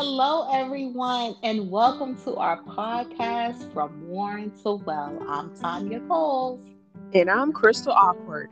Hello, 0.00 0.48
everyone, 0.52 1.34
and 1.42 1.72
welcome 1.72 2.14
to 2.22 2.36
our 2.36 2.62
podcast 2.62 3.72
from 3.74 4.06
Worn 4.06 4.52
to 4.62 4.74
Well. 4.74 5.26
I'm 5.28 5.52
Tanya 5.56 5.98
Coles. 6.06 6.60
And 7.14 7.28
I'm 7.28 7.52
Crystal 7.52 7.90
Awkward. 7.90 8.48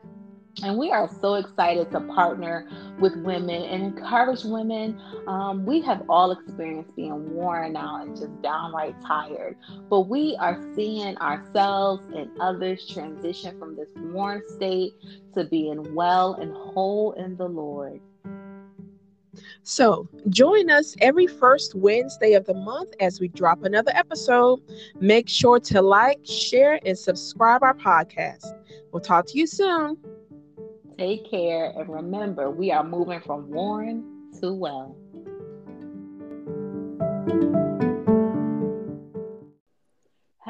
And 0.64 0.76
we 0.76 0.90
are 0.90 1.08
so 1.20 1.34
excited 1.34 1.92
to 1.92 2.00
partner 2.00 2.68
with 2.98 3.14
women 3.18 3.62
and 3.62 3.80
encourage 3.84 4.42
women. 4.42 5.00
Um, 5.28 5.64
we 5.64 5.80
have 5.82 6.02
all 6.08 6.32
experienced 6.32 6.96
being 6.96 7.32
worn 7.32 7.76
out 7.76 8.04
and 8.04 8.16
just 8.16 8.42
downright 8.42 9.00
tired, 9.06 9.56
but 9.88 10.08
we 10.08 10.36
are 10.40 10.60
seeing 10.74 11.16
ourselves 11.18 12.02
and 12.12 12.28
others 12.40 12.88
transition 12.88 13.56
from 13.56 13.76
this 13.76 13.86
worn 13.96 14.42
state 14.48 14.94
to 15.34 15.44
being 15.44 15.94
well 15.94 16.34
and 16.34 16.52
whole 16.52 17.12
in 17.12 17.36
the 17.36 17.46
Lord. 17.46 18.00
So, 19.62 20.08
join 20.28 20.70
us 20.70 20.96
every 21.00 21.26
first 21.26 21.74
Wednesday 21.74 22.34
of 22.34 22.46
the 22.46 22.54
month 22.54 22.94
as 23.00 23.20
we 23.20 23.28
drop 23.28 23.64
another 23.64 23.92
episode. 23.94 24.60
Make 25.00 25.28
sure 25.28 25.58
to 25.60 25.82
like, 25.82 26.20
share, 26.24 26.80
and 26.84 26.98
subscribe 26.98 27.62
our 27.62 27.74
podcast. 27.74 28.46
We'll 28.92 29.02
talk 29.02 29.26
to 29.26 29.38
you 29.38 29.46
soon. 29.46 29.98
Take 30.98 31.30
care 31.30 31.72
and 31.76 31.88
remember, 31.88 32.50
we 32.50 32.70
are 32.70 32.84
moving 32.84 33.20
from 33.20 33.50
worn 33.50 34.30
to 34.40 34.52
well. 34.52 34.96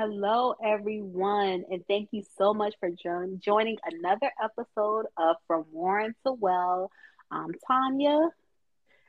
Hello, 0.08 0.54
everyone, 0.62 1.64
and 1.70 1.82
thank 1.88 2.10
you 2.12 2.22
so 2.38 2.54
much 2.54 2.74
for 2.78 2.90
joining 2.90 3.76
another 3.84 4.30
episode 4.40 5.06
of 5.16 5.36
From 5.48 5.64
Worn 5.72 6.14
to 6.24 6.32
Well. 6.32 6.92
I'm 7.30 7.52
Tanya. 7.66 8.28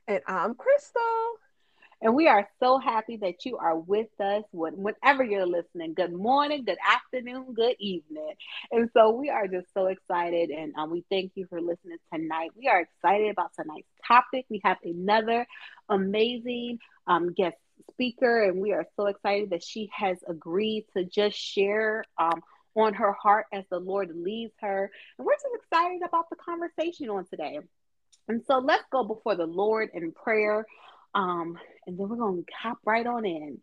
And 0.08 0.22
I'm 0.25 0.55
Crystal. 0.55 1.02
And 2.02 2.16
we 2.16 2.27
are 2.30 2.47
so 2.61 2.77
happy 2.77 3.17
that 3.17 3.44
you 3.44 3.58
are 3.58 3.77
with 3.77 4.08
us 4.22 4.44
whenever 4.53 5.23
you're 5.23 5.45
listening. 5.45 5.95
Good 5.95 6.14
morning, 6.14 6.64
good 6.64 6.77
afternoon, 6.88 7.53
good 7.53 7.75
evening. 7.80 8.36
And 8.72 8.89
so 8.94 9.09
we 9.09 9.30
are 9.30 9.47
just 9.47 9.73
so 9.73 9.88
excited 9.88 10.49
and 10.49 10.73
um, 10.77 10.91
we 10.91 11.03
thank 11.09 11.31
you 11.36 11.45
for 11.49 11.59
listening 11.59 11.97
tonight. 12.14 12.52
We 12.55 12.69
are 12.69 12.81
excited 12.81 13.31
about 13.31 13.52
tonight's 13.59 13.89
topic. 14.08 14.45
We 14.49 14.61
have 14.64 14.77
another 14.83 15.45
amazing 15.89 16.80
um, 17.08 17.33
guest 17.33 17.58
speaker, 17.92 18.44
and 18.44 18.61
we 18.61 18.71
are 18.73 18.86
so 18.95 19.08
excited 19.08 19.49
that 19.49 19.64
she 19.64 19.89
has 19.94 20.17
agreed 20.27 20.86
to 20.95 21.03
just 21.03 21.38
share. 21.38 22.05
Um, 22.17 22.42
on 22.75 22.94
her 22.94 23.11
heart 23.14 23.47
as 23.52 23.64
the 23.71 23.80
Lord 23.80 24.11
leads 24.16 24.53
her. 24.61 24.92
And 25.17 25.25
we're 25.25 25.33
just 25.33 25.47
excited 25.55 26.03
about 26.08 26.30
the 26.30 26.36
conversation 26.36 27.09
on 27.09 27.25
today. 27.25 27.59
And 28.28 28.42
so 28.45 28.59
let's 28.59 28.83
go 28.92 29.03
before 29.03 29.36
the 29.36 29.45
Lord 29.45 29.89
in 29.94 30.11
prayer. 30.11 30.66
Um, 31.16 31.58
and 31.86 31.97
then 31.97 32.09
we're 32.09 32.17
going 32.17 32.44
to 32.44 32.53
hop 32.53 32.80
right 32.86 33.06
on 33.06 33.25
in. 33.25 33.59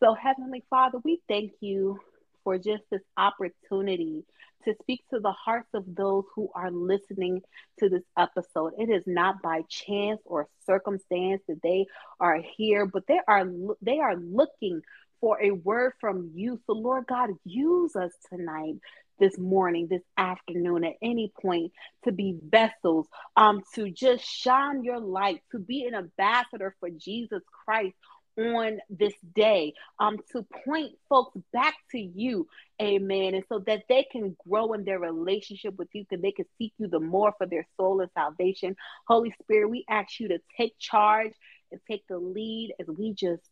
So, 0.00 0.14
Heavenly 0.14 0.64
Father, 0.70 0.98
we 1.04 1.20
thank 1.28 1.52
you 1.60 1.98
for 2.42 2.58
just 2.58 2.82
this 2.90 3.02
opportunity 3.16 4.24
to 4.64 4.74
speak 4.82 5.02
to 5.10 5.20
the 5.20 5.32
hearts 5.32 5.68
of 5.74 5.84
those 5.86 6.24
who 6.34 6.48
are 6.54 6.70
listening 6.70 7.42
to 7.78 7.88
this 7.88 8.02
episode. 8.18 8.72
It 8.78 8.90
is 8.90 9.04
not 9.06 9.42
by 9.42 9.62
chance 9.68 10.20
or 10.24 10.48
circumstance 10.66 11.42
that 11.48 11.62
they 11.62 11.86
are 12.20 12.40
here, 12.56 12.86
but 12.86 13.06
they 13.06 13.20
are 13.26 13.46
they 13.82 13.98
are 13.98 14.16
looking 14.16 14.82
for 15.20 15.42
a 15.42 15.50
word 15.50 15.92
from 16.00 16.30
you. 16.34 16.60
So, 16.66 16.72
Lord 16.74 17.06
God, 17.06 17.30
use 17.44 17.96
us 17.96 18.12
tonight 18.30 18.76
this 19.18 19.38
morning, 19.38 19.86
this 19.88 20.02
afternoon, 20.16 20.84
at 20.84 20.94
any 21.02 21.32
point 21.40 21.72
to 22.04 22.12
be 22.12 22.36
vessels, 22.42 23.06
um, 23.36 23.62
to 23.74 23.90
just 23.90 24.24
shine 24.24 24.84
your 24.84 25.00
light, 25.00 25.42
to 25.52 25.58
be 25.58 25.84
an 25.84 25.94
ambassador 25.94 26.74
for 26.80 26.90
Jesus 26.90 27.42
Christ 27.64 27.94
on 28.36 28.78
this 28.90 29.14
day, 29.34 29.74
um, 29.98 30.18
to 30.32 30.44
point 30.66 30.92
folks 31.08 31.38
back 31.52 31.74
to 31.92 31.98
you, 31.98 32.48
amen. 32.82 33.34
And 33.34 33.44
so 33.48 33.60
that 33.60 33.84
they 33.88 34.04
can 34.10 34.36
grow 34.48 34.72
in 34.72 34.84
their 34.84 34.98
relationship 34.98 35.76
with 35.78 35.88
you, 35.92 36.04
that 36.10 36.20
they 36.20 36.32
can 36.32 36.46
seek 36.58 36.72
you 36.78 36.88
the 36.88 37.00
more 37.00 37.32
for 37.38 37.46
their 37.46 37.66
soul 37.76 38.00
and 38.00 38.10
salvation. 38.14 38.76
Holy 39.06 39.32
Spirit, 39.42 39.70
we 39.70 39.84
ask 39.88 40.18
you 40.18 40.28
to 40.28 40.38
take 40.56 40.76
charge 40.78 41.32
and 41.70 41.80
take 41.88 42.06
the 42.08 42.18
lead 42.18 42.74
as 42.80 42.86
we 42.88 43.12
just 43.12 43.42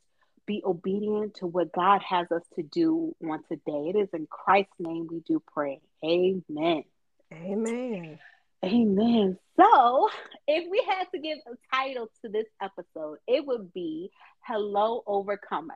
be 0.47 0.63
obedient 0.65 1.35
to 1.37 1.47
what 1.47 1.73
God 1.73 2.01
has 2.09 2.31
us 2.31 2.43
to 2.57 2.63
do 2.63 3.15
on 3.23 3.43
today. 3.49 3.93
It 3.95 3.97
is 3.97 4.09
in 4.13 4.27
Christ's 4.31 4.73
name 4.79 5.09
we 5.11 5.21
do 5.21 5.43
pray. 5.53 5.81
Amen. 6.05 6.85
Amen. 7.33 8.19
Amen. 8.65 9.39
So, 9.57 10.09
if 10.47 10.71
we 10.71 10.85
had 10.89 11.07
to 11.13 11.19
give 11.19 11.39
a 11.47 11.77
title 11.77 12.09
to 12.23 12.31
this 12.31 12.47
episode, 12.61 13.19
it 13.27 13.45
would 13.47 13.73
be 13.73 14.11
Hello 14.41 15.03
Overcomer. 15.07 15.75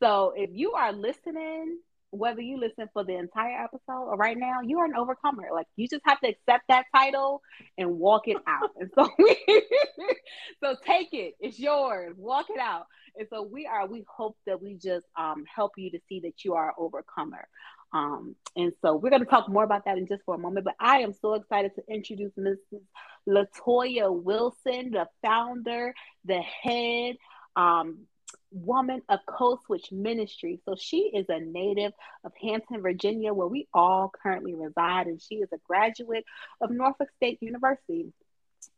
So, 0.00 0.32
if 0.36 0.50
you 0.52 0.72
are 0.72 0.92
listening 0.92 1.78
whether 2.12 2.42
you 2.42 2.58
listen 2.58 2.88
for 2.92 3.04
the 3.04 3.16
entire 3.16 3.64
episode 3.64 4.04
or 4.04 4.16
right 4.16 4.36
now, 4.36 4.60
you 4.60 4.78
are 4.78 4.84
an 4.84 4.94
overcomer. 4.94 5.44
Like 5.52 5.66
you 5.76 5.88
just 5.88 6.02
have 6.04 6.20
to 6.20 6.28
accept 6.28 6.64
that 6.68 6.84
title 6.94 7.40
and 7.78 7.98
walk 7.98 8.28
it 8.28 8.36
out. 8.46 8.70
and 8.78 8.90
so 8.94 9.08
we, 9.18 9.36
so 10.62 10.76
take 10.86 11.08
it. 11.14 11.34
It's 11.40 11.58
yours. 11.58 12.14
Walk 12.18 12.46
it 12.50 12.60
out. 12.60 12.86
And 13.16 13.28
so 13.30 13.42
we 13.42 13.66
are, 13.66 13.86
we 13.86 14.04
hope 14.08 14.36
that 14.46 14.62
we 14.62 14.74
just 14.74 15.06
um, 15.18 15.44
help 15.54 15.72
you 15.76 15.90
to 15.90 16.00
see 16.08 16.20
that 16.20 16.44
you 16.44 16.54
are 16.54 16.68
an 16.68 16.74
overcomer. 16.78 17.46
Um, 17.92 18.36
and 18.56 18.72
so 18.80 18.96
we're 18.96 19.10
going 19.10 19.24
to 19.24 19.28
talk 19.28 19.48
more 19.48 19.64
about 19.64 19.84
that 19.84 19.98
in 19.98 20.06
just 20.06 20.22
for 20.24 20.34
a 20.34 20.38
moment. 20.38 20.64
But 20.64 20.76
I 20.80 21.00
am 21.00 21.12
so 21.12 21.34
excited 21.34 21.72
to 21.74 21.82
introduce 21.92 22.32
Mrs. 22.38 22.80
Latoya 23.28 24.10
Wilson, 24.10 24.92
the 24.92 25.06
founder, 25.22 25.94
the 26.24 26.40
head, 26.40 27.16
um, 27.54 28.06
woman 28.50 29.02
of 29.08 29.20
Code 29.26 29.58
Switch 29.66 29.90
Ministry. 29.90 30.60
So 30.64 30.74
she 30.78 31.10
is 31.14 31.26
a 31.28 31.40
native 31.40 31.92
of 32.24 32.32
Hampton, 32.40 32.82
Virginia, 32.82 33.32
where 33.32 33.46
we 33.46 33.68
all 33.72 34.10
currently 34.22 34.54
reside, 34.54 35.06
and 35.06 35.20
she 35.20 35.36
is 35.36 35.48
a 35.52 35.58
graduate 35.66 36.24
of 36.60 36.70
Norfolk 36.70 37.08
State 37.16 37.38
University. 37.40 38.12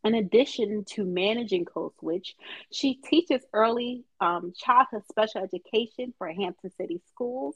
In 0.05 0.13
addition 0.13 0.85
to 0.91 1.03
managing 1.03 1.65
Code 1.65 1.93
Switch, 1.99 2.35
she 2.71 2.93
teaches 2.93 3.41
early 3.53 4.05
um, 4.21 4.53
childhood 4.55 5.01
special 5.09 5.41
education 5.41 6.13
for 6.19 6.31
Hampton 6.31 6.69
City 6.77 7.01
Schools. 7.09 7.55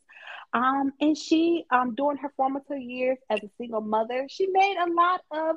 Um, 0.51 0.91
and 0.99 1.15
she, 1.15 1.65
um, 1.69 1.93
during 1.93 2.17
her 2.17 2.33
formative 2.35 2.81
years 2.81 3.19
as 3.29 3.43
a 3.43 3.49
single 3.59 3.81
mother, 3.81 4.25
she 4.27 4.47
made 4.47 4.77
a 4.77 4.91
lot 4.91 5.21
of 5.31 5.55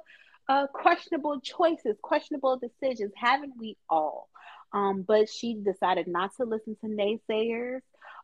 uh, 0.51 0.67
questionable 0.67 1.41
choices, 1.41 1.97
questionable 2.03 2.59
decisions, 2.59 3.13
haven't 3.17 3.55
we 3.59 3.79
all? 3.89 4.29
Um, 4.75 5.03
but 5.07 5.31
she 5.31 5.55
decided 5.55 6.09
not 6.09 6.37
to 6.37 6.45
listen 6.45 6.77
to 6.83 6.89
naysayers 6.89 7.81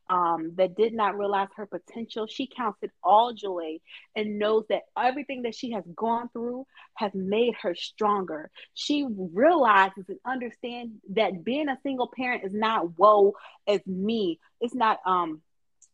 um, 0.09 0.53
that 0.57 0.77
did 0.77 0.95
not 0.95 1.19
realize 1.19 1.49
her 1.57 1.67
potential. 1.67 2.27
She 2.27 2.47
counts 2.47 2.79
it 2.83 2.91
all 3.03 3.33
joy 3.33 3.79
and 4.17 4.39
knows 4.39 4.65
that 4.69 4.83
everything 4.97 5.43
that 5.43 5.55
she 5.55 5.73
has 5.73 5.85
gone 5.97 6.29
through 6.33 6.67
has 6.95 7.13
made 7.15 7.55
her 7.63 7.75
stronger. 7.75 8.51
She 8.75 9.07
realizes 9.09 10.05
and 10.09 10.19
understands 10.27 10.93
that 11.15 11.45
being 11.45 11.69
a 11.69 11.79
single 11.83 12.11
parent 12.15 12.45
is 12.45 12.55
not 12.55 12.99
woe 12.99 13.35
as 13.67 13.85
me. 13.87 14.39
It's 14.61 14.75
not 14.75 14.99
um 15.07 15.43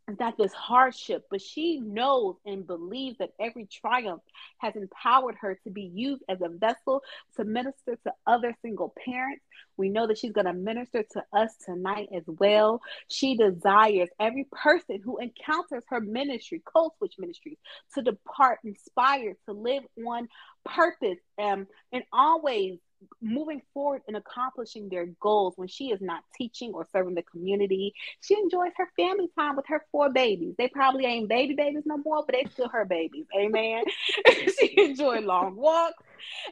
it's 0.06 0.20
not 0.20 0.36
this 0.36 0.52
hardship, 0.52 1.24
but 1.30 1.40
she 1.40 1.80
knows 1.80 2.36
and 2.44 2.66
believes 2.66 3.16
that 3.18 3.32
every 3.40 3.66
triumph 3.66 4.20
has 4.58 4.76
empowered 4.76 5.36
her 5.40 5.58
to 5.64 5.70
be 5.70 5.90
used 5.94 6.22
as 6.28 6.42
a 6.42 6.48
vessel 6.50 7.02
to 7.36 7.44
minister 7.44 7.96
to 8.04 8.12
other 8.26 8.54
single 8.60 8.92
parents. 9.02 9.42
We 9.76 9.88
know 9.88 10.06
that 10.06 10.18
she's 10.18 10.32
going 10.32 10.46
to 10.46 10.52
minister 10.52 11.04
to 11.12 11.24
us 11.32 11.54
tonight 11.64 12.08
as 12.14 12.24
well. 12.26 12.80
She 13.08 13.36
desires 13.36 14.08
every 14.20 14.46
person 14.50 15.00
who 15.04 15.18
encounters 15.18 15.84
her 15.88 16.00
ministry, 16.00 16.62
Code 16.64 16.92
Switch 16.98 17.14
Ministries, 17.18 17.58
to 17.94 18.02
depart 18.02 18.60
inspired, 18.64 19.36
to 19.46 19.52
live 19.52 19.82
on 20.06 20.28
purpose, 20.64 21.18
um, 21.38 21.66
and 21.92 22.04
always 22.12 22.78
moving 23.20 23.60
forward 23.72 24.02
and 24.08 24.16
accomplishing 24.16 24.88
their 24.88 25.06
goals 25.20 25.54
when 25.56 25.68
she 25.68 25.90
is 25.90 26.00
not 26.00 26.22
teaching 26.36 26.72
or 26.72 26.86
serving 26.90 27.14
the 27.14 27.22
community. 27.22 27.94
She 28.20 28.34
enjoys 28.34 28.72
her 28.76 28.88
family 28.96 29.28
time 29.38 29.56
with 29.56 29.66
her 29.68 29.84
four 29.92 30.10
babies. 30.10 30.54
They 30.56 30.68
probably 30.68 31.04
ain't 31.04 31.28
baby 31.28 31.54
babies 31.54 31.82
no 31.84 31.98
more, 31.98 32.24
but 32.26 32.34
they 32.34 32.50
still 32.50 32.68
her 32.68 32.84
babies. 32.84 33.26
Amen. 33.36 33.84
she 34.58 34.74
enjoys 34.78 35.24
long 35.24 35.56
walks 35.56 36.02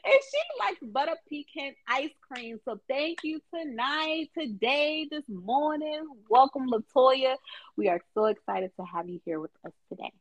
and 0.05 0.15
she 0.15 0.39
likes 0.59 0.81
butter 0.83 1.17
pecan 1.29 1.75
ice 1.89 2.11
cream. 2.21 2.59
So 2.65 2.81
thank 2.89 3.19
you 3.23 3.41
tonight, 3.55 4.31
today, 4.39 5.07
this 5.11 5.25
morning. 5.29 6.07
Welcome, 6.29 6.69
Latoya. 6.71 7.37
We 7.77 7.89
are 7.89 8.01
so 8.15 8.27
excited 8.27 8.71
to 8.79 8.85
have 8.85 9.09
you 9.09 9.21
here 9.25 9.41
with 9.41 9.53
us 9.65 9.73
today. 9.89 10.13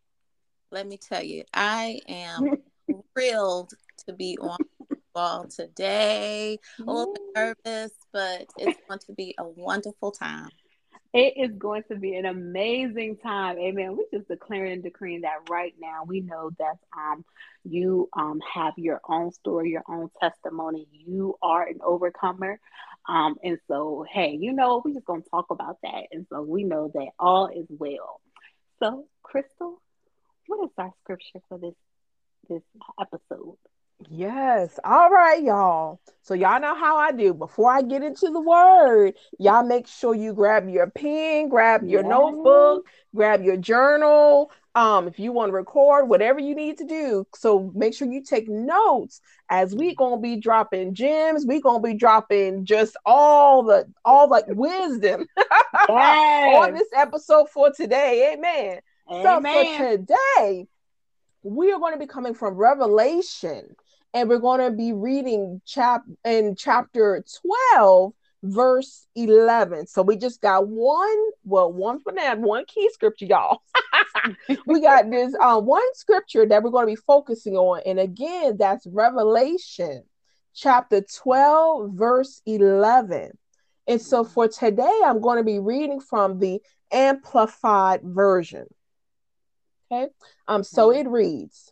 Let 0.71 0.87
me 0.87 0.97
tell 0.97 1.23
you, 1.23 1.43
I 1.53 1.99
am 2.07 2.61
thrilled 3.13 3.73
to 4.07 4.13
be 4.13 4.37
on 4.39 4.57
ball 5.13 5.47
today. 5.47 6.59
A 6.79 6.83
little 6.83 7.13
bit 7.13 7.21
nervous, 7.35 7.91
but 8.13 8.47
it's 8.57 8.79
going 8.87 8.99
to 9.07 9.13
be 9.13 9.35
a 9.37 9.47
wonderful 9.47 10.11
time. 10.11 10.49
It 11.13 11.33
is 11.37 11.57
going 11.57 11.83
to 11.89 11.95
be 11.97 12.15
an 12.15 12.25
amazing 12.25 13.17
time. 13.17 13.57
Amen. 13.59 13.97
We're 13.97 14.17
just 14.17 14.29
declaring 14.29 14.73
and 14.73 14.83
decreeing 14.83 15.21
that 15.21 15.49
right 15.49 15.73
now. 15.79 16.03
We 16.05 16.21
know 16.21 16.51
that 16.59 16.77
um 16.97 17.25
you 17.63 18.09
um 18.13 18.39
have 18.53 18.73
your 18.77 19.01
own 19.07 19.31
story, 19.33 19.71
your 19.71 19.83
own 19.89 20.09
testimony. 20.21 20.87
You 20.91 21.35
are 21.41 21.67
an 21.67 21.79
overcomer. 21.83 22.59
Um, 23.09 23.35
and 23.43 23.59
so 23.67 24.05
hey, 24.09 24.37
you 24.39 24.53
know, 24.53 24.81
we're 24.85 24.93
just 24.93 25.05
gonna 25.05 25.21
talk 25.29 25.47
about 25.49 25.77
that. 25.83 26.03
And 26.11 26.25
so 26.29 26.41
we 26.43 26.63
know 26.63 26.91
that 26.93 27.09
all 27.19 27.47
is 27.47 27.67
well. 27.69 28.21
So, 28.79 29.05
Crystal, 29.23 29.81
what 30.47 30.63
is 30.65 30.71
our 30.77 30.91
scripture 31.03 31.41
for 31.49 31.57
this 31.57 31.75
this 32.49 32.63
episode? 32.99 33.57
Yes. 34.09 34.79
All 34.83 35.09
right, 35.09 35.41
y'all. 35.41 35.99
So 36.21 36.33
y'all 36.33 36.59
know 36.59 36.75
how 36.75 36.97
I 36.97 37.11
do. 37.11 37.33
Before 37.33 37.71
I 37.71 37.81
get 37.81 38.03
into 38.03 38.29
the 38.29 38.39
word, 38.39 39.13
y'all 39.39 39.65
make 39.65 39.87
sure 39.87 40.15
you 40.15 40.33
grab 40.33 40.69
your 40.69 40.89
pen, 40.89 41.49
grab 41.49 41.83
your 41.83 42.03
notebook, 42.03 42.85
grab 43.15 43.43
your 43.43 43.57
journal. 43.57 44.51
Um, 44.73 45.07
if 45.07 45.19
you 45.19 45.31
want 45.31 45.49
to 45.49 45.53
record, 45.53 46.07
whatever 46.07 46.39
you 46.39 46.55
need 46.55 46.77
to 46.77 46.85
do. 46.85 47.27
So 47.35 47.71
make 47.75 47.93
sure 47.93 48.07
you 48.07 48.23
take 48.23 48.47
notes 48.47 49.19
as 49.49 49.75
we 49.75 49.95
gonna 49.95 50.21
be 50.21 50.37
dropping 50.37 50.93
gems. 50.93 51.45
We 51.45 51.59
gonna 51.59 51.81
be 51.81 51.93
dropping 51.93 52.65
just 52.65 52.95
all 53.05 53.63
the 53.63 53.91
all 54.05 54.29
like 54.29 54.45
wisdom 54.47 55.27
yes. 55.37 55.49
on 55.89 56.73
this 56.73 56.87
episode 56.95 57.49
for 57.49 57.71
today. 57.71 58.33
Amen. 58.33 58.79
Amen. 59.09 59.23
So 59.23 59.41
for 59.43 59.97
today, 59.97 60.67
we 61.43 61.71
are 61.71 61.79
going 61.79 61.93
to 61.93 61.99
be 61.99 62.07
coming 62.07 62.33
from 62.33 62.55
Revelation 62.55 63.75
and 64.13 64.29
we're 64.29 64.39
going 64.39 64.59
to 64.59 64.75
be 64.75 64.93
reading 64.93 65.61
chap 65.65 66.03
in 66.25 66.55
chapter 66.55 67.23
12 67.73 68.13
verse 68.43 69.05
11 69.15 69.85
so 69.85 70.01
we 70.01 70.17
just 70.17 70.41
got 70.41 70.67
one 70.67 71.17
well 71.43 71.71
one 71.71 71.99
for 71.99 72.11
now 72.11 72.35
one 72.35 72.65
key 72.65 72.89
scripture 72.91 73.25
y'all. 73.25 73.61
We 74.65 74.81
got 74.81 75.09
this 75.09 75.35
uh, 75.39 75.59
one 75.59 75.81
scripture 75.93 76.45
that 76.45 76.61
we're 76.61 76.69
going 76.69 76.87
to 76.87 76.91
be 76.91 77.01
focusing 77.07 77.55
on. 77.55 77.81
And 77.85 77.99
again 77.99 78.57
that's 78.57 78.85
revelation 78.87 80.03
chapter 80.53 81.01
12 81.01 81.91
verse 81.93 82.41
11 82.45 83.31
and 83.87 84.01
so 84.01 84.25
for 84.25 84.49
today 84.49 84.99
i'm 85.05 85.21
going 85.21 85.37
to 85.37 85.45
be 85.45 85.59
reading 85.59 86.01
from 86.01 86.39
the 86.39 86.61
amplified 86.91 88.01
version. 88.03 88.65
Okay? 89.91 90.11
Um 90.47 90.63
so 90.63 90.91
it 90.91 91.07
reads 91.07 91.71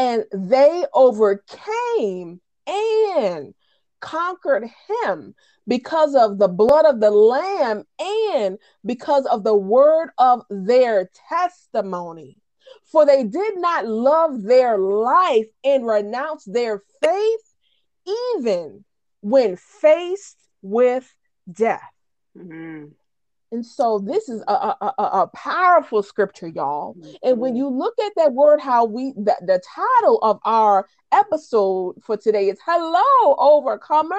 and 0.00 0.24
they 0.32 0.86
overcame 0.94 2.40
and 2.66 3.54
conquered 4.00 4.64
him 5.04 5.34
because 5.68 6.14
of 6.14 6.38
the 6.38 6.48
blood 6.48 6.86
of 6.86 7.00
the 7.00 7.10
lamb 7.10 7.84
and 8.00 8.56
because 8.86 9.26
of 9.26 9.44
the 9.44 9.54
word 9.54 10.08
of 10.16 10.42
their 10.48 11.10
testimony. 11.28 12.38
For 12.90 13.04
they 13.04 13.24
did 13.24 13.58
not 13.58 13.86
love 13.86 14.42
their 14.42 14.78
life 14.78 15.48
and 15.64 15.86
renounce 15.86 16.44
their 16.46 16.82
faith 17.02 17.54
even 18.40 18.86
when 19.20 19.56
faced 19.56 20.38
with 20.62 21.14
death. 21.52 21.92
Mm-hmm. 22.38 22.86
And 23.52 23.66
so 23.66 23.98
this 23.98 24.28
is 24.28 24.42
a, 24.46 24.52
a, 24.52 24.94
a, 24.98 25.02
a 25.02 25.30
powerful 25.34 26.02
scripture, 26.02 26.46
y'all. 26.46 26.94
Mm-hmm. 26.94 27.10
And 27.24 27.38
when 27.38 27.56
you 27.56 27.68
look 27.68 27.98
at 27.98 28.12
that 28.16 28.32
word, 28.32 28.60
how 28.60 28.84
we 28.84 29.12
the, 29.12 29.36
the 29.40 29.60
title 29.74 30.18
of 30.22 30.38
our 30.44 30.86
episode 31.10 31.96
for 32.02 32.16
today 32.16 32.48
is 32.48 32.58
Hello, 32.64 33.34
Overcomer. 33.38 34.14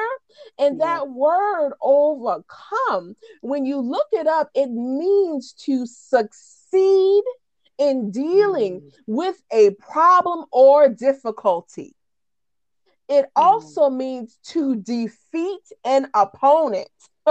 And 0.59 0.77
yeah. 0.79 0.85
that 0.85 1.09
word 1.09 1.73
overcome, 1.81 3.15
when 3.41 3.65
you 3.65 3.79
look 3.79 4.07
it 4.11 4.27
up, 4.27 4.49
it 4.53 4.69
means 4.69 5.53
to 5.65 5.85
succeed 5.85 7.23
in 7.77 8.11
dealing 8.11 8.81
mm. 8.81 8.91
with 9.07 9.41
a 9.51 9.71
problem 9.71 10.45
or 10.51 10.89
difficulty. 10.89 11.95
It 13.07 13.25
mm. 13.25 13.29
also 13.37 13.89
means 13.89 14.37
to 14.47 14.75
defeat 14.75 15.63
an 15.85 16.09
opponent. 16.13 16.89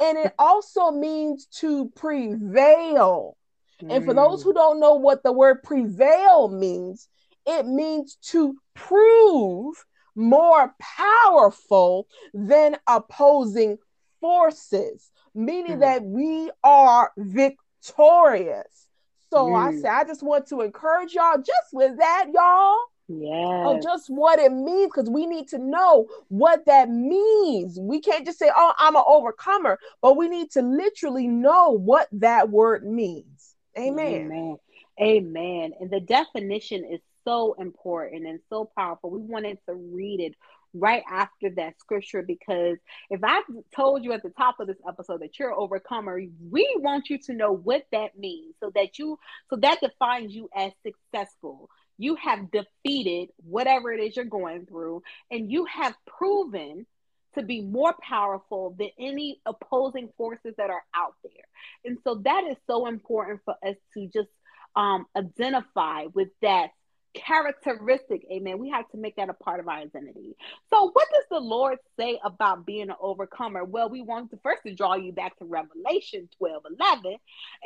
mm 0.00 0.06
and 0.08 0.18
it 0.18 0.34
also 0.38 0.90
means 0.90 1.46
to 1.46 1.90
prevail. 1.96 3.36
Mm. 3.82 3.96
And 3.96 4.04
for 4.04 4.14
those 4.14 4.42
who 4.42 4.52
don't 4.52 4.80
know 4.80 4.94
what 4.94 5.22
the 5.22 5.32
word 5.32 5.62
prevail 5.62 6.48
means, 6.48 7.08
it 7.46 7.66
means 7.66 8.16
to 8.30 8.56
prove 8.74 9.84
more 10.14 10.74
powerful 10.80 12.06
than 12.34 12.76
opposing 12.86 13.78
forces, 14.20 15.10
meaning 15.34 15.78
mm. 15.78 15.80
that 15.80 16.02
we 16.02 16.50
are 16.64 17.12
victorious. 17.16 18.88
So 19.30 19.46
mm. 19.46 19.56
I 19.56 19.80
say, 19.80 19.88
I 19.88 20.04
just 20.04 20.22
want 20.22 20.46
to 20.48 20.62
encourage 20.62 21.12
y'all 21.14 21.38
just 21.38 21.72
with 21.72 21.98
that, 21.98 22.26
y'all. 22.32 22.78
Yeah. 23.08 23.78
Just 23.82 24.08
what 24.08 24.38
it 24.38 24.52
means, 24.52 24.90
because 24.92 25.08
we 25.08 25.26
need 25.26 25.48
to 25.48 25.58
know 25.58 26.06
what 26.28 26.66
that 26.66 26.90
means. 26.90 27.78
We 27.78 28.00
can't 28.00 28.26
just 28.26 28.38
say, 28.38 28.50
oh, 28.54 28.72
I'm 28.78 28.96
an 28.96 29.04
overcomer, 29.06 29.78
but 30.02 30.16
we 30.16 30.28
need 30.28 30.50
to 30.52 30.62
literally 30.62 31.28
know 31.28 31.70
what 31.70 32.08
that 32.12 32.50
word 32.50 32.84
means. 32.84 33.54
Amen. 33.78 34.32
Amen. 34.32 34.56
Amen. 35.00 35.72
And 35.80 35.90
the 35.90 36.00
definition 36.00 36.84
is 36.84 37.00
so 37.24 37.54
important 37.58 38.26
and 38.26 38.40
so 38.48 38.70
powerful. 38.76 39.10
We 39.10 39.20
wanted 39.20 39.58
to 39.68 39.74
read 39.74 40.20
it 40.20 40.34
right 40.74 41.02
after 41.10 41.50
that 41.50 41.78
scripture 41.78 42.22
because 42.22 42.76
if 43.10 43.20
I 43.22 43.42
told 43.74 44.04
you 44.04 44.12
at 44.12 44.22
the 44.22 44.30
top 44.30 44.60
of 44.60 44.66
this 44.66 44.76
episode 44.86 45.22
that 45.22 45.38
you're 45.38 45.50
an 45.50 45.56
overcomer, 45.58 46.20
we 46.50 46.76
want 46.80 47.08
you 47.08 47.18
to 47.18 47.34
know 47.34 47.52
what 47.52 47.86
that 47.92 48.18
means 48.18 48.54
so 48.60 48.70
that 48.74 48.98
you 48.98 49.18
so 49.48 49.56
that 49.56 49.80
defines 49.80 50.34
you 50.34 50.48
as 50.54 50.72
successful 50.82 51.70
you 51.98 52.16
have 52.16 52.50
defeated 52.50 53.30
whatever 53.48 53.92
it 53.92 54.00
is 54.00 54.16
you're 54.16 54.24
going 54.24 54.66
through, 54.66 55.02
and 55.30 55.50
you 55.50 55.64
have 55.66 55.94
proven 56.06 56.86
to 57.34 57.42
be 57.42 57.60
more 57.60 57.94
powerful 58.02 58.74
than 58.78 58.88
any 58.98 59.40
opposing 59.44 60.08
forces 60.16 60.54
that 60.56 60.70
are 60.70 60.82
out 60.94 61.14
there. 61.22 61.44
And 61.84 61.98
so 62.02 62.16
that 62.24 62.44
is 62.50 62.56
so 62.66 62.86
important 62.86 63.40
for 63.44 63.54
us 63.62 63.76
to 63.94 64.06
just 64.06 64.30
um, 64.74 65.06
identify 65.14 66.06
with 66.14 66.28
that 66.42 66.70
characteristic. 67.16 68.26
Amen. 68.30 68.58
We 68.58 68.70
have 68.70 68.88
to 68.90 68.96
make 68.96 69.16
that 69.16 69.28
a 69.28 69.34
part 69.34 69.60
of 69.60 69.68
our 69.68 69.78
identity. 69.78 70.36
So, 70.70 70.90
what 70.92 71.08
does 71.12 71.24
the 71.30 71.40
Lord 71.40 71.78
say 71.98 72.20
about 72.24 72.66
being 72.66 72.90
an 72.90 72.96
overcomer? 73.00 73.64
Well, 73.64 73.88
we 73.88 74.02
want 74.02 74.30
to 74.30 74.38
first 74.42 74.62
to 74.64 74.74
draw 74.74 74.94
you 74.94 75.12
back 75.12 75.38
to 75.38 75.44
Revelation 75.44 76.28
12 76.38 76.62
11. 76.78 77.16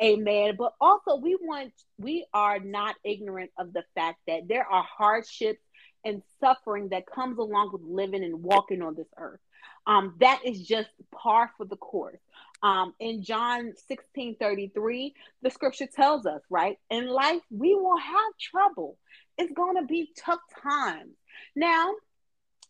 Amen. 0.01 0.55
But 0.57 0.73
also, 0.79 1.17
we 1.17 1.37
want, 1.41 1.73
we 1.97 2.25
are 2.33 2.59
not 2.59 2.95
ignorant 3.03 3.51
of 3.57 3.73
the 3.73 3.83
fact 3.95 4.19
that 4.27 4.47
there 4.47 4.65
are 4.65 4.83
hardships 4.83 5.61
and 6.03 6.21
suffering 6.39 6.89
that 6.89 7.05
comes 7.05 7.37
along 7.37 7.71
with 7.71 7.81
living 7.83 8.23
and 8.23 8.41
walking 8.43 8.81
on 8.81 8.95
this 8.95 9.07
earth. 9.17 9.39
Um, 9.87 10.15
that 10.19 10.41
is 10.45 10.65
just 10.65 10.89
par 11.11 11.51
for 11.57 11.65
the 11.65 11.75
course. 11.75 12.19
Um, 12.63 12.93
in 12.99 13.23
John 13.23 13.73
16 13.87 14.35
33, 14.39 15.15
the 15.41 15.49
scripture 15.49 15.87
tells 15.87 16.25
us, 16.25 16.41
right? 16.49 16.77
In 16.91 17.07
life, 17.07 17.41
we 17.49 17.73
will 17.73 17.97
have 17.97 18.37
trouble 18.39 18.97
it's 19.37 19.53
going 19.53 19.77
to 19.77 19.85
be 19.85 20.09
tough 20.17 20.39
times. 20.61 21.15
Now, 21.55 21.93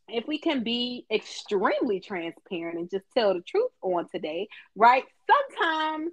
if 0.07 0.27
we 0.27 0.37
can 0.37 0.63
be 0.63 1.05
extremely 1.11 1.99
transparent 1.99 2.77
and 2.77 2.89
just 2.89 3.05
tell 3.13 3.33
the 3.33 3.41
truth 3.41 3.71
on 3.81 4.07
today, 4.09 4.47
right? 4.75 5.03
Sometimes 5.27 6.11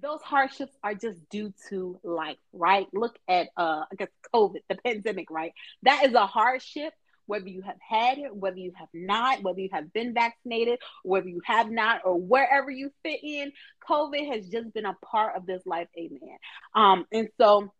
those 0.00 0.20
hardships 0.22 0.72
are 0.82 0.94
just 0.94 1.18
due 1.28 1.52
to 1.68 1.98
life, 2.02 2.38
right? 2.52 2.86
Look 2.92 3.18
at 3.28 3.48
uh 3.56 3.84
I 3.90 3.94
guess 3.98 4.08
COVID, 4.34 4.60
the 4.68 4.76
pandemic, 4.76 5.30
right? 5.30 5.52
That 5.82 6.04
is 6.06 6.14
a 6.14 6.26
hardship 6.26 6.92
whether 7.30 7.48
you 7.48 7.62
have 7.62 7.78
had 7.80 8.18
it, 8.18 8.34
whether 8.34 8.58
you 8.58 8.72
have 8.76 8.88
not, 8.92 9.40
whether 9.44 9.60
you 9.60 9.68
have 9.72 9.92
been 9.92 10.12
vaccinated, 10.12 10.80
whether 11.04 11.28
you 11.28 11.40
have 11.44 11.70
not, 11.70 12.00
or 12.04 12.20
wherever 12.20 12.72
you 12.72 12.90
fit 13.04 13.20
in, 13.22 13.52
COVID 13.88 14.34
has 14.34 14.48
just 14.48 14.74
been 14.74 14.84
a 14.84 14.96
part 15.04 15.36
of 15.36 15.46
this 15.46 15.62
life, 15.64 15.86
amen. 15.96 16.38
Um, 16.74 17.06
and 17.12 17.28
so 17.38 17.72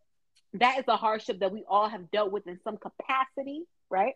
that 0.54 0.78
is 0.78 0.84
a 0.88 0.96
hardship 0.96 1.40
that 1.40 1.52
we 1.52 1.64
all 1.68 1.88
have 1.88 2.10
dealt 2.10 2.32
with 2.32 2.46
in 2.46 2.58
some 2.64 2.76
capacity, 2.76 3.62
right? 3.88 4.14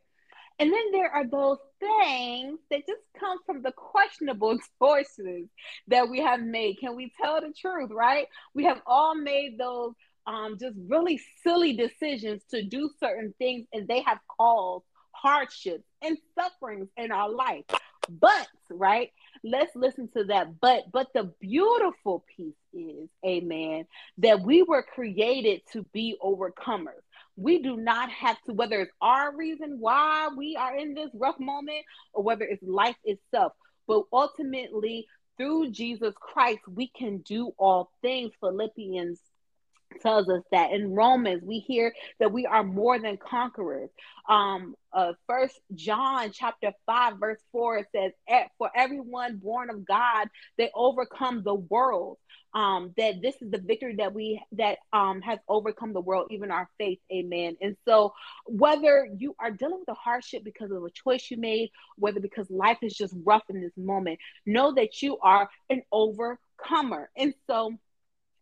And 0.59 0.73
then 0.73 0.93
there 0.93 1.11
are 1.11 1.26
those 1.26 1.59
things 1.81 2.61
that 2.71 2.87
just 2.87 3.03
come 3.19 3.38
from 3.45 3.62
the 3.62 3.73
questionable 3.73 4.57
choices 4.83 5.49
that 5.88 6.09
we 6.09 6.21
have 6.21 6.41
made. 6.41 6.79
Can 6.79 6.97
we 6.97 7.12
tell 7.21 7.41
the 7.41 7.53
truth, 7.59 7.91
right? 7.93 8.26
We 8.55 8.64
have 8.64 8.81
all 8.87 9.14
made 9.14 9.59
those 9.59 9.95
um, 10.26 10.57
just 10.59 10.76
really 10.88 11.21
silly 11.43 11.76
decisions 11.76 12.43
to 12.50 12.62
do 12.62 12.88
certain 12.99 13.35
things, 13.38 13.67
and 13.73 13.87
they 13.87 14.00
have 14.03 14.19
caused 14.38 14.85
hardships 15.11 15.85
and 16.03 16.17
sufferings 16.38 16.88
in 16.97 17.12
our 17.12 17.31
life. 17.31 17.64
But, 18.09 18.47
right, 18.71 19.11
let's 19.45 19.77
listen 19.77 20.09
to 20.17 20.25
that. 20.25 20.61
But, 20.61 20.91
but 20.93 21.09
the 21.15 21.33
beautiful 21.41 22.25
piece 22.37 22.55
is, 22.73 23.09
amen, 23.25 23.87
that 24.19 24.41
we 24.41 24.63
were 24.63 24.83
created 24.83 25.61
to 25.73 25.85
be 25.93 26.17
overcomers. 26.25 27.03
We 27.37 27.63
do 27.63 27.77
not 27.77 28.11
have 28.11 28.41
to, 28.47 28.53
whether 28.53 28.81
it's 28.81 28.93
our 29.01 29.37
reason 29.37 29.77
why 29.79 30.29
we 30.37 30.57
are 30.57 30.77
in 30.77 30.95
this 30.95 31.11
rough 31.15 31.39
moment 31.39 31.85
or 32.13 32.23
whether 32.23 32.45
it's 32.45 32.63
life 32.63 32.97
itself, 33.05 33.53
but 33.87 34.05
ultimately, 34.13 35.07
through 35.37 35.71
Jesus 35.71 36.15
Christ, 36.21 36.61
we 36.69 36.89
can 36.97 37.19
do 37.19 37.53
all 37.59 37.91
things. 38.03 38.33
Philippians 38.41 39.19
tells 40.01 40.29
us 40.29 40.43
that 40.51 40.73
in 40.73 40.93
romans 40.93 41.43
we 41.45 41.59
hear 41.61 41.93
that 42.21 42.33
we 42.33 42.47
are 42.47 42.65
more 42.65 42.99
than 42.99 43.17
conquerors. 43.17 43.91
Um 44.29 44.75
uh 44.93 45.13
first 45.27 45.59
john 45.75 46.31
chapter 46.33 46.73
5 46.87 47.15
verse 47.19 47.41
4 47.53 47.79
it 47.79 47.87
says 47.95 48.13
for 48.59 48.71
everyone 48.75 49.37
born 49.39 49.71
of 49.71 49.87
god 49.87 50.29
they 50.59 50.71
overcome 50.75 51.43
the 51.45 51.55
world. 51.55 52.19
Um 52.55 52.95
that 52.97 53.21
this 53.23 53.35
is 53.43 53.51
the 53.51 53.59
victory 53.59 53.97
that 53.97 54.15
we 54.15 54.43
that 54.53 54.79
um 54.93 55.21
has 55.23 55.39
overcome 55.49 55.93
the 55.93 56.01
world 56.01 56.29
even 56.31 56.51
our 56.51 56.69
faith. 56.79 57.01
Amen. 57.13 57.57
And 57.61 57.77
so 57.87 58.13
whether 58.47 59.09
you 59.17 59.35
are 59.39 59.51
dealing 59.51 59.81
with 59.81 59.89
a 59.89 59.95
hardship 59.95 60.45
because 60.45 60.71
of 60.71 60.83
a 60.85 60.91
choice 60.91 61.31
you 61.31 61.37
made 61.37 61.71
whether 61.97 62.21
because 62.21 62.51
life 62.51 62.79
is 62.83 62.95
just 62.95 63.15
rough 63.25 63.45
in 63.49 63.61
this 63.61 63.77
moment 63.77 64.19
know 64.47 64.73
that 64.75 65.03
you 65.03 65.19
are 65.19 65.49
an 65.71 65.83
overcomer. 65.93 67.11
And 67.17 67.35
so 67.47 67.75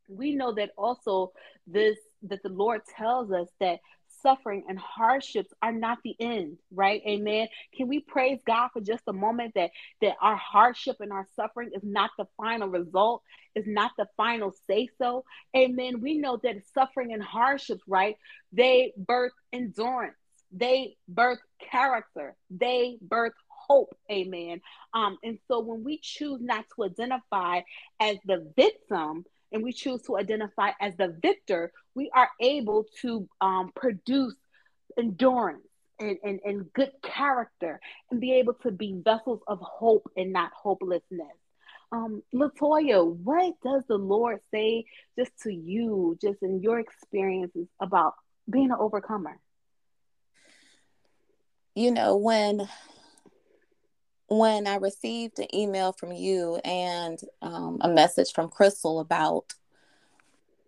we 0.09 0.35
know 0.35 0.53
that 0.55 0.71
also 0.77 1.33
this 1.67 1.97
that 2.25 2.43
the 2.43 2.49
Lord 2.49 2.83
tells 2.97 3.33
us 3.33 3.49
that 3.61 3.81
suffering 4.23 4.65
and 4.69 4.79
hardships 4.79 5.53
are 5.63 5.73
not 5.73 5.99
the 6.05 6.15
end 6.21 6.59
right? 6.73 7.03
Amen. 7.07 7.49
Can 7.77 7.89
we 7.89 8.01
praise 8.01 8.39
god 8.47 8.69
for 8.73 8.81
just 8.81 9.03
a 9.09 9.13
moment 9.13 9.53
that 9.55 9.71
that 10.01 10.17
our 10.21 10.37
hardship 10.37 10.97
and 11.01 11.13
our 11.13 11.27
suffering 11.35 11.71
is 11.75 11.83
not 11.83 12.11
the 12.19 12.27
final 12.37 12.69
result 12.69 13.23
is 13.55 13.65
not 13.67 13.93
the 13.99 14.07
final 14.17 14.53
say 14.69 14.89
so 14.99 15.25
amen. 15.57 16.01
We 16.01 16.19
know 16.19 16.39
that 16.43 16.57
suffering 16.75 17.13
and 17.13 17.23
hardships 17.23 17.83
right? 17.87 18.17
They 18.53 18.93
birth 18.97 19.33
endurance. 19.53 20.17
They 20.53 20.97
birth 21.09 21.41
character. 21.71 22.37
They 22.51 22.99
birth 23.01 23.33
hope. 23.49 23.97
Amen. 24.11 24.61
Um 24.93 25.19
and 25.25 25.39
so 25.49 25.61
when 25.61 25.83
we 25.83 25.99
choose 26.03 26.41
not 26.41 26.65
to 26.77 26.85
identify 26.85 27.63
as 28.01 28.19
the 28.27 28.53
victim 28.57 29.25
and 29.53 29.63
we 29.63 29.73
choose 29.73 30.03
to 30.03 30.17
identify 30.17 30.71
as 30.81 30.97
the 30.97 31.17
victor, 31.23 31.73
we 31.95 32.11
are 32.15 32.31
able 32.41 32.87
to 33.03 33.29
um, 33.41 33.71
produce 33.75 34.35
endurance 34.99 35.67
and, 35.99 36.19
and, 36.25 36.41
and 36.45 36.73
good 36.73 36.91
character 37.03 37.81
and 38.11 38.21
be 38.21 38.35
able 38.35 38.55
to 38.55 38.71
be 38.71 39.01
vessels 39.05 39.41
of 39.47 39.59
hope 39.61 40.11
and 40.17 40.33
not 40.33 40.51
hopelessness. 40.55 41.37
Um, 41.93 42.23
Latoya, 42.35 43.07
what 43.07 43.55
does 43.63 43.83
the 43.87 43.99
Lord 43.99 44.41
say 44.51 44.87
just 45.19 45.33
to 45.43 45.53
you, 45.53 46.17
just 46.21 46.43
in 46.43 46.63
your 46.63 46.81
experiences 46.81 47.69
about 47.81 48.15
being 48.49 48.71
an 48.71 48.79
overcomer? 48.79 49.39
You 51.75 51.91
know, 51.91 52.17
when 52.17 52.69
when 54.39 54.67
I 54.67 54.77
received 54.77 55.39
an 55.39 55.55
email 55.55 55.93
from 55.93 56.13
you 56.13 56.57
and 56.65 57.19
um, 57.43 57.79
a 57.83 57.89
message 57.89 58.33
from 58.33 58.49
Crystal 58.49 58.99
about 58.99 59.55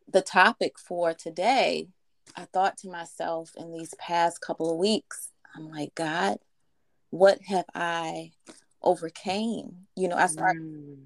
the 0.06 0.20
topic 0.20 0.78
for 0.78 1.14
today, 1.14 1.88
I 2.36 2.44
thought 2.44 2.76
to 2.78 2.90
myself 2.90 3.52
in 3.56 3.72
these 3.72 3.94
past 3.98 4.40
couple 4.40 4.70
of 4.70 4.76
weeks, 4.76 5.30
I'm 5.56 5.70
like, 5.70 5.94
God, 5.94 6.38
what 7.10 7.38
have 7.46 7.64
I 7.74 8.32
overcame? 8.82 9.86
You 9.96 10.08
know, 10.08 10.16
I 10.16 10.26
start, 10.26 10.56
mm. 10.56 10.98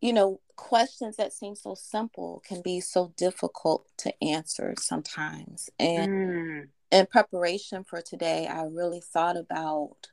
you 0.00 0.12
know, 0.12 0.40
questions 0.56 1.16
that 1.16 1.32
seem 1.32 1.54
so 1.54 1.74
simple 1.74 2.42
can 2.46 2.60
be 2.60 2.80
so 2.80 3.12
difficult 3.16 3.86
to 3.98 4.12
answer 4.22 4.74
sometimes. 4.78 5.70
And 5.78 6.12
mm. 6.12 6.68
in 6.90 7.06
preparation 7.06 7.84
for 7.84 8.00
today, 8.00 8.48
I 8.48 8.64
really 8.64 9.00
thought 9.00 9.36
about 9.36 10.08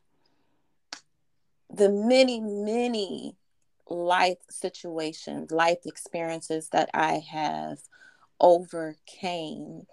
the 1.74 1.90
many, 1.90 2.40
many 2.40 3.36
life 3.90 4.38
situations, 4.50 5.52
life 5.52 5.80
experiences 5.86 6.70
that 6.70 6.90
I 6.94 7.24
have 7.32 7.80
overcame, 8.40 9.84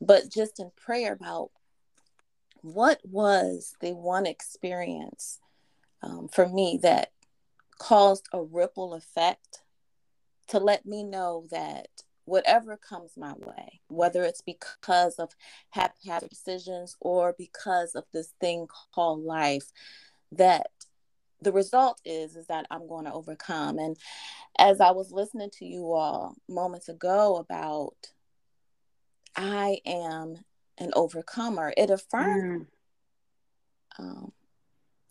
but 0.00 0.30
just 0.30 0.60
in 0.60 0.70
prayer 0.76 1.12
about 1.12 1.50
what 2.62 3.00
was 3.04 3.74
the 3.80 3.92
one 3.94 4.26
experience 4.26 5.38
um, 6.02 6.28
for 6.28 6.48
me 6.48 6.78
that 6.82 7.12
caused 7.78 8.26
a 8.32 8.42
ripple 8.42 8.94
effect 8.94 9.62
to 10.48 10.58
let 10.58 10.86
me 10.86 11.02
know 11.02 11.46
that 11.50 11.88
whatever 12.24 12.76
comes 12.76 13.16
my 13.16 13.32
way, 13.34 13.80
whether 13.88 14.24
it's 14.24 14.40
because 14.40 15.14
of 15.14 15.30
haphazard 15.70 16.28
decisions 16.28 16.96
or 17.00 17.34
because 17.38 17.94
of 17.94 18.04
this 18.12 18.32
thing 18.40 18.66
called 18.94 19.22
life, 19.22 19.70
that 20.32 20.70
the 21.40 21.52
result 21.52 22.00
is 22.04 22.36
is 22.36 22.46
that 22.46 22.66
i'm 22.70 22.88
going 22.88 23.04
to 23.04 23.12
overcome. 23.12 23.78
And 23.78 23.96
as 24.58 24.80
i 24.80 24.90
was 24.90 25.12
listening 25.12 25.50
to 25.58 25.64
you 25.64 25.92
all 25.92 26.36
moments 26.48 26.88
ago 26.88 27.36
about 27.36 27.96
i 29.36 29.78
am 29.84 30.36
an 30.78 30.90
overcomer 30.94 31.72
it 31.76 31.90
affirmed 31.90 32.66
mm. 33.98 34.04
um, 34.04 34.32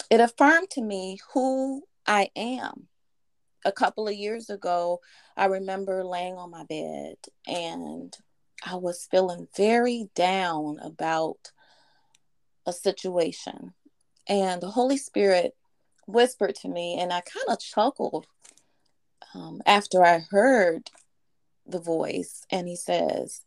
it 0.10 0.20
affirmed 0.20 0.70
to 0.72 0.82
me 0.82 1.20
who 1.34 1.84
i 2.08 2.30
am. 2.36 2.88
A 3.64 3.72
couple 3.72 4.08
of 4.08 4.14
years 4.14 4.50
ago 4.50 5.00
i 5.38 5.46
remember 5.46 6.04
laying 6.04 6.36
on 6.36 6.52
my 6.52 6.64
bed 6.64 7.16
and 7.48 8.16
i 8.66 8.76
was 8.76 9.08
feeling 9.10 9.48
very 9.56 10.10
down 10.16 10.78
about 10.84 11.52
a 12.66 12.74
situation. 12.74 13.74
And 14.28 14.62
the 14.62 14.70
holy 14.70 14.98
spirit 14.98 15.56
whispered 16.06 16.56
to 16.56 16.68
me, 16.68 17.00
and 17.00 17.12
I 17.12 17.22
kind 17.22 17.46
of 17.50 17.60
chuckled 17.60 18.28
um, 19.34 19.62
after 19.66 20.04
I 20.04 20.20
heard 20.30 20.90
the 21.66 21.80
voice. 21.80 22.46
And 22.50 22.68
he 22.68 22.76
says, 22.76 23.42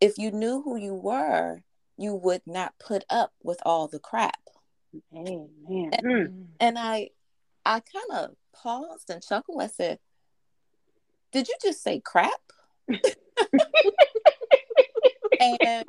If 0.00 0.18
you 0.18 0.30
knew 0.30 0.62
who 0.62 0.76
you 0.76 0.94
were, 0.94 1.62
you 1.96 2.14
would 2.14 2.42
not 2.46 2.74
put 2.78 3.04
up 3.10 3.32
with 3.42 3.58
all 3.64 3.88
the 3.88 3.98
crap. 3.98 4.40
Amen. 5.14 5.48
And, 5.68 6.04
mm. 6.04 6.46
and 6.58 6.78
I, 6.78 7.10
I 7.64 7.80
kind 7.80 8.24
of 8.24 8.36
paused 8.52 9.10
and 9.10 9.22
chuckled. 9.22 9.62
I 9.62 9.68
said, 9.68 9.98
Did 11.32 11.48
you 11.48 11.54
just 11.62 11.82
say 11.82 12.00
crap? 12.00 12.30
and 15.40 15.84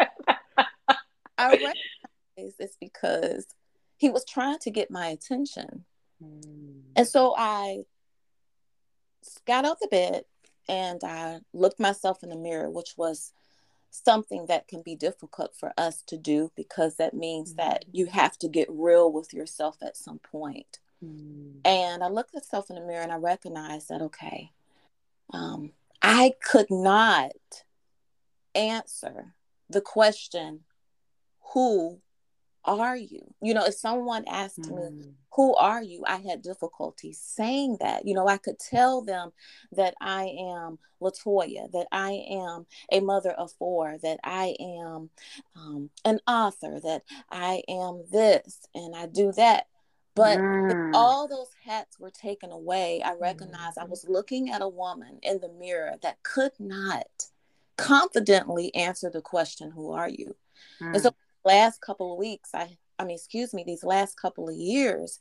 I 1.38 1.50
recognize 1.50 2.56
it's 2.60 2.78
because 2.80 3.48
he 3.98 4.10
was 4.10 4.26
trying 4.26 4.60
to 4.60 4.72
get 4.72 4.92
my 4.92 5.08
attention. 5.08 5.86
Mm. 6.24 6.82
And 6.96 7.08
so 7.08 7.36
I 7.38 7.80
got 9.46 9.66
out 9.66 9.80
the 9.80 9.88
bed 9.88 10.26
and 10.68 11.04
I 11.04 11.40
looked 11.54 11.80
myself 11.80 12.24
in 12.24 12.30
the 12.30 12.36
mirror, 12.36 12.70
which 12.70 12.96
was 12.98 13.34
something 13.90 14.46
that 14.48 14.68
can 14.68 14.82
be 14.82 14.96
difficult 14.96 15.54
for 15.56 15.74
us 15.78 16.02
to 16.04 16.18
do 16.18 16.52
because 16.56 16.96
that 16.96 17.14
means 17.14 17.54
mm. 17.54 17.58
that 17.58 17.86
you 17.92 18.06
have 18.08 18.38
to 18.40 18.48
get 18.48 18.68
real 18.70 19.12
with 19.12 19.34
yourself 19.34 19.78
at 19.82 19.98
some 19.98 20.20
point. 20.20 20.80
Mm. 21.04 21.60
And 21.66 22.04
I 22.04 22.08
looked 22.08 22.36
at 22.36 22.44
myself 22.44 22.70
in 22.70 22.76
the 22.76 22.82
mirror 22.82 23.04
and 23.04 23.12
I 23.12 23.18
recognized 23.18 23.90
that, 23.90 24.02
okay, 24.02 24.52
um, 25.34 25.72
I 26.02 26.34
could 26.42 26.70
not 26.70 27.32
answer 28.56 29.34
the 29.70 29.82
question, 29.82 30.62
who 31.54 32.00
are 32.66 32.96
you? 32.96 33.34
You 33.42 33.54
know, 33.54 33.66
if 33.66 33.76
someone 33.76 34.24
asked 34.28 34.62
mm. 34.62 34.98
me, 34.98 35.14
Who 35.36 35.56
are 35.56 35.82
you? 35.82 36.04
I 36.08 36.18
had 36.18 36.42
difficulty 36.42 37.14
saying 37.14 37.78
that. 37.80 38.08
You 38.08 38.14
know, 38.14 38.28
I 38.28 38.38
could 38.38 38.60
tell 38.60 39.02
them 39.02 39.32
that 39.72 39.96
I 40.02 40.26
am 40.40 40.80
Latoya, 41.02 41.72
that 41.72 41.88
I 41.92 42.24
am 42.30 42.66
a 42.92 43.00
mother 43.00 43.32
of 43.32 43.52
four, 43.54 43.98
that 44.04 44.20
I 44.24 44.56
am 44.60 45.10
um, 45.56 45.90
an 46.06 46.20
author, 46.28 46.80
that 46.84 47.04
I 47.32 47.64
am 47.68 48.04
this 48.12 48.68
and 48.76 48.96
I 48.96 49.08
do 49.08 49.32
that. 49.34 49.68
But 50.14 50.40
mm. 50.40 50.92
all 50.94 51.28
those 51.28 51.52
hats 51.66 52.00
were 52.00 52.12
taken 52.12 52.52
away, 52.52 53.02
I 53.02 53.14
recognized 53.14 53.78
mm. 53.78 53.84
I 53.84 53.86
was 53.86 54.06
looking 54.08 54.50
at 54.52 54.62
a 54.62 54.68
woman 54.68 55.20
in 55.24 55.40
the 55.40 55.50
mirror 55.50 55.96
that 56.02 56.22
could 56.24 56.52
not 56.60 57.08
confidently 57.78 58.76
answer 58.76 59.10
the 59.10 59.22
question, 59.22 59.72
Who 59.72 59.94
are 59.94 60.10
you? 60.10 60.36
And 60.80 61.02
so 61.02 61.10
mm 61.10 61.16
last 61.46 61.82
couple 61.82 62.12
of 62.14 62.20
weeks, 62.20 62.50
I 62.54 62.78
I 63.00 63.04
mean, 63.04 63.16
excuse 63.16 63.52
me, 63.54 63.64
these 63.64 63.84
last 63.84 64.16
couple 64.16 64.48
of 64.48 64.56
years, 64.56 65.20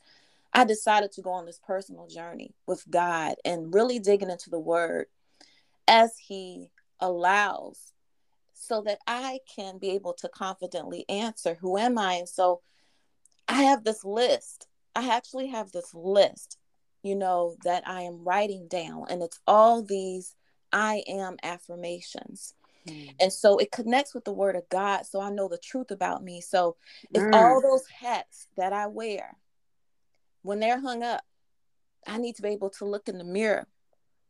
I 0.53 0.65
decided 0.65 1.11
to 1.13 1.21
go 1.21 1.31
on 1.31 1.45
this 1.45 1.59
personal 1.65 2.07
journey 2.07 2.53
with 2.67 2.83
God 2.89 3.35
and 3.43 3.73
really 3.73 3.97
digging 3.97 4.29
into 4.29 4.51
the 4.51 4.59
word 4.59 5.07
as 5.87 6.15
he 6.17 6.69
allows 6.99 7.93
so 8.53 8.81
that 8.81 8.99
I 9.07 9.39
can 9.53 9.79
be 9.79 9.91
able 9.91 10.13
to 10.13 10.29
confidently 10.29 11.05
answer 11.09 11.57
who 11.59 11.77
am 11.77 11.97
I? 11.97 12.13
And 12.13 12.29
so 12.29 12.61
I 13.47 13.63
have 13.63 13.83
this 13.83 14.05
list. 14.05 14.67
I 14.95 15.09
actually 15.09 15.47
have 15.47 15.71
this 15.71 15.93
list, 15.95 16.59
you 17.01 17.15
know, 17.15 17.55
that 17.63 17.87
I 17.87 18.01
am 18.03 18.23
writing 18.23 18.67
down 18.67 19.05
and 19.09 19.23
it's 19.23 19.39
all 19.47 19.81
these 19.81 20.35
I 20.71 21.03
am 21.07 21.37
affirmations. 21.41 22.53
Mm. 22.87 23.15
And 23.19 23.33
so 23.33 23.57
it 23.57 23.71
connects 23.71 24.13
with 24.13 24.25
the 24.25 24.33
word 24.33 24.55
of 24.55 24.67
God. 24.69 25.05
So 25.05 25.21
I 25.21 25.29
know 25.29 25.47
the 25.47 25.57
truth 25.57 25.91
about 25.91 26.23
me. 26.23 26.41
So 26.41 26.77
if 27.13 27.21
mm. 27.21 27.33
all 27.33 27.61
those 27.61 27.85
hats 27.87 28.47
that 28.57 28.73
I 28.73 28.87
wear, 28.87 29.37
when 30.41 30.59
they're 30.59 30.79
hung 30.79 31.03
up, 31.03 31.21
I 32.07 32.17
need 32.17 32.35
to 32.37 32.41
be 32.41 32.49
able 32.49 32.71
to 32.71 32.85
look 32.85 33.07
in 33.07 33.17
the 33.17 33.23
mirror 33.23 33.67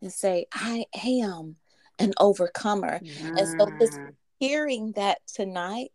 and 0.01 0.11
say, 0.11 0.47
I 0.53 0.85
am 1.05 1.55
an 1.99 2.13
overcomer. 2.19 2.99
Mm. 2.99 3.37
And 3.39 3.47
so 3.47 3.69
just 3.79 3.99
hearing 4.39 4.91
that 4.93 5.19
tonight, 5.27 5.93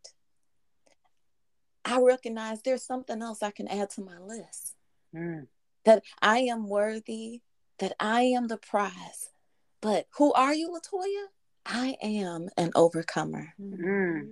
I 1.84 2.00
recognize 2.00 2.62
there's 2.62 2.84
something 2.84 3.20
else 3.20 3.42
I 3.42 3.50
can 3.50 3.68
add 3.68 3.90
to 3.90 4.00
my 4.00 4.18
list. 4.18 4.74
Mm. 5.14 5.46
That 5.84 6.02
I 6.20 6.38
am 6.38 6.68
worthy, 6.68 7.42
that 7.78 7.94
I 8.00 8.22
am 8.22 8.48
the 8.48 8.56
prize. 8.56 9.30
But 9.80 10.06
who 10.16 10.32
are 10.32 10.54
you, 10.54 10.70
Latoya? 10.70 11.26
I 11.68 11.96
am 12.00 12.48
an 12.56 12.70
overcomer. 12.76 13.52
Mm. 13.60 14.28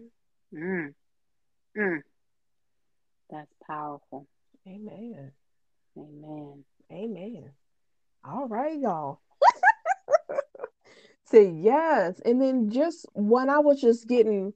Mm. 0.54 0.94
Mm. 1.76 2.00
That's 3.28 3.52
powerful. 3.66 4.28
Amen. 4.68 5.32
Amen. 5.98 6.64
Amen. 6.92 7.50
All 8.24 8.46
right, 8.46 8.78
y'all. 8.78 9.20
Say 11.24 11.50
yes. 11.50 12.20
And 12.24 12.40
then 12.40 12.70
just 12.70 13.06
when 13.14 13.50
I 13.50 13.58
was 13.58 13.80
just 13.80 14.06
getting, 14.06 14.52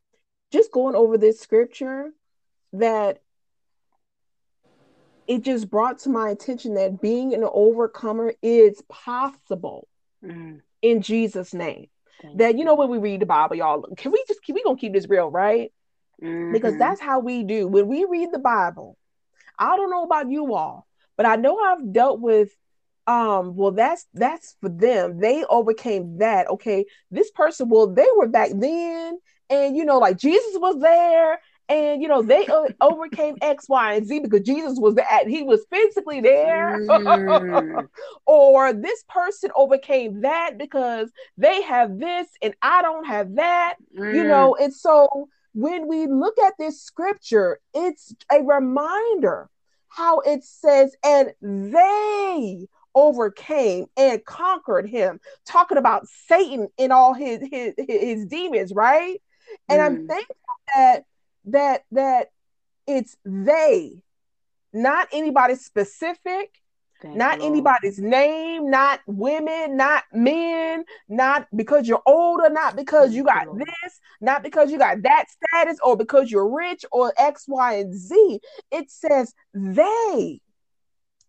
just 0.52 0.70
going 0.70 0.94
over 0.94 1.18
this 1.18 1.40
scripture, 1.40 2.12
that 2.74 3.18
it 5.26 5.42
just 5.42 5.68
brought 5.68 5.98
to 6.00 6.10
my 6.10 6.30
attention 6.30 6.74
that 6.74 7.00
being 7.00 7.34
an 7.34 7.44
overcomer 7.44 8.34
is 8.40 8.82
possible 8.88 9.88
mm. 10.24 10.60
in 10.80 11.02
Jesus' 11.02 11.52
name. 11.52 11.88
That 12.34 12.58
you 12.58 12.64
know 12.64 12.74
when 12.74 12.88
we 12.88 12.98
read 12.98 13.20
the 13.20 13.26
Bible, 13.26 13.56
y'all, 13.56 13.82
can 13.96 14.12
we 14.12 14.24
just 14.26 14.42
can 14.42 14.54
we 14.54 14.62
gonna 14.62 14.76
keep 14.78 14.92
this 14.92 15.08
real, 15.08 15.30
right? 15.30 15.72
Mm-hmm. 16.22 16.52
Because 16.52 16.76
that's 16.76 17.00
how 17.00 17.20
we 17.20 17.44
do 17.44 17.68
when 17.68 17.86
we 17.88 18.04
read 18.04 18.30
the 18.32 18.38
Bible. 18.38 18.96
I 19.58 19.76
don't 19.76 19.90
know 19.90 20.04
about 20.04 20.30
you 20.30 20.54
all, 20.54 20.86
but 21.16 21.26
I 21.26 21.36
know 21.36 21.58
I've 21.58 21.92
dealt 21.92 22.20
with 22.20 22.50
um 23.08 23.56
well 23.56 23.70
that's 23.70 24.06
that's 24.12 24.56
for 24.60 24.68
them 24.68 25.18
they 25.18 25.42
overcame 25.48 26.18
that 26.18 26.46
okay 26.50 26.84
this 27.10 27.30
person 27.30 27.68
well 27.70 27.86
they 27.86 28.06
were 28.16 28.28
back 28.28 28.50
then 28.54 29.18
and 29.48 29.74
you 29.74 29.84
know 29.84 29.98
like 29.98 30.18
jesus 30.18 30.58
was 30.58 30.78
there 30.78 31.40
and 31.68 32.02
you 32.02 32.08
know 32.08 32.22
they 32.22 32.46
overcame 32.80 33.36
X, 33.40 33.68
Y, 33.68 33.94
and 33.94 34.06
Z 34.06 34.20
because 34.20 34.42
Jesus 34.42 34.78
was 34.78 34.96
at 34.96 35.28
he 35.28 35.42
was 35.42 35.64
physically 35.70 36.20
there, 36.20 36.78
mm. 36.80 37.88
or 38.26 38.72
this 38.72 39.04
person 39.08 39.50
overcame 39.54 40.22
that 40.22 40.58
because 40.58 41.10
they 41.36 41.62
have 41.62 41.98
this 41.98 42.28
and 42.42 42.54
I 42.62 42.82
don't 42.82 43.04
have 43.04 43.34
that, 43.36 43.74
mm. 43.96 44.14
you 44.14 44.24
know. 44.24 44.56
And 44.56 44.74
so 44.74 45.28
when 45.54 45.88
we 45.88 46.06
look 46.06 46.38
at 46.38 46.54
this 46.58 46.80
scripture, 46.80 47.60
it's 47.74 48.14
a 48.32 48.42
reminder 48.42 49.50
how 49.88 50.20
it 50.20 50.44
says, 50.44 50.94
and 51.04 51.32
they 51.40 52.66
overcame 52.94 53.86
and 53.96 54.24
conquered 54.24 54.88
him, 54.88 55.20
talking 55.46 55.78
about 55.78 56.06
Satan 56.26 56.68
and 56.78 56.92
all 56.92 57.14
his 57.14 57.40
his, 57.50 57.74
his 57.76 58.26
demons, 58.26 58.72
right? 58.72 59.20
And 59.68 59.80
mm. 59.80 59.84
I'm 59.84 60.08
thankful 60.08 60.36
that 60.74 61.04
that 61.52 61.84
that 61.92 62.28
it's 62.86 63.16
they, 63.24 64.02
not 64.72 65.08
anybody 65.12 65.54
specific, 65.54 66.60
Thank 67.00 67.14
not 67.14 67.40
anybody's 67.40 67.98
name, 67.98 68.70
not 68.70 69.00
women, 69.06 69.76
not 69.76 70.04
men, 70.12 70.84
not 71.08 71.46
because 71.54 71.86
you're 71.86 72.02
older, 72.06 72.50
not 72.50 72.74
because 72.74 73.14
you 73.14 73.24
got 73.24 73.56
this, 73.56 74.00
not 74.20 74.42
because 74.42 74.72
you 74.72 74.78
got 74.78 75.02
that 75.02 75.26
status, 75.30 75.78
or 75.84 75.96
because 75.96 76.30
you're 76.30 76.48
rich, 76.48 76.84
or 76.90 77.12
X, 77.16 77.44
Y, 77.46 77.74
and 77.74 77.94
Z. 77.94 78.40
It 78.72 78.90
says 78.90 79.32
they. 79.54 80.40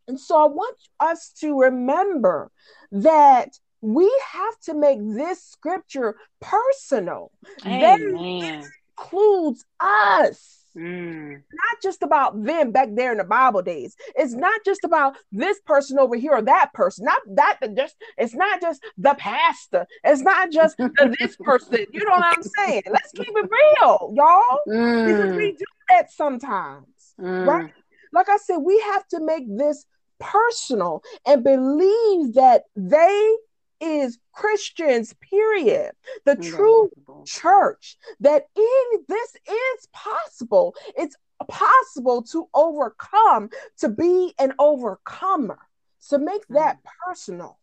And 0.08 0.20
so 0.20 0.44
I 0.44 0.48
want 0.48 0.78
us 1.00 1.32
to 1.42 1.60
remember 1.60 2.50
that 2.92 3.50
we 3.82 4.12
have 4.32 4.60
to 4.62 4.74
make 4.74 5.00
this 5.00 5.44
scripture 5.44 6.16
personal. 6.42 7.32
Amen 7.64 8.64
includes 9.00 9.66
us. 9.80 10.56
Mm. 10.78 11.32
Not 11.32 11.82
just 11.82 12.04
about 12.04 12.44
them 12.44 12.72
back 12.72 12.90
there 12.94 13.12
in 13.12 13.18
the 13.18 13.24
Bible 13.24 13.62
days. 13.62 13.96
It's 14.16 14.34
not 14.34 14.62
just 14.64 14.84
about 14.84 15.18
this 15.32 15.60
person 15.66 15.98
over 15.98 16.16
here 16.16 16.34
or 16.34 16.42
that 16.44 16.74
person. 16.74 17.06
Not 17.06 17.22
that 17.36 17.60
just 17.76 17.96
it's 18.18 18.36
not 18.36 18.62
just 18.62 18.82
the 18.98 19.16
pastor. 19.18 19.88
It's 20.04 20.22
not 20.22 20.52
just 20.52 20.78
the, 20.78 21.16
this 21.20 21.36
person. 21.38 21.86
You 21.92 22.06
know 22.06 22.12
what 22.12 22.38
I'm 22.38 22.44
saying? 22.44 22.84
Let's 22.90 23.12
keep 23.12 23.30
it 23.30 23.50
real, 23.50 24.14
y'all. 24.16 24.60
Mm. 24.68 25.08
Because 25.08 25.36
we 25.36 25.52
do 25.54 25.66
that 25.90 26.12
sometimes. 26.12 27.16
Mm. 27.20 27.48
Right? 27.48 27.74
Like 28.14 28.30
I 28.30 28.38
said, 28.38 28.58
we 28.58 28.80
have 28.80 29.08
to 29.10 29.20
make 29.20 29.46
this 29.48 29.86
personal 30.20 31.02
and 31.26 31.44
believe 31.44 32.36
that 32.36 32.64
they 32.76 33.36
is 33.82 34.18
Christians, 34.34 35.14
period. 35.30 35.92
The 36.26 36.36
true 36.36 36.90
church, 37.26 37.98
that 38.20 38.48
in 38.56 39.06
this 39.08 39.36
is 39.48 39.88
possible. 39.94 40.76
It's 40.98 41.16
possible 41.48 42.24
to 42.24 42.48
overcome, 42.54 43.50
to 43.80 43.90
be 43.90 44.34
an 44.40 44.54
overcomer. 44.60 45.60
So 46.00 46.18
make 46.18 46.48
that 46.50 46.78
mm. 46.78 46.90
personal. 47.06 47.58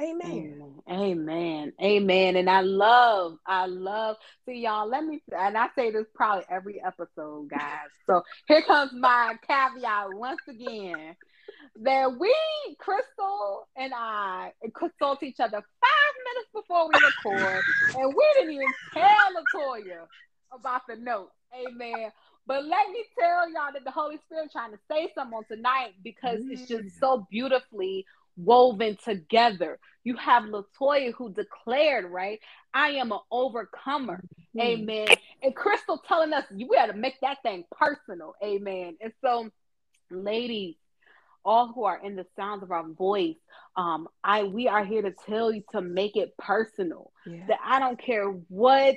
Amen. 0.00 0.74
Amen. 0.90 1.72
Amen. 1.80 2.36
And 2.36 2.50
I 2.50 2.62
love, 2.62 3.38
I 3.46 3.66
love, 3.66 4.16
see 4.44 4.62
y'all, 4.62 4.88
let 4.88 5.04
me, 5.04 5.22
and 5.36 5.56
I 5.56 5.68
say 5.76 5.92
this 5.92 6.06
probably 6.14 6.44
every 6.50 6.82
episode, 6.82 7.48
guys. 7.48 7.86
So 8.06 8.22
here 8.48 8.62
comes 8.62 8.90
my 8.92 9.36
caveat 9.46 10.14
once 10.14 10.40
again 10.48 11.14
that 11.82 12.18
we, 12.18 12.34
Crystal 12.78 13.66
and 13.76 13.92
I, 13.94 14.52
consult 14.76 15.22
each 15.22 15.40
other 15.40 15.58
five 15.58 16.14
minutes 16.24 16.50
before 16.54 16.88
we 16.88 16.94
record, 17.04 17.62
and 17.96 18.14
we 18.14 18.30
didn't 18.34 18.54
even 18.54 18.66
tell 18.92 19.04
Latoya 19.04 20.06
about 20.52 20.82
the 20.88 20.96
note. 20.96 21.30
Amen. 21.54 22.10
But 22.46 22.64
let 22.64 22.90
me 22.90 23.04
tell 23.18 23.48
y'all 23.50 23.72
that 23.72 23.84
the 23.84 23.90
Holy 23.90 24.18
Spirit 24.26 24.50
trying 24.52 24.72
to 24.72 24.78
say 24.90 25.10
something 25.14 25.36
on 25.36 25.44
tonight 25.44 25.94
because 26.02 26.40
mm. 26.40 26.50
it's 26.50 26.68
just 26.68 27.00
so 27.00 27.26
beautifully 27.30 28.04
woven 28.36 28.98
together. 29.02 29.78
You 30.04 30.16
have 30.16 30.44
Latoya 30.44 31.12
who 31.14 31.32
declared, 31.32 32.10
right? 32.10 32.40
I 32.74 32.90
am 32.90 33.12
an 33.12 33.20
overcomer. 33.30 34.22
Mm. 34.56 34.62
Amen. 34.62 35.08
And 35.42 35.56
Crystal 35.56 36.02
telling 36.06 36.32
us 36.32 36.44
you 36.54 36.68
got 36.68 36.86
to 36.86 36.92
make 36.92 37.20
that 37.22 37.42
thing 37.42 37.64
personal. 37.72 38.34
Amen. 38.42 38.96
And 39.00 39.12
so, 39.22 39.50
ladies, 40.10 40.74
all 41.44 41.72
who 41.72 41.84
are 41.84 42.00
in 42.02 42.16
the 42.16 42.26
sounds 42.36 42.62
of 42.62 42.70
our 42.70 42.88
voice, 42.88 43.36
um, 43.76 44.08
I 44.22 44.44
we 44.44 44.68
are 44.68 44.84
here 44.84 45.02
to 45.02 45.12
tell 45.26 45.52
you 45.52 45.62
to 45.72 45.80
make 45.80 46.16
it 46.16 46.36
personal. 46.38 47.12
Yeah. 47.26 47.46
That 47.48 47.58
I 47.64 47.78
don't 47.78 48.00
care 48.00 48.26
what 48.48 48.96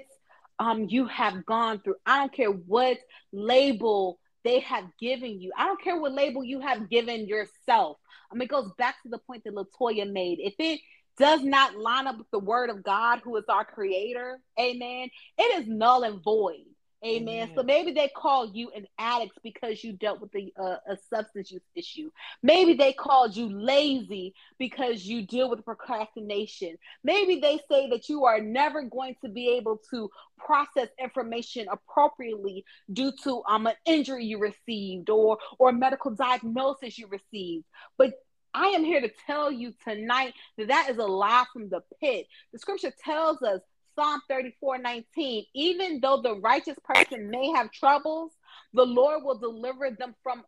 um 0.59 0.87
you 0.89 1.07
have 1.07 1.45
gone 1.45 1.79
through. 1.79 1.95
I 2.05 2.19
don't 2.19 2.33
care 2.33 2.51
what 2.51 2.97
label 3.31 4.19
they 4.43 4.59
have 4.61 4.85
given 4.99 5.41
you. 5.41 5.51
I 5.57 5.65
don't 5.65 5.81
care 5.81 5.99
what 5.99 6.13
label 6.13 6.43
you 6.43 6.59
have 6.61 6.89
given 6.89 7.27
yourself. 7.27 7.97
I 8.31 8.35
mean, 8.35 8.43
it 8.43 8.49
goes 8.49 8.71
back 8.77 9.01
to 9.03 9.09
the 9.09 9.17
point 9.17 9.43
that 9.43 9.55
Latoya 9.55 10.09
made. 10.09 10.39
If 10.39 10.55
it 10.59 10.79
does 11.17 11.43
not 11.43 11.75
line 11.75 12.07
up 12.07 12.17
with 12.17 12.29
the 12.31 12.39
word 12.39 12.69
of 12.69 12.83
God, 12.83 13.21
who 13.23 13.35
is 13.37 13.45
our 13.49 13.65
creator, 13.65 14.39
amen, 14.59 15.09
it 15.37 15.61
is 15.61 15.67
null 15.67 16.03
and 16.03 16.23
void. 16.23 16.65
Amen. 17.05 17.27
Amen. 17.27 17.51
So 17.55 17.61
maybe 17.61 17.91
they 17.91 18.09
call 18.09 18.47
you 18.47 18.71
an 18.75 18.87
addict 18.97 19.37
because 19.43 19.83
you 19.83 19.93
dealt 19.93 20.19
with 20.19 20.33
a, 20.35 20.51
uh, 20.59 20.77
a 20.89 20.97
substance 21.09 21.51
use 21.51 21.61
issue. 21.75 22.09
Maybe 22.41 22.73
they 22.73 22.91
called 22.91 23.35
you 23.35 23.49
lazy 23.49 24.33
because 24.57 25.05
you 25.05 25.25
deal 25.25 25.49
with 25.49 25.63
procrastination. 25.63 26.77
Maybe 27.03 27.39
they 27.39 27.59
say 27.69 27.89
that 27.91 28.09
you 28.09 28.25
are 28.25 28.41
never 28.41 28.81
going 28.81 29.15
to 29.21 29.29
be 29.29 29.57
able 29.57 29.79
to 29.91 30.09
process 30.39 30.89
information 30.99 31.67
appropriately 31.71 32.65
due 32.91 33.11
to 33.23 33.43
um, 33.47 33.67
an 33.67 33.75
injury 33.85 34.25
you 34.25 34.39
received 34.39 35.09
or 35.09 35.37
or 35.59 35.69
a 35.69 35.73
medical 35.73 36.11
diagnosis 36.11 36.97
you 36.97 37.07
received. 37.07 37.65
But 37.97 38.13
I 38.53 38.67
am 38.69 38.83
here 38.83 39.01
to 39.01 39.11
tell 39.27 39.51
you 39.51 39.73
tonight 39.87 40.33
that 40.57 40.69
that 40.69 40.89
is 40.89 40.97
a 40.97 41.03
lie 41.03 41.45
from 41.53 41.69
the 41.69 41.81
pit. 42.01 42.25
The 42.53 42.57
scripture 42.57 42.91
tells 43.03 43.43
us 43.43 43.61
Psalm 43.97 44.21
34 44.29 44.77
19, 44.77 45.45
even 45.55 45.99
though 46.01 46.21
the 46.21 46.35
righteous 46.35 46.77
person 46.83 47.29
may 47.29 47.49
have 47.51 47.71
troubles, 47.71 48.31
the 48.73 48.85
Lord 48.85 49.23
will 49.23 49.39
deliver 49.39 49.89
them 49.91 50.13
from 50.21 50.43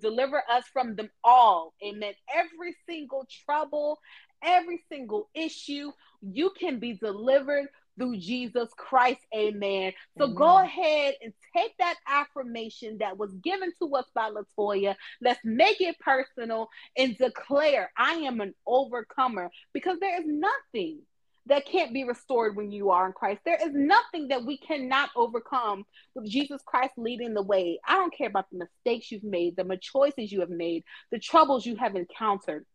deliver 0.00 0.42
us 0.50 0.64
from 0.72 0.96
them 0.96 1.10
all. 1.22 1.74
Amen. 1.84 2.14
Every 2.34 2.74
single 2.88 3.26
trouble, 3.44 4.00
every 4.42 4.82
single 4.88 5.28
issue, 5.34 5.92
you 6.22 6.50
can 6.58 6.80
be 6.80 6.94
delivered 6.94 7.68
through 7.98 8.16
Jesus 8.18 8.68
Christ. 8.76 9.20
Amen. 9.34 9.92
So 10.16 10.24
Amen. 10.24 10.36
go 10.36 10.62
ahead 10.62 11.14
and 11.22 11.32
take 11.56 11.76
that 11.78 11.96
affirmation 12.08 12.98
that 12.98 13.16
was 13.16 13.32
given 13.42 13.72
to 13.80 13.94
us 13.94 14.06
by 14.14 14.30
Latoya. 14.30 14.96
Let's 15.20 15.40
make 15.44 15.80
it 15.80 15.98
personal 16.00 16.68
and 16.96 17.16
declare, 17.18 17.90
I 17.96 18.14
am 18.14 18.40
an 18.40 18.54
overcomer 18.66 19.50
because 19.72 19.98
there 20.00 20.20
is 20.20 20.26
nothing 20.26 21.00
that 21.48 21.66
can't 21.66 21.92
be 21.92 22.04
restored 22.04 22.56
when 22.56 22.70
you 22.70 22.90
are 22.90 23.06
in 23.06 23.12
Christ. 23.12 23.40
There 23.44 23.58
is 23.60 23.72
nothing 23.72 24.28
that 24.28 24.44
we 24.44 24.58
cannot 24.58 25.10
overcome 25.16 25.84
with 26.14 26.28
Jesus 26.28 26.60
Christ 26.64 26.92
leading 26.96 27.34
the 27.34 27.42
way. 27.42 27.80
I 27.86 27.94
don't 27.94 28.14
care 28.16 28.28
about 28.28 28.50
the 28.50 28.58
mistakes 28.58 29.10
you've 29.10 29.24
made, 29.24 29.56
the 29.56 29.78
choices 29.80 30.30
you 30.30 30.40
have 30.40 30.50
made, 30.50 30.84
the 31.10 31.18
troubles 31.18 31.66
you 31.66 31.76
have 31.76 31.96
encountered. 31.96 32.66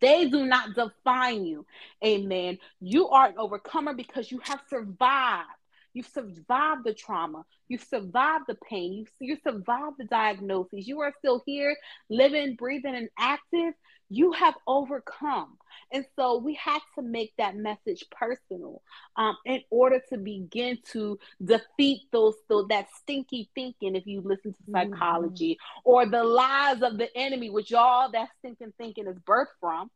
They 0.00 0.28
do 0.28 0.46
not 0.46 0.74
define 0.74 1.44
you. 1.44 1.66
Amen. 2.04 2.58
You 2.80 3.08
are 3.08 3.28
an 3.28 3.34
overcomer 3.38 3.94
because 3.94 4.30
you 4.30 4.40
have 4.44 4.60
survived. 4.68 5.48
You've 5.92 6.06
survived 6.06 6.84
the 6.84 6.94
trauma. 6.94 7.44
You've 7.68 7.82
survived 7.82 8.44
the 8.46 8.56
pain. 8.68 8.92
You've, 8.92 9.10
you 9.20 9.36
survived 9.42 9.96
the 9.98 10.04
diagnosis. 10.04 10.86
You 10.86 11.00
are 11.00 11.12
still 11.18 11.42
here, 11.46 11.76
living, 12.08 12.54
breathing, 12.54 12.94
and 12.94 13.08
active. 13.18 13.74
You 14.10 14.32
have 14.32 14.54
overcome. 14.66 15.56
And 15.92 16.04
so 16.16 16.38
we 16.38 16.54
had 16.54 16.80
to 16.96 17.02
make 17.02 17.32
that 17.38 17.56
message 17.56 18.04
personal 18.10 18.82
um, 19.16 19.36
in 19.44 19.62
order 19.70 20.00
to 20.10 20.18
begin 20.18 20.78
to 20.92 21.18
defeat 21.44 22.02
those, 22.12 22.34
those 22.48 22.66
that 22.68 22.88
stinky 23.00 23.48
thinking, 23.54 23.96
if 23.96 24.06
you 24.06 24.20
listen 24.20 24.52
to 24.52 24.62
mm-hmm. 24.62 24.92
psychology, 24.92 25.54
mm-hmm. 25.54 25.90
or 25.90 26.06
the 26.06 26.22
lies 26.22 26.82
of 26.82 26.98
the 26.98 27.08
enemy, 27.16 27.50
which 27.50 27.72
all 27.72 28.10
that 28.10 28.28
stinking 28.38 28.72
thinking 28.78 29.06
is 29.06 29.16
birthed 29.18 29.46
from. 29.60 29.90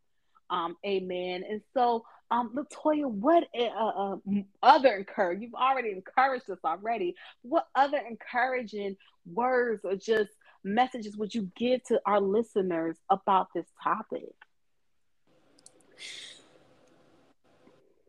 Um, 0.51 0.77
amen. 0.87 1.43
And 1.49 1.63
so, 1.75 2.05
um, 2.31 2.55
Latoya, 2.55 3.07
what 3.07 3.45
uh, 3.59 3.63
uh, 3.65 4.17
other 4.63 4.95
encourage? 4.95 5.41
You've 5.41 5.55
already 5.55 5.91
encouraged 5.91 6.51
us 6.51 6.59
already. 6.65 7.15
What 7.43 7.67
other 7.75 7.99
encouraging 7.99 8.97
words 9.27 9.85
or 9.85 9.97
just 9.97 10.31
messages 10.65 11.17
would 11.17 11.35
you 11.35 11.51
give 11.57 11.83
to 11.85 12.01
our 12.07 12.21
listeners 12.21 12.97
about 13.11 13.49
this 13.55 13.67
topic? 13.83 14.33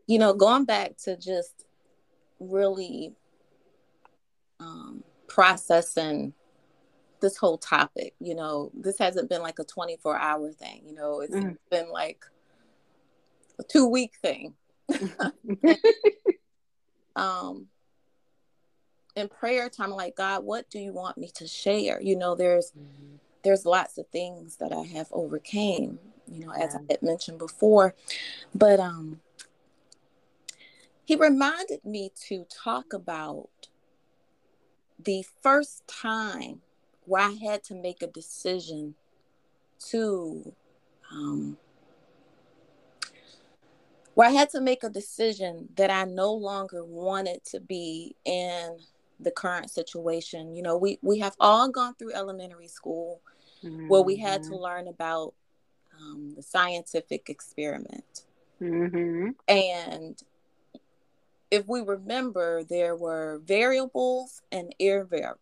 You 0.07 0.19
know, 0.19 0.33
going 0.33 0.65
back 0.65 0.97
to 1.03 1.17
just 1.17 1.65
really 2.39 3.13
um, 4.59 5.03
processing 5.27 6.33
this 7.21 7.37
whole 7.37 7.57
topic, 7.57 8.13
you 8.19 8.35
know, 8.35 8.71
this 8.73 8.99
hasn't 8.99 9.29
been 9.29 9.41
like 9.41 9.59
a 9.59 9.63
24 9.63 10.17
hour 10.17 10.51
thing, 10.51 10.81
you 10.85 10.93
know, 10.93 11.21
it's 11.21 11.35
mm. 11.35 11.57
been 11.69 11.89
like 11.89 12.25
a 13.59 13.63
two 13.63 13.87
week 13.87 14.13
thing. 14.21 14.53
um, 17.15 17.67
in 19.15 19.29
prayer 19.29 19.69
time, 19.69 19.91
I'm 19.91 19.97
like, 19.97 20.15
God, 20.15 20.43
what 20.43 20.69
do 20.69 20.79
you 20.79 20.93
want 20.93 21.17
me 21.17 21.29
to 21.35 21.47
share? 21.47 22.01
You 22.01 22.17
know, 22.17 22.35
there's, 22.35 22.71
mm-hmm. 22.71 23.15
there's 23.43 23.65
lots 23.65 23.97
of 23.97 24.07
things 24.07 24.57
that 24.57 24.73
I 24.73 24.83
have 24.83 25.07
overcame, 25.11 25.99
you 26.31 26.45
know, 26.45 26.51
as. 26.51 26.75
I 26.75 26.79
had 26.89 27.01
mentioned 27.01 27.39
before. 27.39 27.95
But 28.53 28.79
um 28.79 29.21
he 31.05 31.15
reminded 31.15 31.85
me 31.85 32.11
to 32.27 32.45
talk 32.45 32.91
about 32.91 33.49
the 34.97 35.23
first 35.43 35.87
time 35.87 36.61
where 37.05 37.21
I 37.21 37.31
had 37.33 37.63
to 37.65 37.75
make 37.75 38.01
a 38.01 38.07
decision 38.07 38.95
to 39.91 40.53
um 41.11 41.57
where 44.15 44.29
I 44.29 44.31
had 44.31 44.49
to 44.51 44.61
make 44.61 44.83
a 44.83 44.89
decision 44.89 45.69
that 45.75 45.91
I 45.91 46.05
no 46.05 46.33
longer 46.33 46.83
wanted 46.83 47.43
to 47.45 47.59
be 47.59 48.15
in 48.23 48.77
the 49.19 49.31
current 49.31 49.69
situation. 49.71 50.55
You 50.55 50.63
know, 50.63 50.77
we 50.77 50.99
we 51.01 51.19
have 51.19 51.35
all 51.39 51.69
gone 51.69 51.95
through 51.95 52.13
elementary 52.13 52.67
school 52.67 53.21
mm-hmm. 53.63 53.87
where 53.87 54.01
we 54.01 54.17
had 54.17 54.43
to 54.43 54.49
mm-hmm. 54.49 54.63
learn 54.63 54.87
about 54.87 55.33
um, 55.99 56.33
the 56.35 56.43
scientific 56.43 57.29
experiment. 57.29 58.23
Mm-hmm. 58.61 59.29
And 59.47 60.21
if 61.51 61.67
we 61.67 61.81
remember, 61.81 62.63
there 62.63 62.95
were 62.95 63.41
variables 63.45 64.41
and 64.51 64.73
irrevar- 64.79 65.37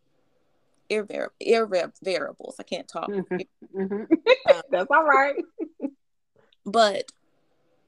irrevar- 0.90 1.94
variables. 2.04 2.56
I 2.60 2.64
can't 2.64 2.88
talk. 2.88 3.10
Mm-hmm. 3.10 3.82
mm-hmm. 3.82 4.54
Um, 4.54 4.62
That's 4.72 4.92
all 4.92 5.06
right. 5.06 5.36
but 6.66 7.12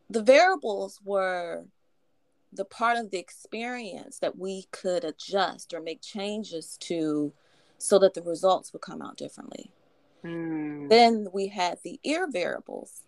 the 0.10 0.22
variables 0.22 1.00
were 1.04 1.66
the 2.56 2.66
part 2.66 2.98
of 2.98 3.12
the 3.12 3.18
experience 3.18 4.20
that 4.20 4.38
we 4.38 4.66
could 4.72 5.04
adjust 5.04 5.74
or 5.74 5.82
make 5.82 6.02
changes 6.02 6.78
to 6.82 7.34
so 7.78 8.00
that 8.00 8.14
the 8.14 8.22
results 8.22 8.72
would 8.74 8.82
come 8.82 9.02
out 9.02 9.18
differently. 9.18 9.72
Mm. 10.24 10.90
Then 10.90 11.28
we 11.34 11.48
had 11.48 11.80
the 11.84 12.00
irrvariables. 12.06 13.02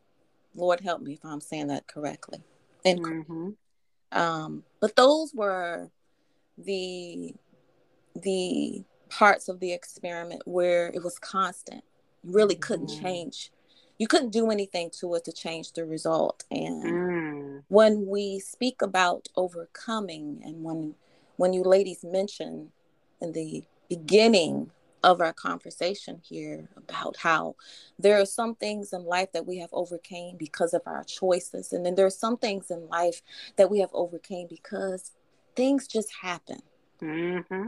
Lord 0.55 0.81
help 0.81 1.01
me 1.01 1.13
if 1.13 1.25
I'm 1.25 1.41
saying 1.41 1.67
that 1.67 1.87
correctly. 1.87 2.43
And 2.85 2.99
mm-hmm. 2.99 3.49
um, 4.11 4.63
but 4.79 4.95
those 4.95 5.33
were 5.33 5.89
the 6.57 7.33
the 8.15 8.83
parts 9.09 9.47
of 9.47 9.59
the 9.59 9.73
experiment 9.73 10.41
where 10.45 10.87
it 10.87 11.03
was 11.03 11.19
constant. 11.19 11.83
You 12.23 12.33
really 12.33 12.55
couldn't 12.55 12.89
mm. 12.89 13.01
change. 13.01 13.51
You 13.99 14.07
couldn't 14.07 14.31
do 14.31 14.51
anything 14.51 14.91
to 14.99 15.15
it 15.15 15.25
to 15.25 15.31
change 15.31 15.73
the 15.73 15.85
result. 15.85 16.43
And 16.51 16.83
mm. 16.83 17.16
When 17.67 18.07
we 18.07 18.39
speak 18.39 18.81
about 18.81 19.27
overcoming, 19.35 20.41
and 20.43 20.63
when 20.63 20.95
when 21.37 21.53
you 21.53 21.63
ladies 21.63 22.03
mention 22.03 22.71
in 23.21 23.31
the 23.31 23.63
beginning 23.89 24.71
of 25.03 25.21
our 25.21 25.33
conversation 25.33 26.19
here 26.23 26.67
about 26.75 27.17
how 27.17 27.55
there 27.99 28.19
are 28.19 28.25
some 28.25 28.55
things 28.55 28.93
in 28.93 29.05
life 29.05 29.31
that 29.31 29.45
we 29.45 29.57
have 29.59 29.69
overcame 29.71 30.35
because 30.37 30.73
of 30.73 30.81
our 30.85 31.03
choices 31.03 31.71
and 31.71 31.85
then 31.85 31.95
there 31.95 32.05
are 32.05 32.09
some 32.09 32.35
things 32.35 32.71
in 32.71 32.87
life 32.89 33.21
that 33.57 33.69
we 33.69 33.79
have 33.79 33.91
overcame 33.93 34.47
because 34.49 35.11
things 35.55 35.87
just 35.87 36.09
happen 36.21 36.59
mm-hmm. 37.01 37.67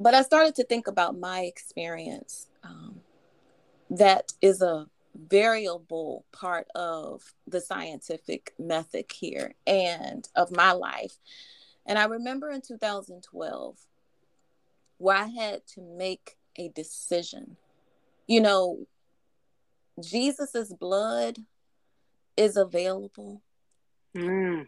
but 0.00 0.14
i 0.14 0.22
started 0.22 0.54
to 0.54 0.64
think 0.64 0.86
about 0.86 1.18
my 1.18 1.42
experience 1.42 2.48
um, 2.64 3.00
that 3.90 4.32
is 4.40 4.62
a 4.62 4.86
variable 5.14 6.24
part 6.32 6.66
of 6.74 7.22
the 7.46 7.60
scientific 7.60 8.52
method 8.58 9.04
here 9.12 9.54
and 9.66 10.28
of 10.34 10.50
my 10.50 10.72
life 10.72 11.18
and 11.86 11.98
i 11.98 12.04
remember 12.04 12.50
in 12.50 12.60
2012 12.60 13.78
where 14.98 15.16
i 15.16 15.26
had 15.26 15.66
to 15.66 15.80
make 15.80 16.36
a 16.56 16.68
decision. 16.68 17.56
You 18.26 18.40
know, 18.40 18.86
Jesus's 20.02 20.72
blood 20.72 21.38
is 22.36 22.56
available. 22.56 23.42
Mm. 24.16 24.66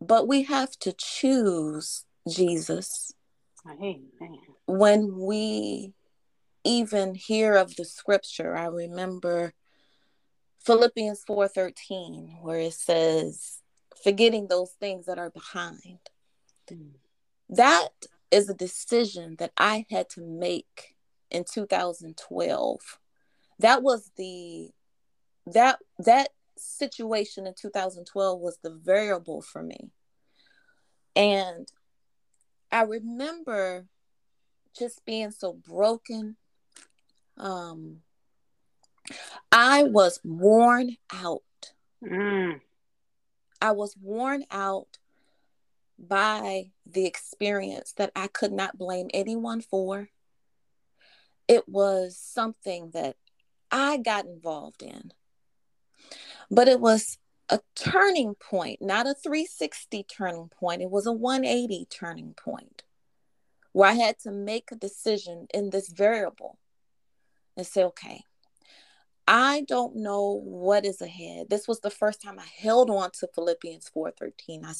But 0.00 0.28
we 0.28 0.44
have 0.44 0.78
to 0.80 0.92
choose 0.92 2.04
Jesus. 2.28 3.12
Amen. 3.66 4.08
When 4.66 5.18
we 5.18 5.92
even 6.68 7.14
hear 7.14 7.54
of 7.54 7.76
the 7.76 7.84
scripture, 7.84 8.54
I 8.54 8.66
remember 8.66 9.54
Philippians 10.60 11.24
4:13 11.24 12.42
where 12.42 12.60
it 12.60 12.74
says 12.74 13.62
forgetting 14.02 14.48
those 14.48 14.72
things 14.72 15.06
that 15.06 15.18
are 15.18 15.30
behind. 15.30 15.98
Mm. 16.70 16.90
That 17.48 17.88
is 18.30 18.50
a 18.50 18.54
decision 18.54 19.36
that 19.38 19.52
I 19.56 19.86
had 19.90 20.10
to 20.10 20.20
make 20.20 20.94
in 21.30 21.44
2012. 21.44 22.98
That 23.58 23.82
was 23.82 24.10
the 24.16 24.70
that 25.46 25.78
that 25.98 26.28
situation 26.56 27.46
in 27.46 27.54
2012 27.54 28.40
was 28.40 28.58
the 28.58 28.70
variable 28.70 29.40
for 29.40 29.62
me. 29.62 29.90
And 31.16 31.66
I 32.70 32.82
remember 32.82 33.86
just 34.78 35.04
being 35.04 35.30
so 35.30 35.54
broken. 35.54 36.36
Um 37.38 38.02
I 39.50 39.84
was 39.84 40.20
worn 40.22 40.96
out. 41.12 41.42
Mm. 42.04 42.60
I 43.60 43.72
was 43.72 43.96
worn 44.00 44.44
out 44.50 44.98
by 45.98 46.70
the 46.86 47.06
experience 47.06 47.92
that 47.96 48.12
I 48.14 48.28
could 48.28 48.52
not 48.52 48.78
blame 48.78 49.08
anyone 49.12 49.60
for. 49.60 50.10
It 51.48 51.68
was 51.68 52.16
something 52.16 52.90
that 52.92 53.16
I 53.70 53.96
got 53.96 54.26
involved 54.26 54.82
in. 54.82 55.12
But 56.50 56.68
it 56.68 56.80
was 56.80 57.18
a 57.48 57.60
turning 57.74 58.34
point, 58.34 58.80
not 58.80 59.06
a 59.06 59.14
360 59.14 60.04
turning 60.04 60.48
point. 60.48 60.82
It 60.82 60.90
was 60.90 61.06
a 61.06 61.12
180 61.12 61.86
turning 61.90 62.34
point 62.34 62.84
where 63.72 63.90
I 63.90 63.94
had 63.94 64.18
to 64.20 64.30
make 64.30 64.70
a 64.70 64.76
decision 64.76 65.46
in 65.52 65.70
this 65.70 65.88
variable 65.88 66.58
and 67.58 67.66
say, 67.66 67.84
okay, 67.84 68.22
I 69.26 69.66
don't 69.68 69.96
know 69.96 70.40
what 70.42 70.86
is 70.86 71.02
ahead. 71.02 71.50
This 71.50 71.68
was 71.68 71.80
the 71.80 71.90
first 71.90 72.22
time 72.22 72.38
I 72.38 72.46
held 72.62 72.88
on 72.88 73.10
to 73.20 73.28
Philippians 73.34 73.90
4:13. 73.94 74.64
I, 74.64 74.72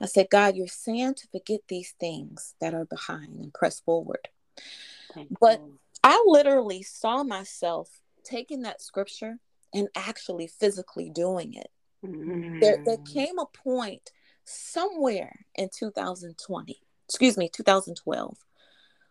I 0.00 0.06
said, 0.06 0.28
God, 0.30 0.54
you're 0.54 0.68
saying 0.68 1.14
to 1.14 1.26
forget 1.32 1.62
these 1.66 1.94
things 1.98 2.54
that 2.60 2.74
are 2.74 2.84
behind 2.84 3.40
and 3.40 3.52
press 3.52 3.80
forward. 3.80 4.28
Thank 5.12 5.36
but 5.40 5.58
you. 5.58 5.78
I 6.04 6.22
literally 6.28 6.84
saw 6.84 7.24
myself 7.24 7.88
taking 8.22 8.62
that 8.62 8.80
scripture 8.80 9.38
and 9.74 9.88
actually 9.96 10.46
physically 10.46 11.10
doing 11.10 11.54
it. 11.54 11.70
Mm. 12.06 12.60
There, 12.60 12.80
there 12.84 12.98
mm. 12.98 13.12
came 13.12 13.38
a 13.38 13.46
point 13.46 14.12
somewhere 14.44 15.44
in 15.56 15.70
2020, 15.76 16.80
excuse 17.08 17.36
me, 17.36 17.48
2012, 17.52 18.38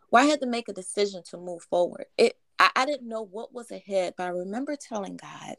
where 0.10 0.23
I 0.23 0.27
had 0.27 0.39
to 0.39 0.47
make 0.47 0.69
a 0.69 0.73
decision 0.73 1.23
to 1.30 1.38
move 1.38 1.63
forward. 1.63 2.06
It 2.17 2.38
I, 2.59 2.69
I 2.75 2.85
didn't 2.85 3.09
know 3.09 3.23
what 3.23 3.53
was 3.53 3.71
ahead, 3.71 4.13
but 4.17 4.25
I 4.25 4.29
remember 4.29 4.75
telling 4.75 5.17
God, 5.17 5.55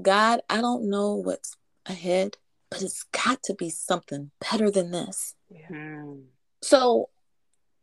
God, 0.00 0.40
I 0.48 0.60
don't 0.60 0.88
know 0.90 1.14
what's 1.14 1.56
ahead, 1.86 2.36
but 2.70 2.82
it's 2.82 3.04
got 3.04 3.42
to 3.44 3.54
be 3.54 3.70
something 3.70 4.30
better 4.40 4.70
than 4.70 4.90
this. 4.90 5.34
Yeah. 5.48 6.04
So, 6.62 7.10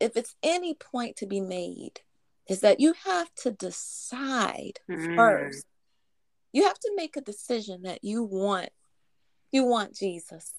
if 0.00 0.16
it's 0.16 0.34
any 0.42 0.74
point 0.74 1.16
to 1.16 1.26
be 1.26 1.40
made, 1.40 2.00
is 2.48 2.60
that 2.60 2.80
you 2.80 2.94
have 3.04 3.32
to 3.36 3.52
decide 3.52 4.80
mm. 4.90 5.16
first. 5.16 5.64
You 6.52 6.64
have 6.64 6.78
to 6.80 6.92
make 6.96 7.16
a 7.16 7.20
decision 7.20 7.82
that 7.82 8.02
you 8.02 8.24
want 8.24 8.70
you 9.52 9.64
want 9.64 9.94
Jesus. 9.94 10.54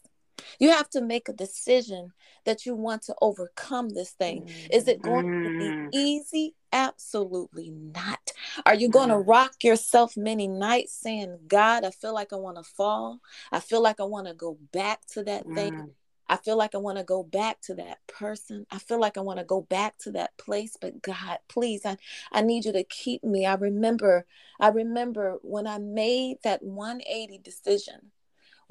You 0.59 0.71
have 0.71 0.89
to 0.91 1.01
make 1.01 1.29
a 1.29 1.33
decision 1.33 2.11
that 2.45 2.65
you 2.65 2.75
want 2.75 3.03
to 3.03 3.15
overcome 3.21 3.89
this 3.89 4.11
thing. 4.11 4.49
Is 4.71 4.87
it 4.87 5.01
going 5.01 5.25
mm. 5.25 5.43
to 5.43 5.49
be 5.59 5.65
mm. 5.65 5.89
easy? 5.93 6.55
Absolutely 6.71 7.71
not. 7.71 8.31
Are 8.65 8.75
you 8.75 8.89
going 8.89 9.09
to 9.09 9.15
mm. 9.15 9.27
rock 9.27 9.63
yourself 9.63 10.17
many 10.17 10.47
nights 10.47 10.93
saying, 10.93 11.39
God, 11.47 11.83
I 11.83 11.91
feel 11.91 12.13
like 12.13 12.33
I 12.33 12.37
want 12.37 12.57
to 12.57 12.63
fall. 12.63 13.19
I 13.51 13.59
feel 13.59 13.81
like 13.81 13.99
I 13.99 14.05
want 14.05 14.27
to 14.27 14.33
go 14.33 14.57
back 14.71 15.05
to 15.13 15.23
that 15.23 15.45
mm. 15.45 15.55
thing. 15.55 15.91
I 16.27 16.37
feel 16.37 16.57
like 16.57 16.73
I 16.73 16.79
want 16.79 16.97
to 16.97 17.03
go 17.03 17.21
back 17.21 17.61
to 17.63 17.75
that 17.75 17.99
person. 18.07 18.65
I 18.71 18.79
feel 18.79 18.99
like 18.99 19.17
I 19.17 19.21
want 19.21 19.39
to 19.39 19.45
go 19.45 19.61
back 19.61 19.97
to 19.99 20.11
that 20.11 20.35
place. 20.37 20.77
But 20.79 21.01
God, 21.01 21.37
please, 21.47 21.85
I, 21.85 21.97
I 22.31 22.41
need 22.41 22.65
you 22.65 22.71
to 22.73 22.83
keep 22.83 23.23
me. 23.23 23.45
I 23.45 23.55
remember, 23.55 24.25
I 24.59 24.69
remember 24.69 25.37
when 25.41 25.67
I 25.67 25.79
made 25.79 26.37
that 26.43 26.63
180 26.63 27.39
decision 27.39 28.12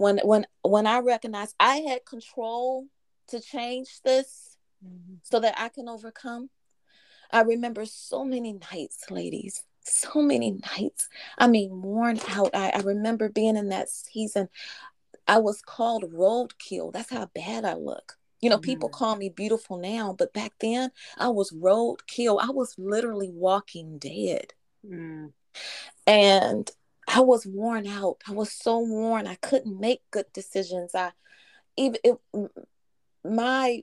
when 0.03 0.19
when 0.19 0.47
when 0.63 0.87
I 0.87 0.99
recognized 0.99 1.55
I 1.61 1.77
had 1.77 2.05
control 2.05 2.87
to 3.29 3.41
change 3.41 4.01
this 4.05 4.57
mm-hmm. 4.85 5.15
so 5.23 5.41
that 5.41 5.55
I 5.57 5.69
can 5.69 5.89
overcome. 5.89 6.51
I 7.31 7.43
remember 7.43 7.87
so 7.87 8.25
many 8.25 8.59
nights, 8.73 9.11
ladies, 9.11 9.63
so 9.83 10.21
many 10.21 10.51
nights. 10.77 11.09
I 11.39 11.47
mean, 11.47 11.81
worn 11.81 12.21
out. 12.29 12.51
I, 12.53 12.73
I 12.75 12.81
remember 12.81 13.29
being 13.29 13.57
in 13.57 13.69
that 13.71 13.89
season. 13.89 14.49
I 15.27 15.39
was 15.39 15.63
called 15.63 16.13
roadkill. 16.13 16.93
That's 16.93 17.11
how 17.11 17.31
bad 17.35 17.65
I 17.65 17.75
look. 17.75 18.19
You 18.41 18.51
know, 18.51 18.57
mm-hmm. 18.57 18.65
people 18.65 18.89
call 18.89 19.15
me 19.15 19.29
beautiful 19.29 19.79
now, 19.79 20.15
but 20.19 20.35
back 20.35 20.53
then 20.61 20.91
I 21.17 21.29
was 21.29 21.53
roadkill. 21.53 22.39
I 22.43 22.51
was 22.51 22.75
literally 22.77 23.31
walking 23.31 23.99
dead. 23.99 24.53
Mm. 24.85 25.33
And 26.07 26.71
I 27.13 27.21
was 27.21 27.47
worn 27.47 27.87
out. 27.87 28.19
I 28.27 28.33
was 28.33 28.51
so 28.51 28.79
worn. 28.79 29.27
I 29.27 29.35
couldn't 29.37 29.79
make 29.79 30.01
good 30.11 30.27
decisions. 30.33 30.95
I 30.95 31.13
even 31.77 31.99
it, 32.05 32.19
my 33.25 33.83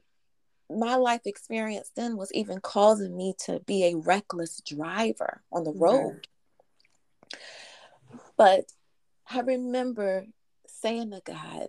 my 0.69 0.95
life 0.95 1.21
experience 1.25 1.91
then 1.95 2.17
was 2.17 2.31
even 2.33 2.59
causing 2.59 3.15
me 3.15 3.33
to 3.45 3.59
be 3.61 3.85
a 3.85 3.97
reckless 3.97 4.61
driver 4.61 5.41
on 5.51 5.63
the 5.63 5.73
road. 5.73 6.27
Mm-hmm. 7.31 7.39
But 8.37 8.65
I 9.29 9.41
remember 9.41 10.25
saying 10.67 11.11
to 11.11 11.21
God 11.25 11.67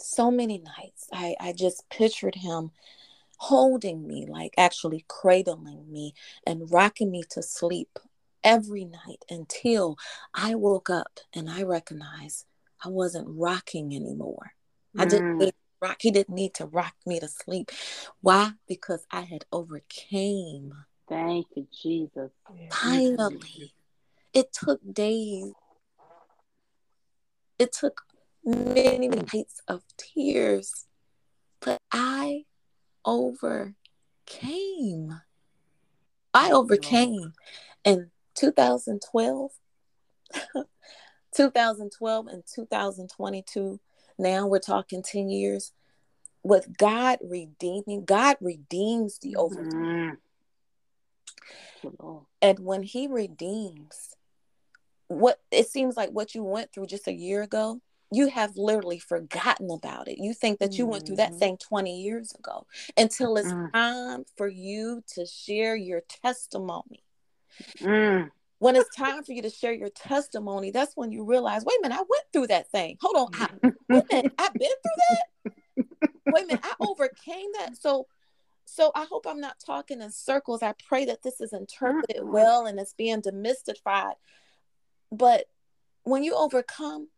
so 0.00 0.30
many 0.30 0.58
nights, 0.58 1.06
I, 1.12 1.36
I 1.40 1.52
just 1.52 1.88
pictured 1.88 2.34
him 2.34 2.72
holding 3.38 4.06
me, 4.06 4.26
like 4.28 4.54
actually 4.58 5.04
cradling 5.08 5.90
me 5.90 6.14
and 6.46 6.70
rocking 6.70 7.10
me 7.10 7.22
to 7.30 7.42
sleep 7.42 7.98
every 8.44 8.84
night 8.84 9.24
until 9.30 9.96
I 10.34 10.54
woke 10.54 10.90
up 10.90 11.20
and 11.34 11.50
I 11.50 11.62
recognized 11.62 12.46
I 12.84 12.88
wasn't 12.88 13.28
rocking 13.28 13.94
anymore. 13.94 14.52
Mm. 14.96 15.02
I 15.02 15.04
didn't 15.06 15.36
mm. 15.36 15.38
need 15.38 15.54
rock. 15.80 15.96
He 16.00 16.10
didn't 16.10 16.34
need 16.34 16.54
to 16.54 16.66
rock 16.66 16.94
me 17.04 17.20
to 17.20 17.28
sleep. 17.28 17.70
Why? 18.20 18.52
Because 18.66 19.04
I 19.10 19.22
had 19.22 19.44
overcame. 19.52 20.72
Thank 21.08 21.46
you, 21.56 21.66
Jesus. 21.82 22.30
Finally. 22.70 23.74
It 24.32 24.52
took 24.52 24.80
days. 24.92 25.52
It 27.58 27.72
took 27.72 28.02
many, 28.44 29.08
many 29.08 29.22
nights 29.32 29.60
of 29.68 29.82
tears. 29.98 30.86
But 31.60 31.78
I 31.92 32.44
overcame. 33.04 33.74
I 36.32 36.50
overcame. 36.50 37.34
And 37.84 38.11
2012 38.34 39.50
2012 41.34 42.26
and 42.26 42.42
2022 42.54 43.80
now 44.18 44.46
we're 44.46 44.58
talking 44.58 45.02
10 45.02 45.28
years 45.28 45.72
with 46.42 46.76
god 46.76 47.18
redeeming 47.22 48.04
god 48.04 48.36
redeems 48.40 49.18
the 49.18 49.36
overcome 49.36 50.18
mm-hmm. 51.84 52.18
and 52.40 52.58
when 52.60 52.82
he 52.82 53.06
redeems 53.06 54.16
what 55.08 55.40
it 55.50 55.68
seems 55.68 55.96
like 55.96 56.10
what 56.10 56.34
you 56.34 56.42
went 56.42 56.72
through 56.72 56.86
just 56.86 57.08
a 57.08 57.12
year 57.12 57.42
ago 57.42 57.80
you 58.12 58.28
have 58.28 58.56
literally 58.56 58.98
forgotten 58.98 59.70
about 59.70 60.06
it. 60.06 60.18
You 60.18 60.34
think 60.34 60.58
that 60.58 60.76
you 60.76 60.84
mm-hmm. 60.84 60.92
went 60.92 61.06
through 61.06 61.16
that 61.16 61.30
mm-hmm. 61.30 61.38
thing 61.38 61.56
20 61.56 62.02
years 62.02 62.34
ago 62.38 62.66
until 62.96 63.36
it's 63.38 63.48
mm. 63.48 63.72
time 63.72 64.24
for 64.36 64.46
you 64.46 65.02
to 65.14 65.24
share 65.24 65.74
your 65.74 66.02
testimony. 66.22 67.02
Mm. 67.80 68.30
When 68.58 68.76
it's 68.76 68.94
time 68.94 69.24
for 69.24 69.32
you 69.32 69.42
to 69.42 69.50
share 69.50 69.72
your 69.72 69.90
testimony, 69.90 70.70
that's 70.70 70.96
when 70.96 71.10
you 71.10 71.24
realize, 71.24 71.64
wait 71.64 71.78
a 71.80 71.82
minute, 71.82 71.96
I 71.96 71.98
went 71.98 72.24
through 72.32 72.46
that 72.48 72.70
thing. 72.70 72.96
Hold 73.00 73.16
on, 73.16 73.40
I, 73.40 73.48
wait 73.88 74.04
a 74.10 74.14
minute, 74.14 74.32
I've 74.38 74.54
been 74.54 74.70
through 74.82 75.02
that. 75.10 75.84
Wait 76.26 76.44
a 76.44 76.46
minute, 76.46 76.64
I 76.64 76.74
overcame 76.80 77.48
that. 77.58 77.76
So, 77.76 78.06
so 78.64 78.92
I 78.94 79.04
hope 79.04 79.26
I'm 79.26 79.40
not 79.40 79.56
talking 79.64 80.00
in 80.00 80.12
circles. 80.12 80.62
I 80.62 80.74
pray 80.86 81.06
that 81.06 81.22
this 81.22 81.40
is 81.40 81.52
interpreted 81.52 82.22
well 82.22 82.66
and 82.66 82.78
it's 82.78 82.94
being 82.94 83.20
demystified. 83.20 84.14
But 85.10 85.46
when 86.04 86.22
you 86.22 86.34
overcome, 86.34 87.08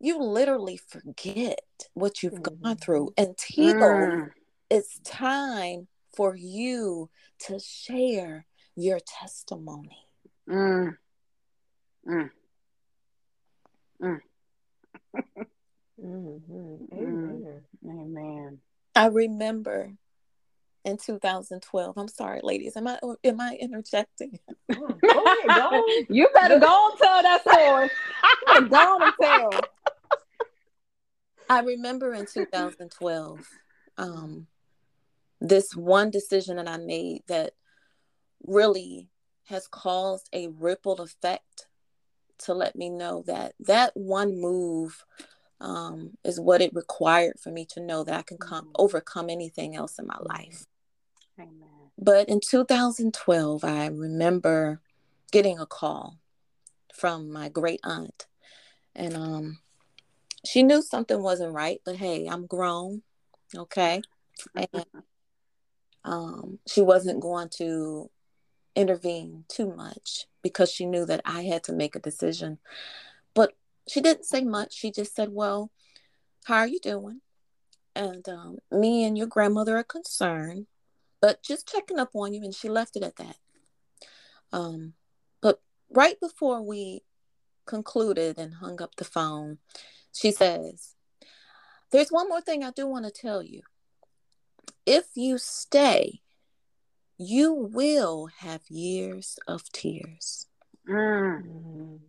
you 0.00 0.22
literally 0.22 0.76
forget 0.76 1.60
what 1.94 2.22
you've 2.22 2.42
gone 2.42 2.76
through 2.76 3.12
until 3.16 3.74
mm. 3.74 4.30
it's 4.70 4.98
time 5.00 5.88
for 6.14 6.36
you 6.36 7.10
to 7.40 7.58
share 7.58 8.46
your 8.76 9.00
testimony. 9.00 10.06
Mm. 10.48 10.96
Mm. 12.08 12.30
Mm. 14.02 14.20
mm-hmm. 16.02 16.74
Amen. 16.92 17.62
Amen. 17.86 18.58
I 18.94 19.06
remember 19.06 19.92
in 20.84 20.98
2012. 20.98 21.96
I'm 21.96 22.08
sorry, 22.08 22.40
ladies. 22.42 22.76
Am 22.76 22.86
I 22.86 22.98
am 23.24 23.40
I 23.40 23.56
interjecting? 23.60 24.38
go 24.70 24.98
ahead, 25.24 25.56
go. 25.56 25.84
you 26.08 26.28
better 26.34 26.58
go 26.58 26.90
and 26.90 26.98
tell 26.98 27.22
that 27.22 27.40
story. 27.40 27.90
go 28.68 28.98
and 29.00 29.14
tell. 29.20 29.60
I 31.48 31.60
remember 31.60 32.14
in 32.14 32.26
2012, 32.26 33.48
um, 33.98 34.46
this 35.40 35.74
one 35.76 36.10
decision 36.10 36.56
that 36.56 36.68
I 36.68 36.78
made 36.78 37.22
that 37.28 37.52
really 38.46 39.08
has 39.44 39.66
caused 39.66 40.28
a 40.32 40.48
ripple 40.48 41.00
effect 41.00 41.66
to 42.38 42.54
let 42.54 42.76
me 42.76 42.90
know 42.90 43.22
that 43.26 43.54
that 43.60 43.92
one 43.94 44.40
move 44.40 45.04
um, 45.60 46.10
is 46.24 46.40
what 46.40 46.60
it 46.60 46.74
required 46.74 47.38
for 47.40 47.50
me 47.50 47.64
to 47.66 47.80
know 47.80 48.04
that 48.04 48.14
I 48.14 48.22
can 48.22 48.38
come 48.38 48.66
mm-hmm. 48.66 48.76
overcome 48.76 49.30
anything 49.30 49.76
else 49.76 49.98
in 49.98 50.06
my 50.06 50.18
life. 50.20 50.66
Amen. 51.38 51.52
But 51.96 52.28
in 52.28 52.40
2012, 52.40 53.64
I 53.64 53.86
remember 53.86 54.80
getting 55.30 55.58
a 55.58 55.66
call 55.66 56.18
from 56.92 57.32
my 57.32 57.48
great 57.48 57.80
aunt, 57.84 58.26
and 58.94 59.16
um, 59.16 59.58
she 60.44 60.62
knew 60.62 60.82
something 60.82 61.22
wasn't 61.22 61.52
right. 61.52 61.80
But 61.84 61.96
hey, 61.96 62.26
I'm 62.26 62.46
grown, 62.46 63.02
okay, 63.56 64.02
and 64.54 64.84
um, 66.04 66.58
she 66.68 66.82
wasn't 66.82 67.20
going 67.20 67.48
to 67.56 68.10
intervene 68.76 69.44
too 69.48 69.74
much 69.74 70.26
because 70.42 70.70
she 70.70 70.86
knew 70.86 71.06
that 71.06 71.22
I 71.24 71.42
had 71.42 71.62
to 71.64 71.72
make 71.72 71.94
a 71.94 72.00
decision. 72.00 72.58
But 73.34 73.52
she 73.88 74.00
didn't 74.00 74.26
say 74.26 74.42
much. 74.42 74.74
She 74.74 74.90
just 74.90 75.14
said, 75.14 75.30
Well, 75.32 75.70
how 76.44 76.56
are 76.56 76.66
you 76.66 76.80
doing? 76.80 77.20
And 77.94 78.28
um, 78.28 78.58
me 78.70 79.04
and 79.04 79.16
your 79.16 79.26
grandmother 79.26 79.76
are 79.76 79.84
concerned, 79.84 80.66
but 81.20 81.42
just 81.42 81.68
checking 81.68 81.98
up 81.98 82.10
on 82.14 82.34
you. 82.34 82.42
And 82.42 82.54
she 82.54 82.68
left 82.68 82.96
it 82.96 83.02
at 83.02 83.16
that. 83.16 83.36
Um, 84.52 84.94
but 85.40 85.60
right 85.90 86.18
before 86.20 86.62
we 86.62 87.02
concluded 87.66 88.38
and 88.38 88.54
hung 88.54 88.82
up 88.82 88.96
the 88.96 89.04
phone, 89.04 89.58
she 90.12 90.32
says, 90.32 90.94
There's 91.90 92.10
one 92.10 92.28
more 92.28 92.40
thing 92.40 92.64
I 92.64 92.70
do 92.70 92.86
want 92.86 93.04
to 93.04 93.10
tell 93.10 93.42
you. 93.42 93.62
If 94.86 95.04
you 95.14 95.38
stay 95.38 96.20
you 97.18 97.52
will 97.52 98.28
have 98.38 98.62
years 98.68 99.38
of 99.46 99.70
tears. 99.72 100.46
Mm. 100.88 102.00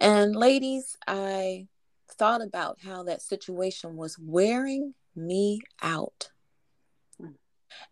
And 0.00 0.36
ladies, 0.36 0.96
I 1.06 1.68
thought 2.12 2.42
about 2.42 2.78
how 2.84 3.04
that 3.04 3.22
situation 3.22 3.96
was 3.96 4.18
wearing 4.18 4.94
me 5.16 5.60
out. 5.82 6.30
Mm. 7.20 7.34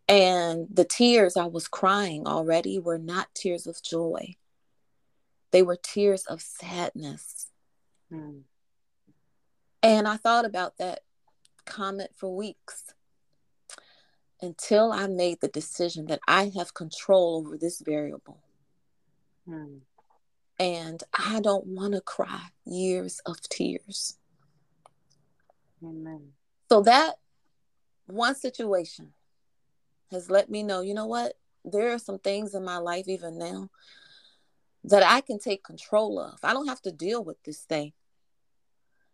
And 0.09 0.69
the 0.73 0.85
tears 0.85 1.37
I 1.37 1.47
was 1.47 1.69
crying 1.69 2.27
already 2.27 2.79
were 2.79 2.99
not 2.99 3.35
tears 3.35 3.67
of 3.67 3.83
joy. 3.83 4.37
they 5.53 5.63
were 5.63 5.77
tears 5.77 6.25
of 6.27 6.43
sadness. 6.43 7.47
Mm. 8.13 8.43
And 9.83 10.09
I 10.09 10.17
thought 10.17 10.45
about 10.45 10.79
that 10.79 11.01
comment 11.65 12.11
for 12.17 12.35
weeks 12.35 12.85
until 14.47 14.93
I 14.93 15.07
made 15.09 15.41
the 15.41 15.49
decision 15.49 16.07
that 16.07 16.21
I 16.27 16.53
have 16.57 16.73
control 16.73 17.45
over 17.45 17.59
this 17.59 17.81
variable. 17.81 18.39
Mm. 19.49 19.81
And 20.59 21.03
I 21.13 21.41
don't 21.41 21.67
want 21.67 21.93
to 21.95 22.01
cry 22.01 22.41
years 22.65 23.21
of 23.27 23.41
tears. 23.41 24.17
Amen. 25.85 26.33
So 26.71 26.81
that 26.83 27.17
one 28.07 28.35
situation 28.35 29.13
has 30.11 30.31
let 30.31 30.49
me 30.49 30.63
know, 30.63 30.81
you 30.81 30.95
know 30.95 31.07
what? 31.07 31.35
There 31.65 31.93
are 31.93 31.99
some 31.99 32.19
things 32.19 32.55
in 32.55 32.65
my 32.65 32.79
life, 32.79 33.09
even 33.09 33.39
now, 33.39 33.69
that 34.85 35.03
I 35.03 35.21
can 35.21 35.39
take 35.39 35.65
control 35.65 36.19
of. 36.19 36.39
I 36.43 36.53
don't 36.53 36.69
have 36.69 36.81
to 36.83 36.93
deal 36.93 37.23
with 37.23 37.43
this 37.43 37.63
thing 37.63 37.93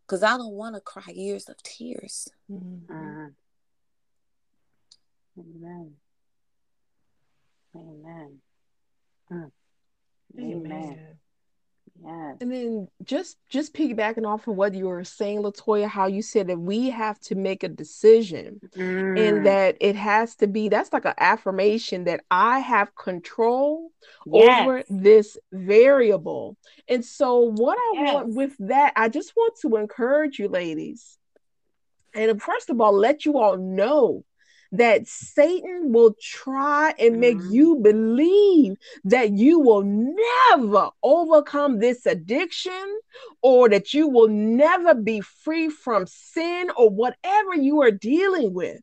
because 0.06 0.22
I 0.22 0.36
don't 0.36 0.52
want 0.52 0.74
to 0.74 0.80
cry 0.80 1.12
years 1.14 1.48
of 1.48 1.56
tears. 1.62 2.28
Mm-hmm. 2.50 2.92
Uh-huh. 2.92 3.28
Amen. 5.38 5.92
Amen. 7.74 8.38
Mm. 9.30 9.50
Amen. 10.38 10.62
Amen. 10.64 11.18
Yes. 12.04 12.36
And 12.40 12.52
then 12.52 12.88
just 13.04 13.36
just 13.48 13.74
piggybacking 13.74 14.26
off 14.26 14.48
of 14.48 14.56
what 14.56 14.74
you 14.74 14.88
were 14.88 15.04
saying, 15.04 15.42
Latoya, 15.42 15.86
how 15.86 16.06
you 16.06 16.22
said 16.22 16.48
that 16.48 16.58
we 16.58 16.90
have 16.90 17.20
to 17.20 17.34
make 17.34 17.62
a 17.62 17.68
decision 17.68 18.60
mm. 18.76 19.18
and 19.18 19.46
that 19.46 19.76
it 19.80 19.94
has 19.94 20.34
to 20.36 20.46
be 20.46 20.68
that's 20.68 20.92
like 20.92 21.04
an 21.04 21.14
affirmation 21.18 22.04
that 22.04 22.24
I 22.30 22.58
have 22.58 22.94
control 22.96 23.90
yes. 24.26 24.62
over 24.62 24.82
this 24.88 25.38
variable. 25.52 26.56
And 26.88 27.04
so 27.04 27.40
what 27.40 27.78
I 27.78 27.92
yes. 27.94 28.14
want 28.14 28.34
with 28.34 28.56
that, 28.60 28.94
I 28.96 29.08
just 29.08 29.36
want 29.36 29.56
to 29.60 29.76
encourage 29.76 30.38
you 30.38 30.48
ladies. 30.48 31.18
And 32.14 32.42
first 32.42 32.68
of 32.68 32.80
all, 32.80 32.92
let 32.92 33.24
you 33.24 33.38
all 33.38 33.56
know 33.56 34.24
that 34.72 35.06
Satan 35.06 35.92
will 35.92 36.16
try 36.20 36.94
and 36.98 37.20
make 37.20 37.36
mm-hmm. 37.36 37.52
you 37.52 37.76
believe 37.76 38.76
that 39.04 39.32
you 39.32 39.60
will 39.60 39.82
never 39.82 40.90
overcome 41.02 41.78
this 41.78 42.06
addiction 42.06 43.00
or 43.42 43.68
that 43.68 43.92
you 43.92 44.08
will 44.08 44.28
never 44.28 44.94
be 44.94 45.20
free 45.20 45.68
from 45.68 46.06
sin 46.06 46.70
or 46.76 46.88
whatever 46.88 47.54
you 47.54 47.82
are 47.82 47.90
dealing 47.90 48.54
with. 48.54 48.80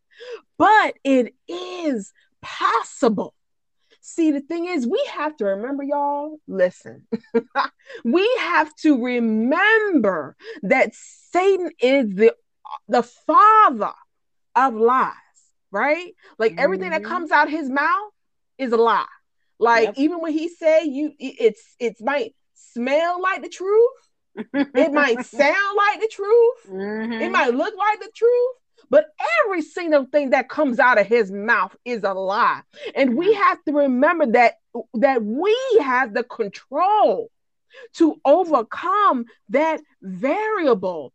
But 0.57 0.95
it 1.03 1.33
is 1.47 2.13
possible. 2.41 3.33
See, 4.01 4.31
the 4.31 4.41
thing 4.41 4.65
is, 4.65 4.87
we 4.87 5.03
have 5.11 5.35
to 5.37 5.45
remember, 5.45 5.83
y'all, 5.83 6.39
listen, 6.47 7.07
we 8.03 8.37
have 8.39 8.73
to 8.77 9.03
remember 9.03 10.35
that 10.63 10.93
Satan 10.93 11.71
is 11.79 12.13
the, 12.15 12.35
the 12.87 13.03
father 13.03 13.93
of 14.55 14.75
lies 14.75 15.13
right? 15.71 16.13
Like 16.37 16.53
mm-hmm. 16.53 16.59
everything 16.59 16.89
that 16.91 17.01
mm-hmm. 17.01 17.11
comes 17.11 17.31
out 17.31 17.49
his 17.49 17.69
mouth 17.69 18.11
is 18.57 18.71
a 18.71 18.77
lie. 18.77 19.05
Like 19.59 19.85
yep. 19.87 19.93
even 19.97 20.21
when 20.21 20.33
he 20.33 20.47
say 20.47 20.85
you, 20.85 21.13
it's 21.19 21.75
it 21.79 21.97
might 22.01 22.33
smell 22.55 23.21
like 23.21 23.41
the 23.41 23.49
truth. 23.49 23.89
it 24.53 24.93
might 24.93 25.25
sound 25.25 25.77
like 25.77 25.99
the 25.99 26.09
truth. 26.11 26.57
Mm-hmm. 26.69 27.13
It 27.13 27.31
might 27.31 27.53
look 27.53 27.75
like 27.77 27.99
the 27.99 28.11
truth. 28.15 28.55
But 28.89 29.05
every 29.43 29.61
single 29.61 30.05
thing 30.05 30.31
that 30.31 30.49
comes 30.49 30.79
out 30.79 30.99
of 30.99 31.05
his 31.05 31.31
mouth 31.31 31.75
is 31.85 32.03
a 32.03 32.13
lie. 32.13 32.61
And 32.95 33.15
we 33.15 33.33
have 33.33 33.63
to 33.65 33.73
remember 33.73 34.25
that 34.27 34.55
that 34.95 35.23
we 35.23 35.55
have 35.81 36.13
the 36.13 36.23
control 36.23 37.29
to 37.95 38.19
overcome 38.25 39.25
that 39.49 39.81
variable 40.01 41.13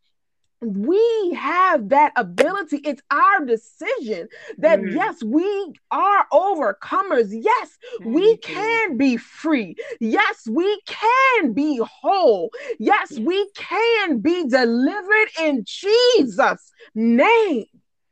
we 0.61 1.33
have 1.39 1.91
that 1.91 2.13
ability. 2.17 2.79
It's 2.85 3.03
our 3.11 3.45
decision 3.45 4.29
that 4.59 4.81
mm. 4.81 4.95
yes, 4.95 5.23
we 5.23 5.75
are 5.91 6.27
overcomers. 6.33 7.29
Yes, 7.31 7.79
Thank 7.99 8.15
we 8.15 8.23
you. 8.23 8.39
can 8.43 8.97
be 8.97 9.17
free. 9.17 9.77
Yes, 10.01 10.47
we 10.51 10.81
can 10.87 11.53
be 11.53 11.81
whole. 11.83 12.51
Yes, 12.79 13.19
we 13.19 13.51
can 13.55 14.21
be 14.21 14.47
delivered 14.49 15.29
in 15.41 15.65
Jesus' 15.67 16.73
name. 16.95 17.67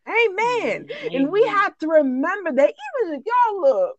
Amen. 0.09 0.88
Amen. 0.90 1.14
And 1.14 1.31
we 1.31 1.46
have 1.46 1.76
to 1.78 1.88
remember 1.88 2.52
that 2.52 2.74
even 3.02 3.14
if 3.14 3.22
y'all 3.24 3.61
look, 3.61 3.96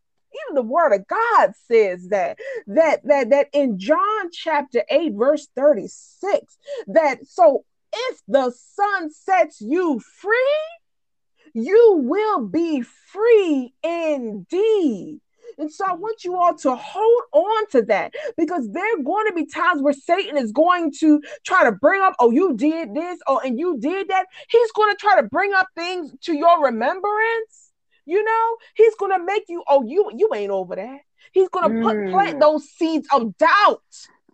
even 0.47 0.55
the 0.55 0.61
word 0.63 0.93
of 0.93 1.07
God 1.07 1.53
says 1.67 2.09
that 2.09 2.37
that 2.67 3.01
that 3.05 3.29
that 3.29 3.47
in 3.53 3.77
John 3.79 4.31
chapter 4.31 4.83
8 4.89 5.13
verse 5.13 5.47
36 5.55 6.57
that 6.87 7.25
so 7.27 7.63
if 7.93 8.21
the 8.27 8.51
Son 8.51 9.11
sets 9.11 9.61
you 9.61 9.99
free, 9.99 10.61
you 11.53 12.01
will 12.03 12.47
be 12.47 12.81
free 12.81 13.73
indeed. 13.83 15.19
And 15.57 15.71
so 15.71 15.85
I 15.87 15.93
want 15.93 16.23
you 16.23 16.35
all 16.35 16.55
to 16.57 16.75
hold 16.75 17.21
on 17.31 17.67
to 17.71 17.83
that 17.83 18.13
because 18.37 18.71
there 18.71 18.95
are 18.95 19.03
going 19.03 19.27
to 19.27 19.33
be 19.33 19.45
times 19.45 19.81
where 19.81 19.93
Satan 19.93 20.37
is 20.37 20.51
going 20.51 20.91
to 20.99 21.21
try 21.45 21.63
to 21.63 21.71
bring 21.71 22.01
up, 22.01 22.15
oh, 22.19 22.31
you 22.31 22.55
did 22.55 22.95
this, 22.95 23.19
oh, 23.27 23.39
and 23.39 23.59
you 23.59 23.77
did 23.79 24.07
that. 24.07 24.25
He's 24.49 24.71
going 24.71 24.91
to 24.91 24.97
try 24.97 25.15
to 25.21 25.27
bring 25.27 25.53
up 25.53 25.67
things 25.75 26.13
to 26.21 26.33
your 26.35 26.63
remembrance. 26.63 27.71
You 28.05 28.23
know, 28.23 28.57
he's 28.75 28.95
going 28.95 29.17
to 29.17 29.23
make 29.23 29.43
you, 29.47 29.63
oh, 29.67 29.83
you 29.85 30.11
you 30.15 30.29
ain't 30.35 30.51
over 30.51 30.75
that. 30.75 30.99
He's 31.31 31.49
going 31.49 31.71
to 31.71 31.81
put 31.81 32.11
plant 32.11 32.37
mm. 32.37 32.39
those 32.41 32.67
seeds 32.69 33.07
of 33.13 33.37
doubt 33.37 33.81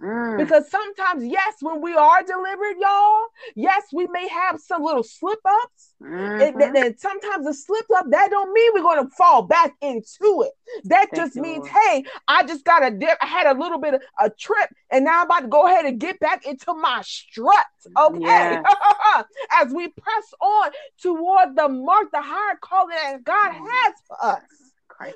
Mm. 0.02 0.38
Because 0.38 0.70
sometimes, 0.70 1.26
yes, 1.26 1.56
when 1.62 1.82
we 1.82 1.94
are 1.94 2.24
delivered, 2.24 2.76
y'all, 2.80 3.26
yes, 3.56 3.84
we 3.92 4.08
may 4.08 4.28
have 4.30 4.60
some 4.60 4.82
little 4.82 5.04
slip 5.04 5.40
ups. 5.46 5.94
Mm-hmm. 6.02 6.62
And, 6.62 6.78
and, 6.78 7.00
sometimes 7.00 7.46
a 7.46 7.54
slip 7.54 7.86
up, 7.96 8.06
that 8.10 8.30
don't 8.30 8.54
mean 8.54 8.72
we're 8.74 8.82
going 8.82 9.06
to 9.06 9.14
fall 9.16 9.42
back 9.42 9.74
into 9.82 10.46
it. 10.46 10.54
That 10.86 11.10
Thank 11.12 11.16
just 11.16 11.36
means, 11.36 11.66
Lord. 11.66 11.72
hey, 11.72 12.04
I 12.30 12.44
just 12.44 12.64
got 12.64 12.86
a 12.86 12.92
dip. 12.92 13.18
I 13.22 13.26
had 13.26 13.48
a 13.54 13.60
little 13.60 13.80
bit 13.80 13.96
of 13.96 14.02
a 14.20 14.30
trip, 14.30 14.70
and 14.90 15.04
now 15.04 15.20
I'm 15.22 15.26
about 15.26 15.42
to 15.42 15.48
go 15.48 15.68
ahead 15.68 15.86
and 15.86 16.00
get 16.00 16.20
back 16.22 16.46
into 16.46 16.74
my 16.74 17.02
strut. 17.04 17.66
Okay. 17.98 18.20
Yeah. 18.22 18.64
As 19.62 19.74
we 19.74 19.90
press 19.90 20.34
on 20.40 20.72
toward 21.02 21.58
the 21.58 21.68
mark, 21.68 22.12
the 22.14 22.22
higher 22.22 22.58
calling 22.62 22.96
that 22.96 23.24
God 23.26 23.52
mm. 23.52 23.68
has 23.70 23.94
for 24.08 24.26
us. 24.26 24.69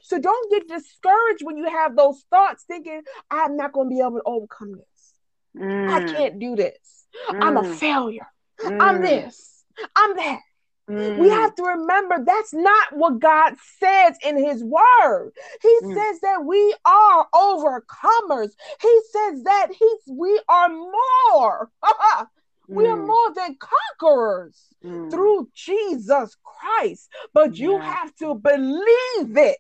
So 0.04 0.20
don't 0.20 0.52
get 0.52 0.68
discouraged 0.68 1.44
when 1.44 1.58
you 1.58 1.70
have 1.70 1.96
those 1.96 2.24
thoughts 2.30 2.64
thinking, 2.68 3.02
I'm 3.30 3.58
not 3.58 3.74
going 3.74 3.90
to 3.90 3.96
be 3.96 4.02
able 4.02 4.18
to 4.18 4.24
overcome 4.26 4.74
this. 4.74 5.62
Mm. 5.62 5.90
I 5.90 6.12
can't 6.12 6.40
do 6.40 6.56
this. 6.56 7.06
Mm. 7.30 7.44
I'm 7.44 7.58
a 7.58 7.62
mm. 7.62 7.76
failure. 7.76 8.28
Mm. 8.62 8.82
I'm 8.82 9.02
this. 9.02 9.64
I'm 9.96 10.16
that. 10.16 10.40
We 10.88 10.96
mm. 10.96 11.30
have 11.30 11.56
to 11.56 11.64
remember 11.64 12.18
that's 12.26 12.54
not 12.54 12.96
what 12.96 13.20
God 13.20 13.56
says 13.80 14.18
in 14.26 14.38
His 14.38 14.62
Word. 14.64 15.32
He 15.62 15.80
mm. 15.82 15.94
says 15.94 16.20
that 16.22 16.44
we 16.44 16.76
are 16.84 17.28
overcomers. 17.34 18.52
He 18.82 19.02
says 19.12 19.44
that 19.44 19.68
He's 19.70 20.02
we 20.10 20.42
are 20.50 20.70
more. 20.70 21.72
we 22.74 22.88
are 22.88 22.98
mm. 22.98 23.08
more 23.08 23.34
than 23.36 23.58
conquerors 23.60 24.60
mm. 24.84 25.12
through 25.12 25.50
Jesus 25.54 26.36
Christ. 26.44 27.10
But 27.34 27.58
you 27.58 27.80
have 27.80 28.14
to 28.16 28.36
believe 28.36 29.38
it 29.38 29.58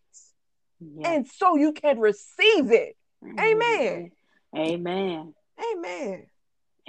yes. 0.80 1.06
and 1.06 1.28
so 1.28 1.56
you 1.56 1.74
can 1.74 2.00
receive 2.00 2.72
it. 2.72 2.96
Amen. 3.40 4.12
Mm-hmm. 4.54 4.58
Amen. 4.58 5.34
Amen. 5.74 6.26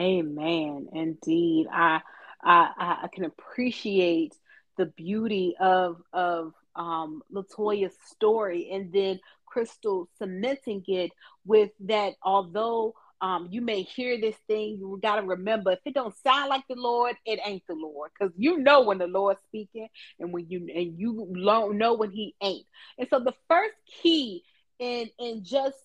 Amen. 0.01 0.89
Indeed. 0.93 1.67
I 1.73 2.01
I 2.43 2.97
I 3.05 3.09
can 3.13 3.25
appreciate 3.25 4.35
the 4.77 4.87
beauty 4.87 5.55
of 5.61 6.03
of 6.13 6.53
um 6.75 7.23
Latoya's 7.33 7.97
story 8.07 8.71
and 8.73 8.93
then 8.93 9.21
Crystal 9.47 10.09
cementing 10.19 10.83
it 10.89 11.13
with 11.47 11.71
that 11.81 12.15
although 12.23 12.95
um, 13.25 13.49
you 13.51 13.63
may 13.63 13.81
hear 13.81 14.21
this 14.21 14.37
thing. 14.47 14.77
You 14.79 15.01
got 15.03 15.17
to 15.17 15.23
remember, 15.23 15.73
if 15.73 15.79
it 15.87 15.95
don't 15.95 16.15
sound 16.23 16.51
like 16.51 16.65
the 16.69 16.75
Lord, 16.75 17.17
it 17.25 17.41
ain't 17.43 17.63
the 17.67 17.75
Lord, 17.75 18.11
because 18.13 18.35
you 18.37 18.59
know 18.59 18.83
when 18.83 18.99
the 18.99 19.07
Lord's 19.07 19.41
speaking, 19.49 19.89
and 20.21 20.31
when 20.31 20.47
you 20.51 20.69
and 20.75 20.99
you 20.99 21.33
don't 21.43 21.79
know 21.79 21.95
when 21.95 22.11
He 22.11 22.35
ain't. 22.43 22.67
And 22.99 23.09
so 23.09 23.21
the 23.21 23.33
first 23.49 23.73
key 24.03 24.45
in 24.79 25.09
in 25.19 25.43
just 25.43 25.79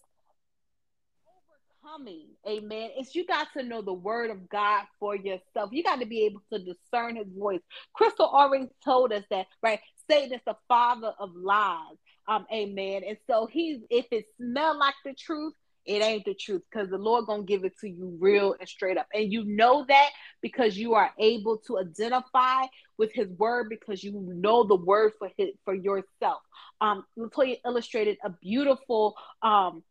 overcoming, 1.82 2.26
Amen, 2.46 2.90
is 3.00 3.16
you 3.16 3.26
got 3.26 3.48
to 3.54 3.64
know 3.64 3.82
the 3.82 3.94
Word 3.94 4.32
of 4.32 4.50
God 4.50 4.84
for 5.00 5.16
yourself. 5.16 5.70
You 5.72 5.82
got 5.82 6.02
to 6.02 6.06
be 6.06 6.26
able 6.26 6.42
to 6.52 6.60
discern 6.60 7.16
His 7.16 7.28
voice. 7.38 7.62
Crystal 7.94 8.28
already 8.28 8.68
told 8.84 9.14
us 9.14 9.24
that, 9.32 9.46
right? 9.64 9.80
Satan 10.12 10.34
is 10.34 10.42
the 10.46 10.58
father 10.68 11.14
of 11.18 11.34
lies. 11.34 11.96
Um, 12.28 12.46
amen. 12.54 13.04
And 13.08 13.18
so 13.28 13.48
he's 13.50 13.80
if 13.90 14.08
it 14.12 14.26
smell 14.38 14.78
like 14.78 14.96
the 15.06 15.14
truth, 15.14 15.54
it 15.86 16.02
ain't 16.04 16.26
the 16.26 16.34
truth 16.34 16.64
because 16.70 16.90
the 16.90 16.98
Lord 16.98 17.26
gonna 17.26 17.44
give 17.44 17.64
it 17.64 17.78
to 17.80 17.90
you 17.90 18.18
real 18.20 18.56
and 18.60 18.68
straight 18.68 18.98
up. 18.98 19.08
And 19.14 19.32
you 19.32 19.44
know 19.46 19.86
that 19.88 20.10
because 20.42 20.78
you 20.78 20.94
are 20.94 21.12
able 21.18 21.58
to 21.68 21.80
identify 21.80 22.64
with 22.98 23.12
his 23.14 23.30
word 23.30 23.68
because 23.70 24.04
you 24.04 24.12
know 24.14 24.64
the 24.64 24.76
word 24.76 25.14
for 25.18 25.30
his 25.38 25.50
for 25.66 25.74
yourself. 25.74 26.42
Um 26.82 27.06
Latoya 27.18 27.58
illustrated 27.66 28.18
a 28.24 28.30
beautiful 28.30 29.16
um 29.42 29.84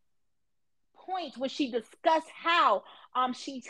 points 0.95 1.39
when 1.39 1.49
she 1.49 1.71
discussed 1.71 2.29
how 2.43 2.83
um 3.15 3.33
she 3.33 3.63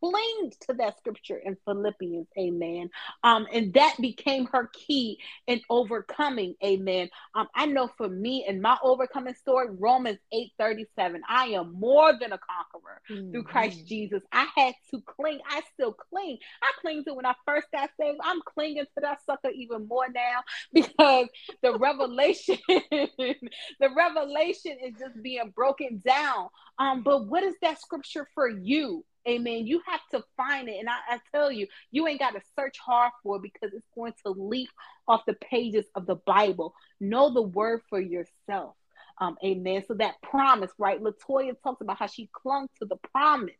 clinged 0.00 0.56
to 0.62 0.74
that 0.74 0.98
scripture 0.98 1.38
in 1.38 1.56
Philippians, 1.64 2.26
amen. 2.38 2.90
Um, 3.22 3.46
and 3.52 3.72
that 3.74 3.96
became 4.00 4.46
her 4.46 4.70
key 4.72 5.18
in 5.46 5.60
overcoming, 5.70 6.54
amen. 6.64 7.10
Um, 7.34 7.48
I 7.54 7.66
know 7.66 7.90
for 7.96 8.08
me 8.08 8.44
and 8.48 8.62
my 8.62 8.76
overcoming 8.82 9.34
story, 9.34 9.68
Romans 9.70 10.18
8 10.32 10.52
37, 10.58 11.22
I 11.28 11.46
am 11.46 11.72
more 11.72 12.12
than 12.18 12.32
a 12.32 12.38
conqueror 12.38 13.00
mm-hmm. 13.10 13.32
through 13.32 13.44
Christ 13.44 13.86
Jesus. 13.86 14.22
I 14.32 14.46
had 14.56 14.74
to 14.90 15.00
cling, 15.02 15.40
I 15.48 15.62
still 15.74 15.92
cling. 15.92 16.38
I 16.62 16.72
cling 16.80 17.04
to 17.04 17.14
when 17.14 17.26
I 17.26 17.34
first 17.46 17.68
got 17.72 17.90
saved. 18.00 18.18
I'm 18.22 18.40
clinging 18.42 18.84
to 18.84 19.00
that 19.02 19.18
sucker 19.24 19.50
even 19.50 19.86
more 19.86 20.08
now 20.08 20.42
because 20.72 21.28
the 21.62 21.76
revelation, 21.78 22.58
the 22.68 23.90
revelation 23.96 24.76
is 24.84 24.94
just 24.98 25.22
being 25.22 25.52
broken 25.54 26.02
down. 26.04 26.48
Um, 26.78 27.02
but 27.02 27.26
what 27.26 27.42
is 27.42 27.54
that 27.62 27.80
scripture 27.80 28.28
for 28.34 28.48
you? 28.48 29.04
Amen. 29.28 29.66
You 29.66 29.82
have 29.86 30.00
to 30.12 30.24
find 30.36 30.68
it. 30.68 30.76
And 30.80 30.88
I, 30.88 30.96
I 31.08 31.18
tell 31.34 31.52
you, 31.52 31.66
you 31.90 32.06
ain't 32.08 32.20
got 32.20 32.32
to 32.32 32.40
search 32.58 32.78
hard 32.78 33.12
for 33.22 33.36
it 33.36 33.42
because 33.42 33.74
it's 33.74 33.86
going 33.94 34.14
to 34.24 34.32
leap 34.32 34.70
off 35.06 35.22
the 35.26 35.34
pages 35.34 35.84
of 35.94 36.06
the 36.06 36.16
Bible. 36.16 36.74
Know 37.00 37.32
the 37.32 37.42
word 37.42 37.82
for 37.90 38.00
yourself. 38.00 38.74
Um, 39.20 39.36
amen. 39.44 39.84
So 39.86 39.94
that 39.94 40.14
promise, 40.22 40.70
right? 40.78 41.02
Latoya 41.02 41.54
talks 41.62 41.80
about 41.82 41.98
how 41.98 42.06
she 42.06 42.30
clung 42.32 42.68
to 42.78 42.86
the 42.86 42.96
promise. 43.12 43.54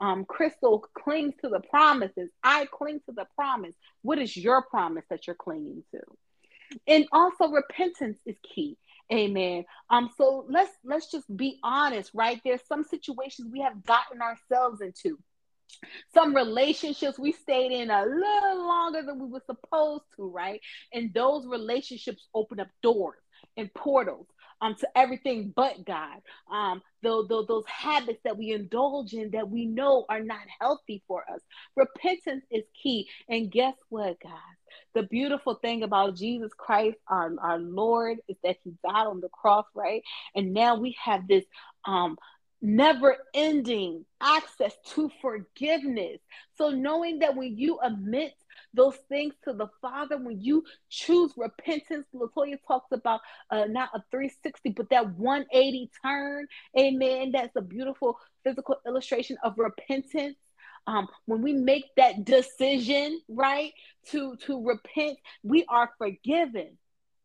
Um, 0.00 0.24
Crystal 0.24 0.84
clings 0.94 1.34
to 1.42 1.48
the 1.48 1.60
promises. 1.60 2.30
I 2.42 2.66
cling 2.72 3.00
to 3.06 3.12
the 3.12 3.26
promise. 3.34 3.74
What 4.02 4.18
is 4.18 4.36
your 4.36 4.62
promise 4.62 5.04
that 5.10 5.26
you're 5.26 5.36
clinging 5.36 5.82
to? 5.92 6.00
And 6.86 7.06
also 7.12 7.48
repentance 7.48 8.18
is 8.26 8.36
key. 8.54 8.76
Amen. 9.12 9.64
Um, 9.88 10.10
so 10.18 10.44
let's 10.50 10.72
let's 10.84 11.10
just 11.10 11.34
be 11.34 11.58
honest, 11.62 12.10
right? 12.12 12.40
There's 12.44 12.66
some 12.66 12.84
situations 12.84 13.48
we 13.50 13.60
have 13.60 13.84
gotten 13.84 14.20
ourselves 14.20 14.80
into. 14.82 15.18
Some 16.12 16.34
relationships 16.34 17.18
we 17.18 17.32
stayed 17.32 17.72
in 17.72 17.90
a 17.90 18.04
little 18.04 18.66
longer 18.66 19.02
than 19.02 19.18
we 19.18 19.28
were 19.28 19.42
supposed 19.46 20.04
to, 20.16 20.28
right? 20.28 20.60
And 20.92 21.12
those 21.14 21.46
relationships 21.46 22.26
open 22.34 22.60
up 22.60 22.68
doors 22.82 23.20
and 23.56 23.72
portals 23.74 24.26
um, 24.60 24.74
to 24.76 24.88
everything 24.96 25.52
but 25.54 25.84
God. 25.84 26.20
Um, 26.52 26.82
those, 27.02 27.28
those, 27.28 27.46
those 27.46 27.66
habits 27.66 28.20
that 28.24 28.36
we 28.36 28.52
indulge 28.52 29.12
in 29.12 29.30
that 29.32 29.48
we 29.48 29.66
know 29.66 30.04
are 30.08 30.22
not 30.22 30.40
healthy 30.60 31.02
for 31.06 31.22
us. 31.32 31.40
Repentance 31.76 32.44
is 32.50 32.64
key. 32.82 33.08
And 33.28 33.50
guess 33.50 33.74
what, 33.88 34.18
guys? 34.20 34.57
The 34.94 35.04
beautiful 35.04 35.54
thing 35.54 35.82
about 35.82 36.16
Jesus 36.16 36.52
Christ, 36.56 36.98
our, 37.08 37.32
our 37.40 37.58
Lord, 37.58 38.18
is 38.28 38.36
that 38.44 38.56
He 38.64 38.72
died 38.84 39.06
on 39.06 39.20
the 39.20 39.28
cross, 39.28 39.66
right? 39.74 40.02
And 40.34 40.52
now 40.52 40.76
we 40.76 40.96
have 41.04 41.26
this 41.28 41.44
um 41.84 42.16
never 42.60 43.16
ending 43.34 44.04
access 44.20 44.74
to 44.84 45.10
forgiveness. 45.20 46.18
So, 46.56 46.70
knowing 46.70 47.20
that 47.20 47.36
when 47.36 47.56
you 47.56 47.78
admit 47.82 48.34
those 48.74 48.96
things 49.08 49.34
to 49.44 49.52
the 49.52 49.68
Father, 49.80 50.18
when 50.18 50.40
you 50.40 50.64
choose 50.90 51.32
repentance, 51.36 52.06
Latoya 52.14 52.58
talks 52.66 52.92
about 52.92 53.20
uh, 53.50 53.64
not 53.66 53.90
a 53.94 54.02
360, 54.10 54.70
but 54.70 54.90
that 54.90 55.16
180 55.16 55.90
turn. 56.04 56.46
Amen. 56.78 57.30
That's 57.32 57.54
a 57.56 57.62
beautiful 57.62 58.18
physical 58.44 58.76
illustration 58.86 59.36
of 59.42 59.58
repentance. 59.58 60.36
Um, 60.88 61.06
when 61.26 61.42
we 61.42 61.52
make 61.52 61.84
that 61.98 62.24
decision, 62.24 63.20
right, 63.28 63.72
to 64.10 64.36
to 64.46 64.64
repent, 64.66 65.18
we 65.42 65.66
are 65.68 65.90
forgiven. 65.98 66.78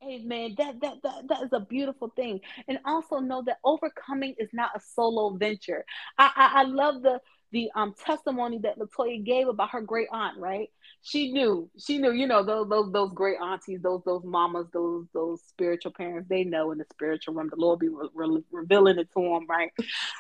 Amen. 0.04 0.56
That, 0.58 0.82
that 0.82 0.96
that 1.04 1.28
that 1.30 1.44
is 1.44 1.54
a 1.54 1.62
beautiful 1.62 2.10
thing. 2.10 2.42
And 2.68 2.78
also 2.86 3.20
know 3.20 3.42
that 3.46 3.60
overcoming 3.64 4.36
is 4.38 4.50
not 4.52 4.72
a 4.76 4.82
solo 4.96 5.38
venture. 5.38 5.86
I 6.18 6.32
I, 6.36 6.62
I 6.62 6.64
love 6.64 7.04
the 7.04 7.22
the 7.54 7.70
um 7.76 7.94
testimony 8.06 8.58
that 8.64 8.78
Latoya 8.78 9.24
gave 9.24 9.48
about 9.48 9.70
her 9.70 9.82
great 9.82 10.10
aunt, 10.12 10.38
right? 10.38 10.70
She 11.02 11.32
knew, 11.32 11.70
she 11.78 12.00
knew, 12.00 12.12
you 12.12 12.28
know, 12.28 12.44
those 12.44 12.68
those 12.68 12.92
those 12.92 13.14
great 13.14 13.38
aunties, 13.40 13.80
those 13.82 14.02
those 14.06 14.24
mamas, 14.26 14.68
those 14.74 15.06
those 15.14 15.42
spiritual 15.48 15.94
parents, 15.94 16.28
they 16.28 16.44
know 16.44 16.72
in 16.72 16.80
the 16.80 16.86
spiritual 16.92 17.36
realm, 17.36 17.50
the 17.50 17.56
Lord 17.56 17.80
be 17.80 17.88
re- 17.88 18.10
re- 18.14 18.44
revealing 18.52 18.98
it 19.00 19.10
to 19.14 19.22
them, 19.22 19.46
right? 19.48 19.72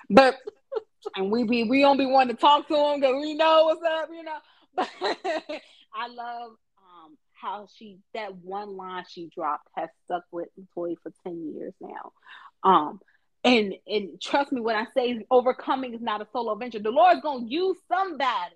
But 0.10 0.38
and 1.16 1.32
we 1.32 1.44
be 1.44 1.64
we 1.64 1.82
don't 1.82 1.98
be 1.98 2.06
wanting 2.06 2.36
to 2.36 2.42
talk 2.42 2.68
to 2.68 2.76
him 2.76 3.00
because 3.00 3.16
we 3.22 3.34
know 3.34 3.66
what's 3.66 3.84
up, 3.84 4.10
you 4.12 4.24
know. 4.24 4.38
But 4.76 4.90
I 5.96 6.08
love 6.08 6.52
um 6.78 7.18
how 7.34 7.68
she 7.78 8.00
that 8.14 8.36
one 8.36 8.76
line 8.76 9.04
she 9.10 9.30
dropped 9.36 9.68
has 9.76 9.90
stuck 10.06 10.24
with 10.32 10.48
Latoya 10.60 10.96
for 11.04 11.12
10 11.24 11.54
years 11.56 11.74
now. 11.80 12.12
Um 12.64 13.00
and 13.44 13.76
and 13.88 14.22
trust 14.22 14.52
me 14.52 14.62
when 14.62 14.76
I 14.76 14.86
say 14.96 15.26
overcoming 15.30 15.94
is 15.94 16.02
not 16.02 16.22
a 16.22 16.28
solo 16.32 16.56
venture. 16.56 16.80
The 16.80 16.90
Lord's 16.92 17.22
gonna 17.22 17.46
use 17.46 17.78
somebody 17.88 18.56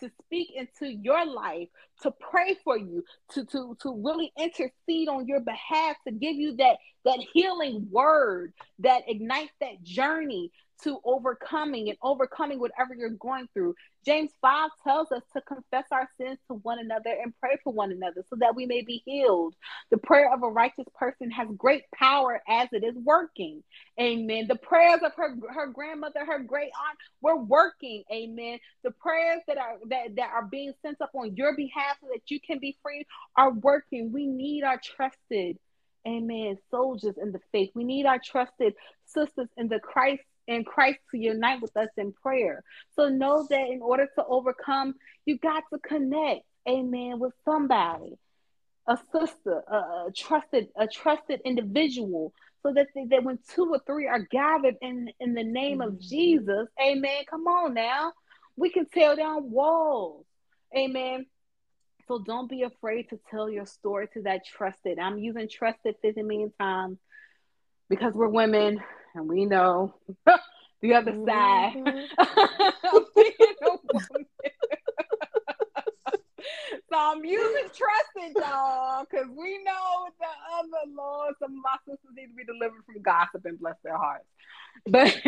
to 0.00 0.10
speak 0.24 0.52
into 0.54 0.92
your 0.92 1.26
life, 1.26 1.68
to 2.02 2.12
pray 2.12 2.56
for 2.62 2.78
you, 2.78 3.02
to 3.32 3.44
to 3.46 3.76
to 3.82 4.02
really 4.04 4.32
intercede 4.38 5.08
on 5.08 5.26
your 5.26 5.40
behalf, 5.40 5.96
to 6.06 6.12
give 6.12 6.36
you 6.36 6.56
that 6.56 6.76
that 7.04 7.18
healing 7.32 7.88
word 7.90 8.52
that 8.80 9.02
ignites 9.08 9.52
that 9.60 9.82
journey 9.82 10.50
to 10.84 11.00
overcoming 11.04 11.88
and 11.88 11.98
overcoming 12.02 12.58
whatever 12.58 12.94
you're 12.94 13.10
going 13.10 13.48
through. 13.52 13.74
James 14.04 14.30
5 14.40 14.70
tells 14.84 15.10
us 15.12 15.22
to 15.32 15.40
confess 15.42 15.84
our 15.90 16.08
sins 16.18 16.38
to 16.48 16.54
one 16.54 16.78
another 16.78 17.10
and 17.10 17.34
pray 17.40 17.56
for 17.62 17.72
one 17.72 17.90
another 17.90 18.24
so 18.30 18.36
that 18.36 18.54
we 18.54 18.64
may 18.64 18.82
be 18.82 19.02
healed. 19.04 19.54
The 19.90 19.98
prayer 19.98 20.32
of 20.32 20.42
a 20.42 20.48
righteous 20.48 20.86
person 20.94 21.30
has 21.30 21.48
great 21.56 21.82
power 21.94 22.40
as 22.48 22.68
it 22.72 22.84
is 22.84 22.94
working. 22.96 23.62
Amen. 24.00 24.46
The 24.48 24.56
prayers 24.56 25.00
of 25.04 25.12
her, 25.16 25.34
her 25.52 25.66
grandmother, 25.66 26.24
her 26.24 26.38
great 26.38 26.70
aunt 26.88 26.98
were 27.20 27.36
working. 27.36 28.04
Amen. 28.12 28.58
The 28.84 28.92
prayers 28.92 29.40
that 29.48 29.58
are 29.58 29.76
that, 29.88 30.16
that 30.16 30.30
are 30.32 30.46
being 30.46 30.72
sent 30.82 31.00
up 31.00 31.10
on 31.14 31.36
your 31.36 31.54
behalf 31.56 31.96
so 32.00 32.08
that 32.12 32.30
you 32.30 32.40
can 32.40 32.58
be 32.58 32.78
free 32.82 33.04
are 33.36 33.52
working. 33.52 34.12
We 34.12 34.26
need 34.26 34.64
our 34.64 34.80
trusted 34.82 35.58
Amen. 36.06 36.56
Soldiers 36.70 37.16
in 37.20 37.32
the 37.32 37.40
faith. 37.52 37.70
We 37.74 37.84
need 37.84 38.06
our 38.06 38.18
trusted 38.24 38.74
sisters 39.04 39.48
in 39.56 39.68
the 39.68 39.80
Christ 39.80 40.22
in 40.48 40.64
Christ 40.64 40.98
to 41.10 41.18
unite 41.18 41.60
with 41.60 41.76
us 41.76 41.90
in 41.96 42.12
prayer. 42.12 42.64
So 42.96 43.08
know 43.08 43.46
that 43.50 43.68
in 43.68 43.80
order 43.82 44.08
to 44.16 44.24
overcome, 44.24 44.94
you 45.26 45.38
got 45.38 45.62
to 45.72 45.78
connect, 45.78 46.42
amen, 46.68 47.20
with 47.20 47.34
somebody, 47.44 48.18
a 48.86 48.98
sister, 49.12 49.62
a, 49.68 49.76
a 49.76 50.12
trusted, 50.16 50.68
a 50.76 50.88
trusted 50.88 51.42
individual, 51.44 52.32
so 52.62 52.72
that 52.72 52.88
they, 52.94 53.04
that 53.04 53.22
when 53.22 53.38
two 53.54 53.66
or 53.70 53.80
three 53.86 54.08
are 54.08 54.26
gathered 54.30 54.76
in 54.80 55.10
in 55.20 55.34
the 55.34 55.44
name 55.44 55.78
mm-hmm. 55.78 55.88
of 55.88 56.00
Jesus, 56.00 56.66
amen. 56.82 57.22
Come 57.30 57.46
on 57.46 57.74
now, 57.74 58.12
we 58.56 58.70
can 58.70 58.86
tear 58.86 59.14
down 59.14 59.50
walls, 59.50 60.24
amen. 60.76 61.26
So 62.08 62.18
don't 62.18 62.48
be 62.48 62.62
afraid 62.62 63.10
to 63.10 63.20
tell 63.30 63.50
your 63.50 63.66
story 63.66 64.08
to 64.14 64.22
that 64.22 64.46
trusted. 64.46 64.98
I'm 64.98 65.18
using 65.18 65.46
trusted 65.46 65.96
50 66.00 66.22
million 66.22 66.52
times 66.58 66.98
because 67.90 68.14
we're 68.14 68.28
women 68.28 68.80
and 69.18 69.28
we 69.28 69.44
know 69.44 69.94
the 70.80 70.94
other 70.94 71.12
mm-hmm. 71.12 71.28
side. 71.28 71.74
so 76.90 76.96
I'm 76.96 77.22
using 77.24 77.64
trusted, 77.64 78.34
y'all, 78.36 79.04
because 79.04 79.28
we 79.28 79.62
know 79.64 80.08
the 80.18 80.26
other 80.56 80.90
laws. 80.94 81.34
Some 81.40 81.52
of 81.52 81.58
my 81.62 81.76
sisters 81.86 82.14
need 82.16 82.28
to 82.28 82.34
be 82.34 82.44
delivered 82.44 82.84
from 82.86 83.02
gossip 83.02 83.44
and 83.44 83.58
bless 83.58 83.76
their 83.82 83.98
hearts. 83.98 84.24
But 84.86 85.20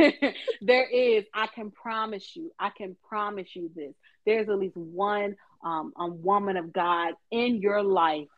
there 0.61 0.88
is, 0.88 1.24
I 1.34 1.49
can 1.49 1.72
promise 1.72 2.36
you, 2.36 2.53
I 2.59 2.70
can 2.70 2.97
promise 3.09 3.55
you 3.55 3.70
this. 3.74 3.95
There's 4.24 4.49
at 4.49 4.59
least 4.59 4.76
one 4.76 5.36
um, 5.64 5.93
a 5.99 6.07
woman 6.07 6.57
of 6.57 6.72
God 6.72 7.14
in 7.30 7.61
your 7.61 7.82
life 7.82 8.28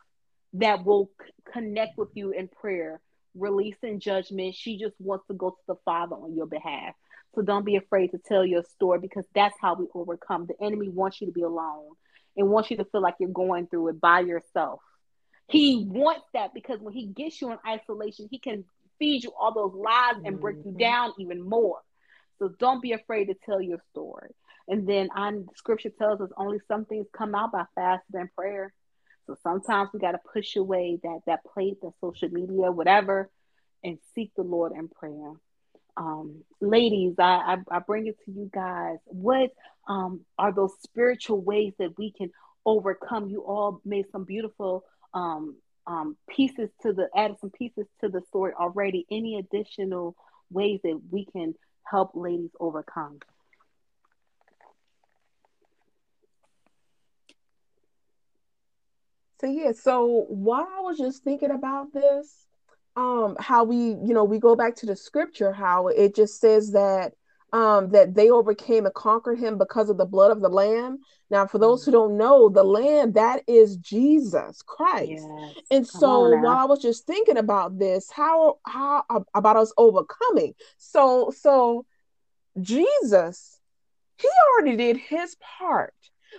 that 0.55 0.85
will 0.85 1.09
c- 1.21 1.31
connect 1.53 1.99
with 1.99 2.09
you 2.15 2.33
in 2.33 2.49
prayer 2.49 3.01
releasing 3.35 4.01
judgment. 4.01 4.55
She 4.55 4.79
just 4.79 4.95
wants 4.99 5.27
to 5.29 5.35
go 5.35 5.51
to 5.51 5.57
the 5.67 5.77
Father 5.85 6.17
on 6.17 6.35
your 6.35 6.47
behalf. 6.47 6.95
So 7.35 7.43
don't 7.43 7.65
be 7.65 7.77
afraid 7.77 8.09
to 8.09 8.19
tell 8.19 8.45
your 8.45 8.63
story 8.63 8.99
because 8.99 9.25
that's 9.35 9.55
how 9.61 9.75
we 9.75 9.87
overcome. 9.95 10.47
The 10.47 10.65
enemy 10.65 10.89
wants 10.89 11.21
you 11.21 11.27
to 11.27 11.33
be 11.33 11.43
alone 11.43 11.95
and 12.37 12.49
wants 12.49 12.71
you 12.71 12.77
to 12.79 12.85
feel 12.85 13.01
like 13.01 13.15
you're 13.19 13.31
going 13.31 13.67
through 13.69 13.89
it 13.89 14.01
by 14.01 14.21
yourself. 14.21 14.81
He 15.49 15.85
wants 15.89 16.27
that 16.35 16.55
because 16.55 16.81
when 16.81 16.95
he 16.95 17.07
gets 17.07 17.41
you 17.41 17.51
in 17.53 17.59
isolation, 17.67 18.29
he 18.31 18.39
can 18.39 18.65
feed 18.99 19.25
you 19.25 19.33
all 19.39 19.53
those 19.53 19.75
lies 19.75 20.23
and 20.25 20.41
break 20.41 20.57
you 20.59 20.71
mm-hmm. 20.71 20.79
down 20.79 21.13
even 21.19 21.43
more. 21.43 21.81
So 22.39 22.51
don't 22.59 22.83
be 22.83 22.93
afraid 22.93 23.27
to 23.27 23.35
tell 23.35 23.61
your 23.61 23.79
story. 23.91 24.31
And 24.69 24.87
then 24.89 25.09
on 25.15 25.49
scripture 25.57 25.91
tells 25.91 26.21
us 26.21 26.31
only 26.37 26.59
some 26.69 26.85
things 26.85 27.07
come 27.17 27.35
out 27.35 27.53
by 27.53 27.65
fasting 27.75 28.21
and 28.21 28.35
prayer. 28.35 28.73
So 29.33 29.39
sometimes 29.43 29.91
we 29.93 30.01
got 30.01 30.13
to 30.13 30.21
push 30.33 30.57
away 30.57 30.99
that 31.03 31.21
that 31.27 31.45
plate, 31.45 31.81
that 31.83 31.93
social 32.01 32.29
media, 32.29 32.71
whatever, 32.71 33.31
and 33.83 33.99
seek 34.15 34.33
the 34.37 34.43
Lord 34.43 34.73
in 34.73 34.89
prayer. 34.89 35.33
Um, 35.97 36.43
ladies, 36.61 37.15
I, 37.19 37.57
I, 37.71 37.77
I 37.77 37.79
bring 37.81 38.07
it 38.07 38.17
to 38.25 38.31
you 38.31 38.51
guys. 38.53 38.99
What 39.07 39.51
um, 39.89 40.21
are 40.39 40.53
those 40.53 40.73
spiritual 40.83 41.41
ways 41.41 41.73
that 41.79 41.97
we 41.99 42.13
can 42.13 42.31
overcome? 42.65 43.29
You 43.29 43.41
all 43.41 43.81
made 43.85 44.07
some 44.13 44.25
beautiful 44.25 44.85
um, 45.15 45.57
um, 45.87 46.17
pieces 46.29 46.71
to 46.83 46.93
the 46.93 47.09
added 47.17 47.37
some 47.41 47.51
pieces 47.51 47.87
to 48.01 48.09
the 48.09 48.23
story 48.29 48.53
already. 48.59 49.07
Any 49.11 49.39
additional 49.39 50.15
ways 50.51 50.81
that 50.85 51.01
we 51.11 51.27
can 51.27 51.55
help 51.85 52.13
ladies 52.15 52.51
overcome? 52.61 53.19
So 59.43 59.51
yeah, 59.51 59.73
so 59.73 60.27
while 60.29 60.69
I 60.77 60.81
was 60.83 60.99
just 60.99 61.25
thinking 61.25 61.51
about 61.51 61.93
this, 61.93 62.47
um, 62.95 63.37
how 63.41 63.65
we, 63.65 63.77
you 63.77 64.15
know, 64.15 64.23
we 64.23 64.39
go 64.39 64.55
back 64.55 64.77
to 64.77 64.87
the 64.87 64.95
scripture, 64.95 65.53
how 65.53 65.89
it 65.89 66.15
just 66.15 66.41
says 66.41 66.73
that 66.73 67.15
um 67.53 67.91
that 67.91 68.15
they 68.15 68.31
overcame 68.31 68.87
and 68.87 68.95
conquered 68.95 69.39
him 69.39 69.59
because 69.59 69.91
of 69.91 69.99
the 69.99 70.07
blood 70.07 70.31
of 70.31 70.41
the 70.41 70.49
lamb. 70.49 70.99
Now, 71.29 71.47
for 71.47 71.59
those 71.59 71.85
who 71.85 71.91
mm. 71.91 71.95
don't 71.95 72.17
know, 72.17 72.49
the 72.49 72.63
lamb 72.63 73.13
that 73.13 73.43
is 73.49 73.77
Jesus 73.79 74.63
Christ. 74.63 75.27
Yes. 75.27 75.55
And 75.71 75.87
so 75.87 76.31
while 76.37 76.59
I 76.59 76.65
was 76.65 76.81
just 76.81 77.07
thinking 77.07 77.37
about 77.37 77.79
this, 77.79 78.11
how 78.11 78.59
how 78.65 79.05
about 79.35 79.57
us 79.57 79.73
overcoming? 79.77 80.55
So 80.79 81.33
so 81.37 81.85
Jesus, 82.61 83.59
he 84.19 84.29
already 84.57 84.77
did 84.77 84.99
his 84.99 85.37
part 85.59 85.95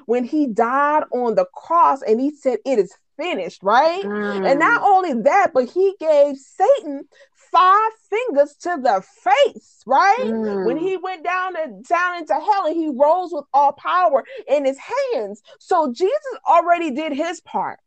when 0.05 0.23
he 0.23 0.47
died 0.47 1.03
on 1.11 1.35
the 1.35 1.45
cross 1.53 2.01
and 2.01 2.19
he 2.19 2.31
said, 2.31 2.59
It 2.65 2.79
is 2.79 2.93
finished, 3.17 3.61
right? 3.63 4.03
Mm. 4.03 4.49
And 4.49 4.59
not 4.59 4.81
only 4.83 5.13
that, 5.23 5.51
but 5.53 5.69
he 5.69 5.93
gave 5.99 6.37
Satan 6.37 7.07
five 7.53 7.91
fingers 8.09 8.55
to 8.61 8.77
the 8.81 9.03
face, 9.23 9.83
right? 9.85 10.31
Mm. 10.31 10.65
When 10.65 10.77
he 10.77 10.97
went 10.97 11.23
down 11.23 11.55
and 11.55 11.85
down 11.85 12.17
into 12.17 12.33
hell 12.33 12.65
and 12.65 12.75
he 12.75 12.87
rose 12.87 13.29
with 13.31 13.45
all 13.53 13.73
power 13.73 14.23
in 14.47 14.65
his 14.65 14.79
hands. 15.13 15.41
So 15.59 15.93
Jesus 15.93 16.19
already 16.47 16.91
did 16.91 17.13
his 17.13 17.41
part. 17.41 17.79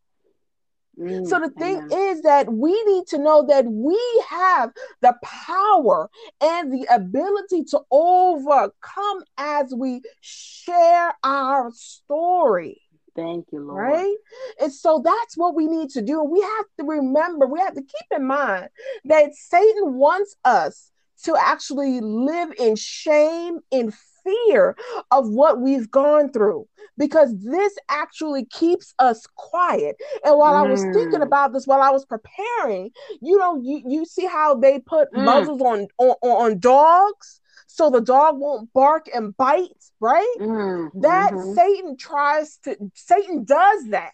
Mm, 0.99 1.27
so 1.27 1.39
the 1.39 1.51
thing 1.51 1.81
is 1.93 2.23
that 2.23 2.53
we 2.53 2.83
need 2.85 3.07
to 3.09 3.19
know 3.19 3.45
that 3.47 3.67
we 3.67 4.01
have 4.31 4.73
the 5.03 5.15
power 5.23 6.09
and 6.41 6.73
the 6.73 6.87
ability 6.91 7.65
to 7.65 7.81
overcome 7.91 9.23
as 9.37 9.75
we 9.77 10.01
share 10.21 11.15
our 11.23 11.71
story. 11.73 12.81
Thank 13.15 13.47
you, 13.53 13.61
Lord. 13.61 13.83
Right? 13.83 14.17
And 14.61 14.73
so 14.73 15.01
that's 15.05 15.37
what 15.37 15.55
we 15.55 15.67
need 15.67 15.91
to 15.91 16.03
do. 16.03 16.23
We 16.23 16.41
have 16.41 16.67
to 16.79 16.85
remember, 16.85 17.47
we 17.47 17.61
have 17.61 17.75
to 17.75 17.83
keep 17.83 18.07
in 18.15 18.27
mind 18.27 18.69
that 19.07 19.35
Satan 19.35 19.95
wants 19.95 20.37
us 20.45 20.91
to 21.25 21.37
actually 21.39 22.01
live 22.01 22.53
in 22.59 22.77
shame, 22.77 23.61
in 23.71 23.93
fear 24.27 24.77
of 25.11 25.29
what 25.29 25.61
we've 25.61 25.91
gone 25.91 26.31
through 26.33 26.67
because 26.99 27.33
this 27.43 27.75
actually 27.89 28.45
keeps 28.47 28.95
us 28.99 29.27
quiet. 29.37 29.97
And 30.25 30.37
while 30.39 30.55
mm. 30.55 30.67
I 30.67 30.71
was 30.71 30.83
thinking 30.83 31.21
mm. 31.21 31.27
about 31.27 31.53
this, 31.53 31.67
while 31.67 31.83
I 31.83 31.91
was 31.91 32.05
preparing, 32.05 32.91
you 33.21 33.39
know, 33.39 33.61
you, 33.63 33.83
you 33.87 34.05
see 34.05 34.27
how 34.27 34.55
they 34.55 34.81
put 34.81 35.13
mm. 35.13 35.25
muzzles 35.25 35.61
on, 35.61 35.89
on 35.99 36.17
on 36.23 36.59
dogs 36.59 37.41
so 37.77 37.91
the 37.91 38.01
dog 38.01 38.39
won't 38.39 38.73
bark 38.73 39.07
and 39.15 39.37
bite, 39.37 39.85
right? 40.01 40.35
Mm, 40.41 40.91
that 41.03 41.33
mm-hmm. 41.33 41.53
Satan 41.55 41.97
tries 41.99 42.57
to, 42.65 42.75
Satan 42.95 43.45
does 43.45 43.89
that 43.91 44.13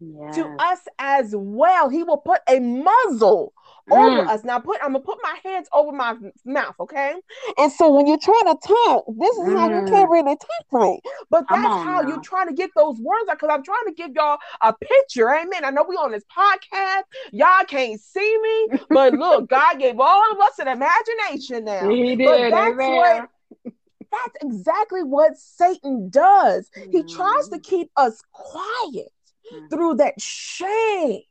yes. 0.00 0.34
to 0.36 0.46
us 0.58 0.80
as 0.98 1.34
well. 1.36 1.90
He 1.90 2.04
will 2.04 2.16
put 2.16 2.40
a 2.48 2.58
muzzle 2.58 3.52
over 3.90 4.22
mm. 4.22 4.28
us. 4.28 4.44
Now 4.44 4.58
put 4.58 4.78
I'm 4.82 4.92
gonna 4.92 5.04
put 5.04 5.18
my 5.22 5.36
hands 5.44 5.68
over 5.72 5.92
my 5.92 6.16
mouth, 6.44 6.74
okay? 6.80 7.14
And 7.58 7.72
so 7.72 7.90
when 7.90 8.06
you're 8.06 8.18
trying 8.18 8.46
to 8.46 8.56
talk, 8.66 9.04
this 9.18 9.36
is 9.36 9.48
mm. 9.48 9.58
how 9.58 9.68
you 9.68 9.86
can't 9.86 10.08
mm. 10.08 10.12
really 10.12 10.36
talk 10.36 10.66
right. 10.72 11.00
But 11.30 11.44
that's 11.48 11.62
how 11.62 12.02
now. 12.02 12.08
you're 12.08 12.20
trying 12.20 12.48
to 12.48 12.54
get 12.54 12.70
those 12.76 12.98
words 12.98 13.28
out 13.30 13.38
because 13.38 13.50
I'm 13.52 13.62
trying 13.62 13.86
to 13.86 13.92
give 13.92 14.12
y'all 14.14 14.38
a 14.60 14.72
picture. 14.72 15.28
Amen. 15.30 15.64
I 15.64 15.70
know 15.70 15.84
we 15.88 15.96
on 15.96 16.12
this 16.12 16.24
podcast, 16.36 17.02
y'all 17.32 17.64
can't 17.66 18.00
see 18.00 18.38
me, 18.42 18.78
but 18.90 19.14
look, 19.14 19.48
God 19.48 19.78
gave 19.78 19.98
all 19.98 20.32
of 20.32 20.38
us 20.40 20.58
an 20.58 20.68
imagination 20.68 21.64
now. 21.64 21.88
He 21.88 22.16
did. 22.16 22.26
But 22.26 22.50
that's 22.50 22.72
Amen. 22.74 22.96
what 22.96 23.28
that's 24.12 24.36
exactly 24.42 25.02
what 25.02 25.36
Satan 25.36 26.10
does. 26.10 26.70
Mm. 26.76 26.92
He 26.92 27.02
tries 27.14 27.48
to 27.48 27.58
mm. 27.58 27.62
keep 27.62 27.90
us 27.96 28.22
quiet 28.32 29.12
mm. 29.52 29.70
through 29.70 29.96
that 29.96 30.20
shame. 30.20 31.22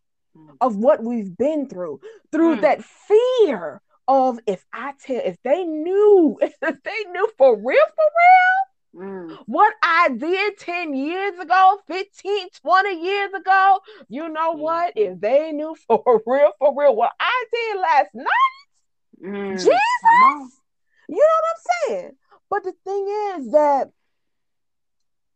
Of 0.59 0.75
what 0.75 1.03
we've 1.03 1.35
been 1.37 1.67
through, 1.67 1.99
through 2.31 2.57
mm. 2.57 2.61
that 2.61 2.83
fear 2.83 3.81
of 4.07 4.39
if 4.45 4.65
I 4.73 4.93
tell, 4.99 5.21
if 5.23 5.37
they 5.43 5.63
knew, 5.63 6.37
if 6.41 6.59
they 6.61 7.11
knew 7.11 7.29
for 7.37 7.55
real, 7.55 7.85
for 7.95 9.01
real, 9.01 9.03
mm. 9.05 9.37
what 9.45 9.73
I 9.81 10.09
did 10.17 10.57
10 10.57 10.93
years 10.93 11.39
ago, 11.39 11.79
15, 11.87 12.47
20 12.61 13.03
years 13.03 13.33
ago, 13.33 13.79
you 14.09 14.29
know 14.29 14.51
what? 14.51 14.93
If 14.95 15.19
they 15.19 15.51
knew 15.51 15.75
for 15.87 16.21
real, 16.25 16.51
for 16.59 16.73
real, 16.77 16.95
what 16.95 17.11
I 17.19 17.45
did 17.51 17.79
last 17.79 18.15
night, 18.15 19.23
mm. 19.23 19.51
Jesus, 19.53 20.61
you 21.09 21.17
know 21.17 21.19
what 21.19 21.45
I'm 21.47 21.89
saying? 21.89 22.11
But 22.49 22.63
the 22.63 22.73
thing 22.83 23.07
is 23.35 23.51
that 23.53 23.91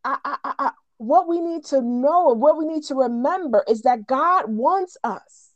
I, 0.04 0.18
I, 0.24 0.38
I, 0.43 0.72
what 0.98 1.28
we 1.28 1.41
need 1.41 1.66
to 1.66 1.82
know 1.82 2.32
and 2.32 2.41
what 2.41 2.58
we 2.58 2.66
need 2.66 2.84
to 2.84 2.96
remember 2.96 3.64
is 3.68 3.82
that 3.82 4.08
God 4.08 4.46
wants 4.48 4.98
us 5.04 5.50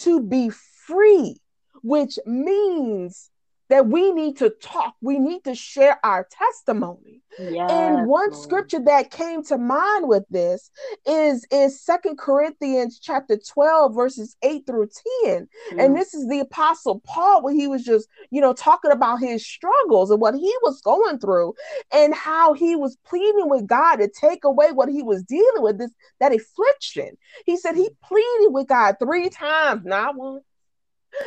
to 0.00 0.20
be 0.20 0.50
free, 0.50 1.40
which 1.82 2.18
means 2.26 3.30
that 3.68 3.86
we 3.86 4.12
need 4.12 4.36
to 4.38 4.50
talk, 4.50 4.94
we 5.00 5.18
need 5.18 5.44
to 5.44 5.54
share 5.54 5.98
our 6.04 6.28
testimony. 6.30 7.22
Yes, 7.38 7.70
and 7.70 8.06
one 8.06 8.30
Lord. 8.30 8.36
scripture 8.36 8.80
that 8.84 9.10
came 9.10 9.42
to 9.44 9.58
mind 9.58 10.08
with 10.08 10.24
this 10.30 10.70
is 11.04 11.44
is 11.50 11.80
Second 11.80 12.16
Corinthians 12.16 13.00
chapter 13.00 13.36
12 13.36 13.94
verses 13.94 14.36
8 14.42 14.64
through 14.66 14.88
10. 15.24 15.48
Mm. 15.72 15.84
And 15.84 15.96
this 15.96 16.14
is 16.14 16.28
the 16.28 16.40
apostle 16.40 17.00
Paul 17.04 17.42
where 17.42 17.54
he 17.54 17.66
was 17.66 17.82
just, 17.84 18.08
you 18.30 18.40
know, 18.40 18.52
talking 18.52 18.92
about 18.92 19.20
his 19.20 19.44
struggles 19.44 20.10
and 20.10 20.20
what 20.20 20.34
he 20.34 20.54
was 20.62 20.80
going 20.82 21.18
through 21.18 21.54
and 21.92 22.14
how 22.14 22.52
he 22.52 22.76
was 22.76 22.96
pleading 23.04 23.48
with 23.48 23.66
God 23.66 23.96
to 23.96 24.08
take 24.08 24.44
away 24.44 24.70
what 24.70 24.88
he 24.88 25.02
was 25.02 25.24
dealing 25.24 25.62
with 25.62 25.78
this 25.78 25.90
that 26.20 26.34
affliction. 26.34 27.16
He 27.46 27.56
said 27.56 27.74
he 27.74 27.90
pleaded 28.04 28.52
with 28.52 28.68
God 28.68 28.96
3 29.00 29.28
times, 29.30 29.84
not 29.84 30.14
once 30.16 30.44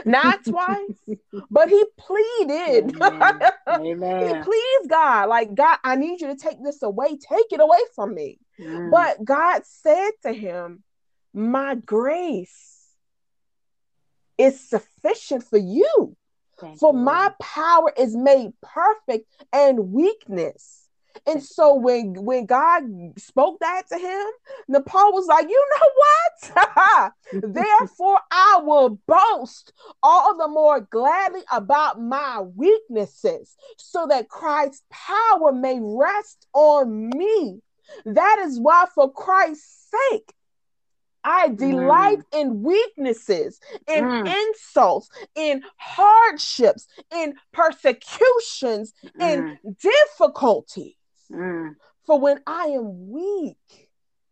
not 0.05 0.43
twice, 0.43 1.17
but 1.49 1.69
he 1.69 1.83
pleaded. 1.97 2.95
Amen. 3.01 3.39
Amen. 3.69 4.25
he 4.25 4.43
pleads 4.43 4.87
God, 4.87 5.29
like, 5.29 5.53
God, 5.53 5.77
I 5.83 5.95
need 5.95 6.21
you 6.21 6.27
to 6.27 6.35
take 6.35 6.63
this 6.63 6.81
away. 6.81 7.17
Take 7.17 7.51
it 7.51 7.59
away 7.59 7.79
from 7.95 8.13
me. 8.13 8.39
Mm. 8.59 8.91
But 8.91 9.23
God 9.23 9.63
said 9.65 10.11
to 10.23 10.33
him, 10.33 10.83
My 11.33 11.75
grace 11.75 12.77
is 14.37 14.59
sufficient 14.59 15.43
for 15.43 15.57
you. 15.57 16.15
Thank 16.59 16.79
for 16.79 16.93
you. 16.93 16.99
my 16.99 17.31
power 17.41 17.91
is 17.97 18.15
made 18.15 18.53
perfect 18.61 19.29
in 19.53 19.91
weakness. 19.91 20.86
And 21.25 21.41
so 21.41 21.75
when 21.75 22.13
when 22.25 22.45
God 22.45 22.83
spoke 23.17 23.59
that 23.59 23.83
to 23.89 23.97
him, 23.97 24.25
then 24.67 24.83
Paul 24.83 25.13
was 25.13 25.27
like, 25.27 25.47
you 25.49 25.67
know 25.73 25.89
what? 25.95 27.13
Therefore, 27.53 28.19
I 28.31 28.61
will 28.63 28.99
boast 29.07 29.73
all 30.03 30.37
the 30.37 30.47
more 30.47 30.81
gladly 30.81 31.41
about 31.51 32.01
my 32.01 32.41
weaknesses, 32.41 33.55
so 33.77 34.07
that 34.07 34.29
Christ's 34.29 34.83
power 34.89 35.51
may 35.51 35.79
rest 35.81 36.47
on 36.53 37.09
me. 37.09 37.61
That 38.05 38.39
is 38.45 38.59
why, 38.59 38.85
for 38.93 39.11
Christ's 39.11 39.89
sake, 40.11 40.33
I 41.27 41.49
delight 41.49 42.19
mm. 42.19 42.41
in 42.41 42.63
weaknesses, 42.63 43.59
in 43.85 44.03
mm. 44.03 44.33
insults, 44.33 45.09
in 45.35 45.61
hardships, 45.75 46.87
in 47.13 47.33
persecutions, 47.51 48.93
mm. 49.19 49.57
in 49.65 49.75
difficulty. 49.81 50.97
Mm. 51.31 51.75
For 52.05 52.19
when 52.19 52.39
I 52.47 52.67
am 52.67 53.11
weak, 53.11 53.89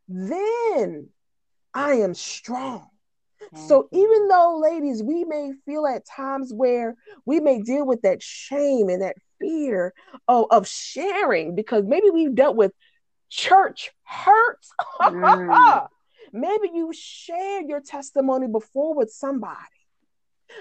then 0.08 1.10
I 1.74 1.96
am 1.96 2.14
strong. 2.14 2.88
So 3.68 3.88
even 3.92 4.28
though, 4.28 4.60
ladies, 4.62 5.04
we 5.04 5.24
may 5.24 5.52
feel 5.66 5.86
at 5.86 6.06
times 6.06 6.52
where 6.54 6.96
we 7.26 7.40
may 7.40 7.62
deal 7.62 7.86
with 7.86 8.02
that 8.02 8.22
shame 8.22 8.90
and 8.90 9.02
that 9.02 9.16
fear 9.40 9.94
of, 10.28 10.48
of 10.50 10.68
sharing 10.68 11.56
because 11.56 11.84
maybe 11.86 12.10
we've 12.10 12.36
dealt 12.36 12.56
with 12.56 12.72
church 13.30 13.92
hurts. 14.04 14.72
Mm. 15.00 15.88
maybe 16.34 16.70
you 16.74 16.92
shared 16.94 17.68
your 17.68 17.82
testimony 17.82 18.48
before 18.48 18.96
with 18.96 19.12
somebody. 19.12 19.56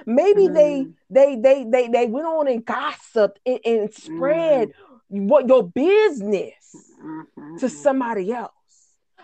Maybe 0.07 0.49
mm. 0.49 0.55
they 0.55 0.87
they 1.11 1.37
they 1.37 1.65
they 1.65 1.89
they 1.89 2.07
went 2.07 2.27
on 2.27 2.49
and 2.49 2.65
gossiped 2.65 3.39
and, 3.47 3.61
and 3.65 3.95
spread 3.95 4.69
mm 4.69 4.94
what 5.09 5.49
your 5.49 5.69
business 5.69 6.55
mm-hmm. 7.03 7.57
to 7.59 7.69
somebody 7.69 8.33
else. 8.33 8.53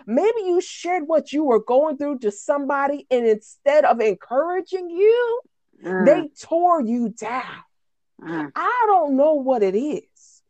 Maybe 0.06 0.40
you 0.46 0.60
shared 0.60 1.04
what 1.06 1.32
you 1.32 1.44
were 1.44 1.62
going 1.62 1.98
through 1.98 2.20
to 2.20 2.30
somebody, 2.30 3.06
and 3.10 3.26
instead 3.26 3.84
of 3.84 4.00
encouraging 4.00 4.88
you, 4.88 5.40
mm. 5.84 6.06
they 6.06 6.30
tore 6.40 6.80
you 6.80 7.10
down. 7.10 7.62
Mm. 8.20 8.50
I 8.54 8.84
don't 8.86 9.16
know 9.16 9.34
what 9.34 9.62
it 9.62 9.76
is, 9.76 10.42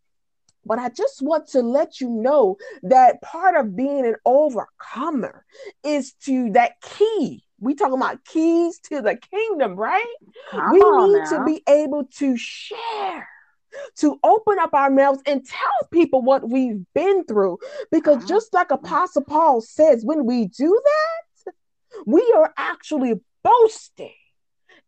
but 0.65 0.79
I 0.79 0.89
just 0.89 1.21
want 1.21 1.49
to 1.49 1.63
let 1.63 2.01
you 2.01 2.09
know 2.09 2.59
that 2.85 3.23
part 3.23 3.57
of 3.57 3.77
being 3.77 4.07
an 4.07 4.17
overcomer 4.25 5.45
is 5.83 6.13
to 6.25 6.53
that 6.53 6.81
key 6.81 7.45
we 7.61 7.75
talking 7.75 7.99
about 7.99 8.25
keys 8.25 8.81
to 8.81 9.03
the 9.03 9.17
kingdom, 9.17 9.77
right? 9.77 10.15
Come 10.51 10.73
we 10.73 10.79
need 10.79 11.27
to 11.29 11.45
be 11.45 11.63
able 11.69 12.05
to 12.17 12.37
share, 12.37 13.29
to 13.97 14.19
open 14.23 14.59
up 14.59 14.75
our 14.75 14.91
mouths 14.91 15.23
and 15.27 15.45
tell 15.47 15.89
people 15.91 16.23
what 16.23 16.49
we've 16.49 16.85
been 16.95 17.25
through. 17.25 17.59
Because 17.91 18.25
just 18.27 18.53
like 18.53 18.71
Apostle 18.71 19.25
Paul 19.25 19.61
says, 19.61 20.05
when 20.05 20.25
we 20.27 20.47
do 20.47 20.81
that, 20.85 21.55
we 22.07 22.33
are 22.37 22.53
actually 22.57 23.15
boasting 23.43 24.15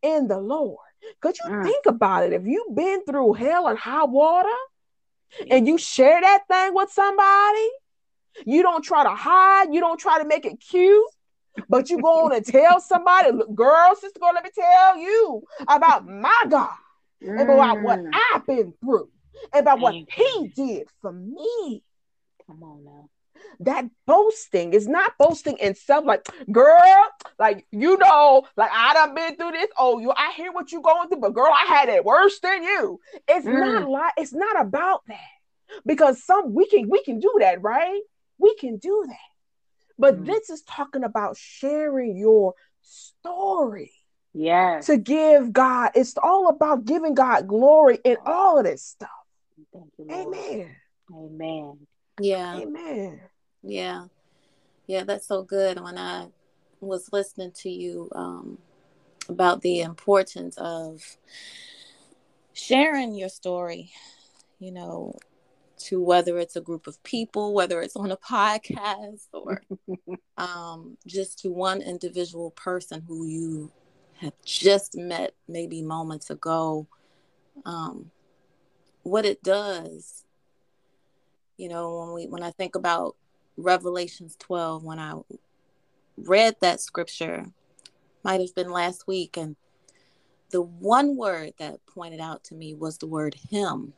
in 0.02 0.28
the 0.28 0.38
Lord. 0.38 0.78
Could 1.20 1.38
you 1.38 1.50
Mm. 1.50 1.64
think 1.64 1.86
about 1.86 2.24
it? 2.24 2.32
If 2.32 2.46
you've 2.46 2.74
been 2.74 3.04
through 3.04 3.34
hell 3.34 3.66
and 3.68 3.78
high 3.78 4.04
water 4.04 4.48
and 5.50 5.66
you 5.66 5.78
share 5.78 6.20
that 6.20 6.46
thing 6.48 6.74
with 6.74 6.90
somebody, 6.90 7.68
you 8.44 8.62
don't 8.62 8.82
try 8.82 9.02
to 9.04 9.10
hide, 9.10 9.72
you 9.74 9.80
don't 9.80 9.98
try 9.98 10.18
to 10.20 10.24
make 10.26 10.44
it 10.44 10.60
cute, 10.60 11.04
but 11.68 11.90
you 11.90 12.00
go 12.00 12.26
on 12.26 12.34
and 12.34 12.44
tell 12.44 12.80
somebody, 12.92 13.30
girl, 13.54 13.94
sister, 13.96 14.20
girl, 14.20 14.32
let 14.34 14.44
me 14.44 14.50
tell 14.54 14.96
you 14.96 15.42
about 15.68 16.06
my 16.08 16.42
God 16.48 16.70
and 17.24 17.50
about 17.50 17.80
what 17.80 17.98
Mm. 18.00 18.10
I've 18.34 18.46
been 18.46 18.74
through 18.80 19.08
and 19.52 19.62
about 19.62 19.80
what 19.80 19.94
He 20.14 20.48
did 20.54 20.88
for 21.00 21.12
me. 21.12 21.82
Come 22.46 22.62
on 22.62 22.84
now. 22.84 23.08
That 23.60 23.86
boasting 24.06 24.72
is 24.74 24.86
not 24.86 25.16
boasting 25.18 25.56
in 25.58 25.74
self, 25.74 26.04
like, 26.04 26.26
girl, 26.50 27.08
like 27.38 27.66
you 27.72 27.96
know, 27.98 28.46
like 28.56 28.70
I 28.72 28.92
done 28.94 29.14
been 29.14 29.36
through 29.36 29.52
this. 29.52 29.68
Oh, 29.78 29.98
you 29.98 30.12
I 30.16 30.32
hear 30.36 30.52
what 30.52 30.70
you're 30.70 30.82
going 30.82 31.08
through, 31.08 31.20
but 31.20 31.34
girl, 31.34 31.52
I 31.52 31.64
had 31.66 31.88
it 31.88 32.04
worse 32.04 32.38
than 32.40 32.62
you. 32.62 33.00
It's 33.28 33.46
not 33.46 33.82
Mm. 33.82 33.90
like 33.90 34.12
it's 34.16 34.34
not 34.34 34.60
about 34.60 35.02
that. 35.08 35.18
Because 35.86 36.22
some 36.22 36.54
we 36.54 36.66
can 36.66 36.88
we 36.88 37.02
can 37.02 37.18
do 37.18 37.32
that, 37.40 37.62
right? 37.62 38.00
We 38.38 38.54
can 38.56 38.76
do 38.76 39.04
that. 39.08 39.16
But 39.98 40.20
Mm. 40.20 40.26
this 40.26 40.50
is 40.50 40.62
talking 40.62 41.04
about 41.04 41.36
sharing 41.36 42.16
your 42.16 42.54
story 42.82 43.92
Yes. 44.34 44.86
to 44.86 44.96
give 44.96 45.52
God. 45.52 45.90
It's 45.94 46.14
all 46.22 46.48
about 46.48 46.84
giving 46.84 47.14
God 47.14 47.46
glory 47.46 47.98
in 48.04 48.16
all 48.24 48.58
of 48.58 48.64
this 48.64 48.82
stuff. 48.82 49.10
Thank 49.72 49.92
you, 49.98 50.06
Lord. 50.08 50.36
Amen. 50.36 50.76
Amen. 51.14 51.78
Yeah. 52.20 52.58
Amen. 52.58 53.20
Yeah. 53.62 54.06
Yeah, 54.86 55.04
that's 55.04 55.26
so 55.26 55.42
good. 55.42 55.80
When 55.80 55.98
I 55.98 56.28
was 56.80 57.12
listening 57.12 57.52
to 57.52 57.70
you 57.70 58.08
um, 58.14 58.58
about 59.28 59.62
the 59.62 59.80
importance 59.80 60.56
of 60.58 61.02
sharing 62.52 63.14
your 63.14 63.28
story, 63.28 63.92
you 64.58 64.72
know, 64.72 65.14
to 65.76 66.02
whether 66.02 66.38
it's 66.38 66.56
a 66.56 66.60
group 66.60 66.86
of 66.86 67.02
people, 67.02 67.54
whether 67.54 67.80
it's 67.80 67.96
on 67.96 68.10
a 68.10 68.16
podcast 68.16 69.26
or 69.32 69.62
um, 70.36 70.96
just 71.06 71.40
to 71.40 71.50
one 71.50 71.82
individual 71.82 72.50
person 72.52 73.02
who 73.06 73.26
you 73.26 73.72
have 74.22 74.34
just 74.44 74.96
met 74.96 75.34
maybe 75.48 75.82
moments 75.82 76.30
ago, 76.30 76.86
um, 77.64 78.10
what 79.02 79.24
it 79.24 79.42
does, 79.42 80.24
you 81.56 81.68
know, 81.68 81.98
when 81.98 82.12
we 82.14 82.26
when 82.26 82.42
I 82.42 82.52
think 82.52 82.76
about 82.76 83.16
Revelations 83.56 84.36
12, 84.38 84.84
when 84.84 84.98
I 84.98 85.14
read 86.16 86.56
that 86.60 86.80
scripture, 86.80 87.46
might 88.24 88.40
have 88.40 88.54
been 88.54 88.70
last 88.70 89.06
week, 89.08 89.36
and 89.36 89.56
the 90.50 90.62
one 90.62 91.16
word 91.16 91.54
that 91.58 91.84
pointed 91.86 92.20
out 92.20 92.44
to 92.44 92.54
me 92.54 92.74
was 92.74 92.98
the 92.98 93.06
word 93.06 93.34
him. 93.50 93.92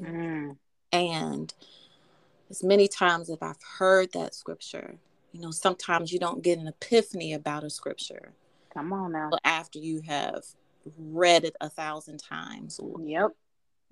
Mm. 0.00 0.56
And 0.92 1.54
as 2.50 2.62
many 2.62 2.88
times 2.88 3.30
as 3.30 3.38
I've 3.40 3.62
heard 3.78 4.12
that 4.12 4.34
scripture, 4.34 4.96
you 5.32 5.40
know, 5.40 5.50
sometimes 5.50 6.12
you 6.12 6.18
don't 6.18 6.42
get 6.42 6.58
an 6.58 6.68
epiphany 6.68 7.32
about 7.32 7.64
a 7.64 7.70
scripture 7.70 8.32
Come 8.76 8.92
on 8.92 9.12
now. 9.12 9.30
after 9.44 9.78
you 9.78 10.02
have 10.02 10.44
read 10.98 11.44
it 11.44 11.56
a 11.60 11.70
thousand 11.70 12.18
times 12.18 12.78
or 12.78 13.00
Yep. 13.00 13.34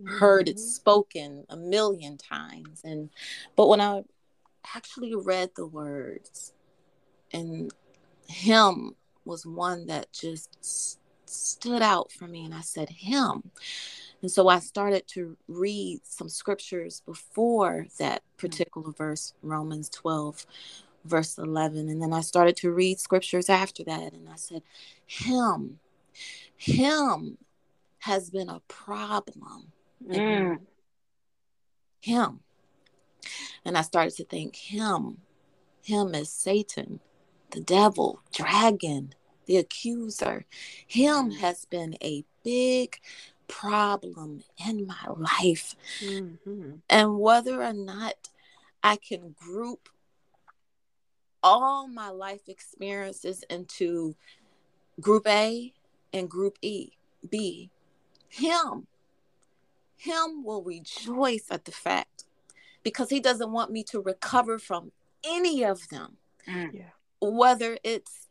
heard 0.06 0.48
it 0.48 0.56
Mhm. 0.56 0.60
spoken 0.60 1.46
a 1.48 1.56
million 1.56 2.18
times. 2.18 2.82
And 2.84 3.10
but 3.56 3.68
when 3.68 3.80
I 3.80 4.04
actually 4.74 5.14
read 5.14 5.54
the 5.54 5.66
words, 5.66 6.52
and 7.32 7.72
him 8.28 8.96
was 9.24 9.46
one 9.46 9.86
that 9.86 10.12
just 10.12 10.56
s- 10.60 10.98
stood 11.26 11.82
out 11.82 12.12
for 12.12 12.26
me, 12.28 12.44
and 12.44 12.54
I 12.54 12.60
said 12.60 12.88
him. 12.90 13.50
And 14.22 14.30
so 14.30 14.48
I 14.48 14.58
started 14.58 15.06
to 15.08 15.36
read 15.48 16.00
some 16.06 16.28
scriptures 16.28 17.00
before 17.00 17.86
that 17.98 18.22
particular 18.38 18.90
verse, 18.92 19.34
Romans 19.42 19.88
12, 19.90 20.46
verse 21.04 21.38
11. 21.38 21.88
And 21.88 22.02
then 22.02 22.12
I 22.12 22.20
started 22.20 22.56
to 22.56 22.72
read 22.72 22.98
scriptures 22.98 23.48
after 23.48 23.84
that. 23.84 24.12
And 24.12 24.28
I 24.28 24.36
said, 24.36 24.62
Him, 25.06 25.78
Him 26.56 27.38
has 28.00 28.30
been 28.30 28.48
a 28.48 28.60
problem. 28.68 29.72
Mm. 30.06 30.58
Him. 32.00 32.40
And 33.64 33.78
I 33.78 33.82
started 33.82 34.14
to 34.16 34.24
think, 34.24 34.56
Him, 34.56 35.18
Him 35.82 36.14
is 36.14 36.30
Satan, 36.30 37.00
the 37.50 37.60
devil, 37.60 38.20
dragon, 38.32 39.14
the 39.46 39.56
accuser. 39.56 40.44
Him 40.86 41.30
has 41.30 41.64
been 41.64 41.96
a 42.02 42.24
big 42.42 42.98
problem 43.48 44.42
in 44.66 44.86
my 44.86 45.06
life. 45.16 45.76
Mhm. 46.00 46.80
and 46.88 47.18
whether 47.18 47.62
or 47.62 47.72
not 47.72 48.30
I 48.82 48.96
can 48.96 49.34
group 49.38 49.88
all 51.44 51.86
my 51.86 52.08
life 52.08 52.48
experiences 52.48 53.44
into 53.48 54.16
group 55.00 55.28
A 55.28 55.72
and 56.12 56.28
group 56.28 56.58
E, 56.62 56.90
B, 57.28 57.70
him, 58.28 58.86
him 59.96 60.42
will 60.42 60.62
rejoice 60.64 61.46
at 61.50 61.64
the 61.66 61.70
fact 61.72 62.24
because 62.82 63.10
he 63.10 63.20
doesn't 63.20 63.52
want 63.52 63.70
me 63.70 63.84
to 63.84 64.00
recover 64.00 64.58
from 64.58 64.90
any 65.24 65.62
of 65.64 65.88
them, 65.90 66.16
Mm. 66.48 66.74
Yeah. 66.74 66.90
whether 67.20 67.78
it's 67.84 68.28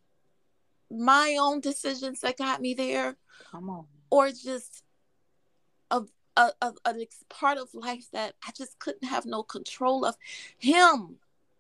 my 0.91 1.37
own 1.39 1.59
decisions 1.61 2.19
that 2.21 2.37
got 2.37 2.61
me 2.61 2.75
there 2.75 3.17
Come 3.49 3.69
on. 3.71 3.85
or 4.11 4.29
just 4.29 4.83
a, 5.89 6.03
a, 6.37 6.51
a, 6.61 6.73
a 6.85 6.95
part 7.29 7.57
of 7.57 7.73
life 7.73 8.05
that 8.11 8.35
I 8.47 8.51
just 8.55 8.77
couldn't 8.77 9.07
have 9.07 9.25
no 9.25 9.41
control 9.41 10.05
of. 10.05 10.15
Him, 10.59 11.17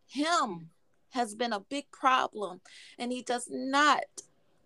him 0.07 0.69
has 1.13 1.35
been 1.35 1.53
a 1.53 1.59
big 1.59 1.89
problem, 1.91 2.61
and 2.97 3.11
he 3.11 3.21
does 3.21 3.47
not, 3.49 4.03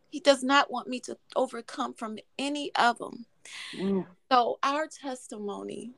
he 0.10 0.20
does 0.20 0.44
not 0.44 0.72
want 0.72 0.88
me 0.88 1.00
to 1.02 1.18
overcome 1.36 1.94
from 1.94 2.18
any 2.38 2.72
of 2.76 2.98
them. 2.98 3.26
Mm. 3.76 4.06
So 4.32 4.60
our 4.64 4.88
testimony, 4.88 5.92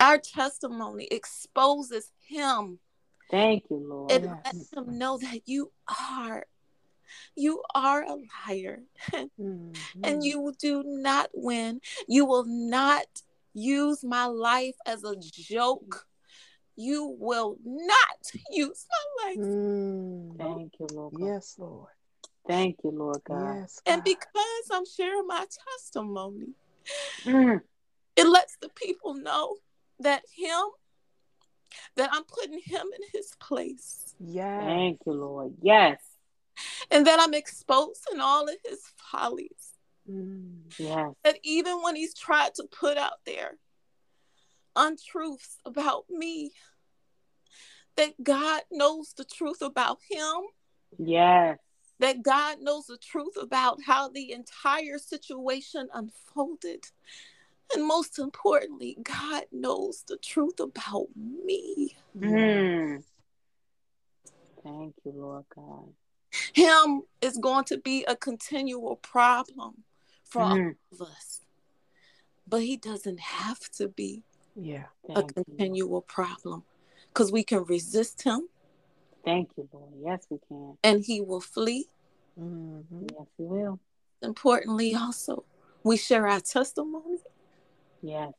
our 0.00 0.18
testimony 0.18 1.06
exposes 1.10 2.12
him. 2.26 2.78
Thank 3.30 3.64
you, 3.70 3.76
Lord. 3.76 4.10
It 4.10 4.24
lets 4.44 4.72
him 4.72 4.98
know 4.98 5.18
that 5.18 5.42
you 5.46 5.72
are, 5.88 6.46
you 7.36 7.62
are 7.74 8.04
a 8.04 8.16
liar. 8.48 8.82
Mhm. 9.38 9.74
and 10.04 10.24
you 10.24 10.52
do 10.58 10.82
not 10.84 11.30
win. 11.34 11.80
You 12.06 12.24
will 12.24 12.44
not 12.44 13.22
use 13.54 14.02
my 14.04 14.26
life 14.26 14.76
as 14.86 15.04
a 15.04 15.16
joke. 15.16 16.07
You 16.80 17.16
will 17.18 17.56
not 17.64 18.20
use 18.52 18.86
my 18.88 19.26
life. 19.26 19.38
Mm. 19.38 20.38
Thank 20.38 20.72
you, 20.78 20.86
Lord. 20.92 21.14
God. 21.14 21.26
Yes, 21.26 21.56
Lord. 21.58 21.88
Thank 22.46 22.76
you, 22.84 22.90
Lord 22.92 23.20
God. 23.24 23.56
Yes. 23.56 23.82
And 23.84 24.02
because 24.04 24.70
I'm 24.70 24.86
sharing 24.86 25.26
my 25.26 25.44
testimony, 25.74 26.54
Mm. 27.24 27.60
it 28.16 28.26
lets 28.26 28.56
the 28.62 28.68
people 28.70 29.12
know 29.14 29.56
that 30.00 30.22
him, 30.34 30.64
that 31.96 32.08
I'm 32.12 32.24
putting 32.24 32.60
him 32.60 32.86
in 32.96 33.08
his 33.12 33.32
place, 33.40 34.14
Yes. 34.20 34.62
Thank 34.64 35.00
you, 35.04 35.12
Lord. 35.12 35.54
Yes. 35.60 36.00
and 36.90 37.06
that 37.08 37.20
I'm 37.20 37.34
exposing 37.34 38.20
all 38.20 38.48
of 38.48 38.54
his 38.64 38.80
follies. 38.96 39.74
Mm. 40.08 40.60
Yes. 40.78 41.10
That 41.24 41.38
even 41.42 41.82
when 41.82 41.96
he's 41.96 42.14
tried 42.14 42.54
to 42.54 42.64
put 42.70 42.96
out 42.96 43.18
there 43.26 43.58
untruths 44.76 45.58
about 45.64 46.04
me, 46.10 46.52
that 47.96 48.14
God 48.22 48.62
knows 48.70 49.12
the 49.16 49.24
truth 49.24 49.62
about 49.62 49.98
him, 50.08 50.42
Yes. 50.98 51.58
that 51.98 52.22
God 52.22 52.60
knows 52.60 52.86
the 52.86 52.98
truth 52.98 53.36
about 53.40 53.82
how 53.82 54.08
the 54.08 54.32
entire 54.32 54.98
situation 54.98 55.88
unfolded. 55.92 56.84
And 57.74 57.84
most 57.86 58.18
importantly, 58.18 58.96
God 59.02 59.44
knows 59.52 60.04
the 60.06 60.16
truth 60.16 60.60
about 60.60 61.08
me. 61.16 61.96
Mm. 62.16 63.02
Thank 64.62 64.94
you, 65.04 65.12
Lord 65.12 65.44
God. 65.54 65.92
Him 66.54 67.02
is 67.20 67.36
going 67.38 67.64
to 67.64 67.78
be 67.78 68.04
a 68.04 68.16
continual 68.16 68.96
problem 68.96 69.84
for 70.24 70.42
all 70.42 70.56
Mm. 70.56 70.76
of 70.92 71.02
us. 71.02 71.40
But 72.46 72.62
he 72.62 72.76
doesn't 72.76 73.20
have 73.20 73.70
to 73.72 73.88
be 73.88 74.24
Yeah. 74.60 74.84
a 75.08 75.22
Thank 75.22 75.32
you, 75.36 75.44
continual 75.44 76.02
problem 76.02 76.64
because 77.08 77.30
we 77.30 77.44
can 77.44 77.64
resist 77.64 78.22
him 78.22 78.48
Thank 79.28 79.50
you, 79.58 79.68
Lord. 79.72 79.92
Yes, 80.02 80.26
we 80.30 80.38
can. 80.48 80.78
and 80.82 81.04
he 81.04 81.20
will 81.20 81.42
flee. 81.42 81.86
Mm-hmm. 82.40 83.02
Yes, 83.02 83.26
we 83.36 83.46
will. 83.46 83.78
Importantly, 84.22 84.94
also, 84.94 85.44
we 85.82 85.98
share 85.98 86.26
our 86.26 86.40
testimony. 86.40 87.18
Yes. 88.00 88.32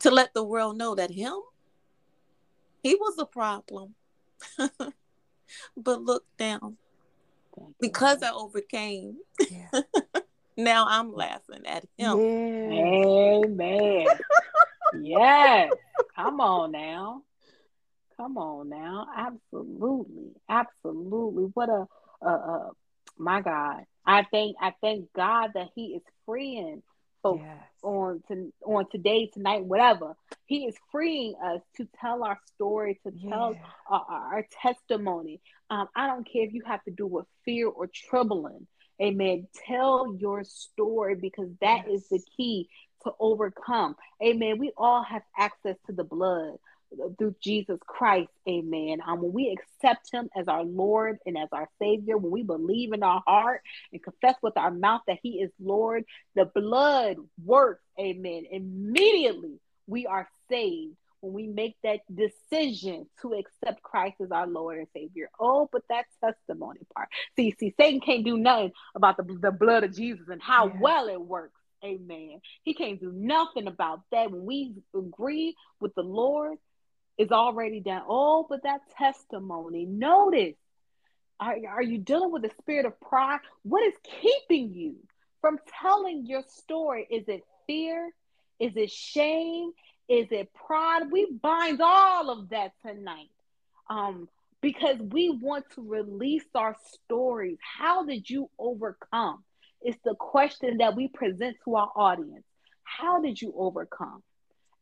To 0.00 0.10
let 0.10 0.34
the 0.34 0.42
world 0.42 0.76
know 0.76 0.96
that 0.96 1.12
him, 1.12 1.34
he 2.82 2.96
was 2.96 3.16
a 3.18 3.26
problem. 3.26 3.94
but 5.76 6.02
look 6.02 6.24
down. 6.36 6.78
Because 7.78 8.22
I 8.24 8.32
overcame. 8.32 9.18
Yeah. 9.48 9.82
now 10.56 10.86
I'm 10.88 11.12
laughing 11.12 11.66
at 11.66 11.84
him. 11.96 12.18
Amen. 12.18 14.06
yes. 15.00 15.72
Come 16.16 16.40
on 16.40 16.72
now. 16.72 17.22
Come 18.16 18.38
on 18.38 18.68
now. 18.68 19.06
Absolutely. 19.16 20.32
Absolutely. 20.48 21.44
What 21.54 21.68
a 21.68 21.86
uh, 22.24 22.28
uh 22.28 22.68
my 23.18 23.40
God. 23.40 23.84
I 24.06 24.24
thank 24.30 24.56
I 24.60 24.74
thank 24.80 25.12
God 25.14 25.52
that 25.54 25.68
He 25.74 25.94
is 25.94 26.02
freeing 26.26 26.82
folks 27.22 27.42
yes. 27.44 27.68
on 27.82 28.22
to 28.28 28.52
on 28.64 28.86
today, 28.90 29.30
tonight, 29.32 29.64
whatever. 29.64 30.14
He 30.46 30.66
is 30.66 30.74
freeing 30.90 31.34
us 31.42 31.60
to 31.76 31.88
tell 32.00 32.24
our 32.24 32.38
story, 32.54 33.00
to 33.06 33.12
tell 33.28 33.54
yeah. 33.54 33.60
our, 33.88 34.04
our, 34.08 34.46
testimony. 34.62 35.40
Um, 35.70 35.88
I 35.94 36.08
don't 36.08 36.30
care 36.30 36.44
if 36.44 36.52
you 36.52 36.62
have 36.66 36.82
to 36.84 36.90
do 36.90 37.06
with 37.06 37.26
fear 37.44 37.68
or 37.68 37.88
troubling. 37.92 38.66
Amen. 39.02 39.48
Tell 39.66 40.14
your 40.14 40.44
story 40.44 41.16
because 41.16 41.48
that 41.60 41.84
yes. 41.88 42.02
is 42.02 42.08
the 42.08 42.20
key 42.36 42.68
to 43.04 43.12
overcome. 43.18 43.96
Amen. 44.22 44.58
We 44.58 44.72
all 44.76 45.02
have 45.02 45.22
access 45.36 45.76
to 45.86 45.92
the 45.92 46.04
blood 46.04 46.56
through 47.18 47.34
Jesus 47.42 47.78
Christ. 47.86 48.30
Amen. 48.48 48.98
Um, 49.06 49.22
when 49.22 49.32
we 49.32 49.56
accept 49.56 50.12
Him 50.12 50.28
as 50.36 50.46
our 50.48 50.64
Lord 50.64 51.18
and 51.26 51.36
as 51.36 51.48
our 51.52 51.68
Savior, 51.80 52.16
when 52.16 52.30
we 52.30 52.42
believe 52.42 52.92
in 52.92 53.02
our 53.02 53.22
heart 53.26 53.62
and 53.92 54.02
confess 54.02 54.36
with 54.42 54.56
our 54.56 54.70
mouth 54.70 55.02
that 55.06 55.18
He 55.22 55.40
is 55.40 55.50
Lord, 55.60 56.04
the 56.34 56.44
blood 56.44 57.16
works. 57.44 57.82
Amen. 57.98 58.44
Immediately 58.50 59.58
we 59.86 60.06
are 60.06 60.28
saved 60.48 60.96
when 61.22 61.32
we 61.32 61.46
make 61.46 61.76
that 61.82 62.00
decision 62.14 63.06
to 63.22 63.32
accept 63.32 63.82
Christ 63.82 64.16
as 64.22 64.30
our 64.30 64.46
Lord 64.46 64.78
and 64.78 64.88
Savior. 64.92 65.30
Oh, 65.40 65.68
but 65.72 65.82
that 65.88 66.04
testimony 66.22 66.80
part. 66.94 67.08
See, 67.36 67.54
see, 67.58 67.74
Satan 67.78 68.00
can't 68.00 68.24
do 68.24 68.36
nothing 68.36 68.72
about 68.94 69.16
the, 69.16 69.38
the 69.40 69.52
blood 69.52 69.84
of 69.84 69.94
Jesus 69.94 70.28
and 70.28 70.42
how 70.42 70.66
yeah. 70.66 70.74
well 70.80 71.08
it 71.08 71.20
works. 71.20 71.58
Amen. 71.84 72.40
He 72.62 72.74
can't 72.74 73.00
do 73.00 73.10
nothing 73.12 73.66
about 73.66 74.00
that. 74.12 74.30
When 74.30 74.44
we 74.44 74.74
agree 74.94 75.56
with 75.80 75.94
the 75.94 76.02
Lord, 76.02 76.58
is 77.18 77.30
already 77.30 77.80
done. 77.80 78.02
Oh, 78.08 78.46
but 78.48 78.62
that 78.64 78.80
testimony, 78.96 79.84
notice, 79.84 80.56
are, 81.38 81.56
are 81.68 81.82
you 81.82 81.98
dealing 81.98 82.32
with 82.32 82.42
the 82.42 82.50
spirit 82.60 82.86
of 82.86 83.00
pride? 83.00 83.40
What 83.62 83.82
is 83.84 83.94
keeping 84.20 84.72
you 84.72 84.96
from 85.40 85.58
telling 85.80 86.26
your 86.26 86.42
story? 86.48 87.06
Is 87.10 87.28
it 87.28 87.42
fear? 87.66 88.10
Is 88.58 88.72
it 88.76 88.90
shame? 88.90 89.72
Is 90.08 90.28
it 90.30 90.52
pride? 90.54 91.10
We 91.10 91.32
bind 91.42 91.80
all 91.82 92.30
of 92.30 92.50
that 92.50 92.72
tonight. 92.84 93.30
Um, 93.88 94.28
because 94.60 94.96
we 94.98 95.28
want 95.28 95.64
to 95.74 95.82
release 95.82 96.44
our 96.54 96.76
stories. 96.94 97.58
How 97.78 98.04
did 98.04 98.30
you 98.30 98.48
overcome? 98.58 99.42
It's 99.82 99.98
the 100.04 100.14
question 100.14 100.78
that 100.78 100.94
we 100.94 101.08
present 101.08 101.56
to 101.64 101.74
our 101.74 101.90
audience. 101.96 102.44
How 102.84 103.20
did 103.20 103.40
you 103.40 103.52
overcome? 103.56 104.22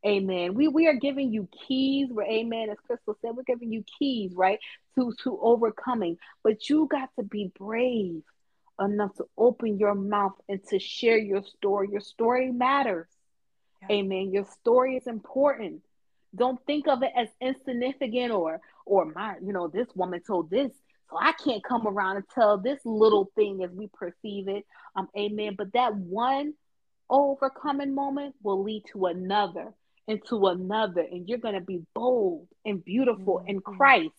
Amen. 0.05 0.53
We 0.53 0.67
we 0.67 0.87
are 0.87 0.95
giving 0.95 1.31
you 1.31 1.47
keys. 1.67 2.07
Where 2.11 2.25
Amen. 2.25 2.69
As 2.69 2.77
Crystal 2.85 3.17
said, 3.21 3.31
we're 3.35 3.43
giving 3.43 3.71
you 3.71 3.83
keys, 3.99 4.33
right, 4.35 4.59
to 4.95 5.13
to 5.23 5.39
overcoming. 5.41 6.17
But 6.43 6.69
you 6.69 6.87
got 6.89 7.09
to 7.17 7.23
be 7.23 7.51
brave 7.57 8.21
enough 8.79 9.15
to 9.15 9.25
open 9.37 9.77
your 9.77 9.93
mouth 9.93 10.33
and 10.49 10.59
to 10.69 10.79
share 10.79 11.17
your 11.17 11.43
story. 11.43 11.89
Your 11.91 12.01
story 12.01 12.51
matters. 12.51 13.07
Yeah. 13.81 13.97
Amen. 13.97 14.31
Your 14.31 14.45
story 14.45 14.97
is 14.97 15.07
important. 15.07 15.81
Don't 16.35 16.63
think 16.65 16.87
of 16.87 17.03
it 17.03 17.11
as 17.15 17.27
insignificant 17.41 18.31
or 18.31 18.61
or 18.85 19.05
my, 19.05 19.35
you 19.43 19.53
know, 19.53 19.67
this 19.67 19.87
woman 19.95 20.21
told 20.25 20.49
this, 20.49 20.71
so 21.09 21.17
I 21.19 21.33
can't 21.33 21.63
come 21.63 21.87
around 21.87 22.17
and 22.17 22.25
tell 22.33 22.57
this 22.57 22.79
little 22.85 23.31
thing 23.35 23.63
as 23.63 23.71
we 23.71 23.87
perceive 23.87 24.47
it. 24.47 24.65
Um, 24.95 25.07
amen. 25.17 25.55
But 25.57 25.73
that 25.73 25.95
one 25.95 26.53
overcoming 27.09 27.93
moment 27.93 28.35
will 28.41 28.63
lead 28.63 28.83
to 28.93 29.07
another 29.07 29.73
into 30.07 30.47
another, 30.47 31.01
and 31.01 31.27
you're 31.27 31.37
going 31.37 31.55
to 31.55 31.61
be 31.61 31.81
bold 31.93 32.47
and 32.65 32.83
beautiful 32.83 33.39
mm-hmm. 33.39 33.49
in 33.49 33.61
Christ 33.61 34.13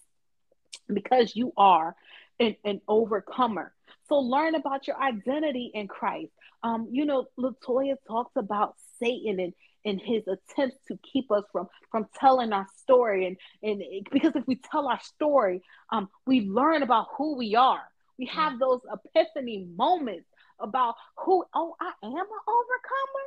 because 0.92 1.34
you 1.34 1.52
are 1.56 1.94
an, 2.38 2.56
an 2.64 2.80
overcomer. 2.88 3.72
So 4.08 4.18
learn 4.18 4.54
about 4.54 4.86
your 4.86 5.00
identity 5.00 5.70
in 5.74 5.88
Christ. 5.88 6.30
Um, 6.62 6.88
you 6.90 7.04
know, 7.04 7.26
Latoya 7.38 7.96
talks 8.06 8.32
about 8.36 8.76
Satan 9.02 9.40
and 9.40 9.52
and 9.84 10.00
his 10.00 10.22
attempts 10.28 10.76
to 10.86 10.98
keep 11.12 11.30
us 11.30 11.44
from 11.52 11.68
from 11.90 12.06
telling 12.18 12.52
our 12.52 12.66
story 12.76 13.26
and 13.26 13.36
and 13.62 13.82
because 14.12 14.32
if 14.36 14.46
we 14.46 14.56
tell 14.56 14.88
our 14.88 15.00
story 15.00 15.60
um 15.90 16.08
we 16.26 16.42
learn 16.42 16.82
about 16.82 17.06
who 17.16 17.36
we 17.36 17.54
are 17.54 17.82
we 18.18 18.26
have 18.26 18.58
those 18.58 18.80
epiphany 18.92 19.66
moments 19.76 20.28
about 20.60 20.94
who 21.16 21.44
oh 21.54 21.74
i 21.80 21.92
am 22.04 22.12
an 22.12 22.42
overcomer 22.48 23.26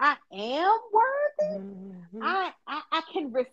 I 0.00 0.16
am 0.32 0.78
worthy. 0.92 1.64
Mm-hmm. 1.64 2.22
I, 2.22 2.50
I 2.66 2.82
I 2.90 3.00
can 3.12 3.32
receive 3.32 3.46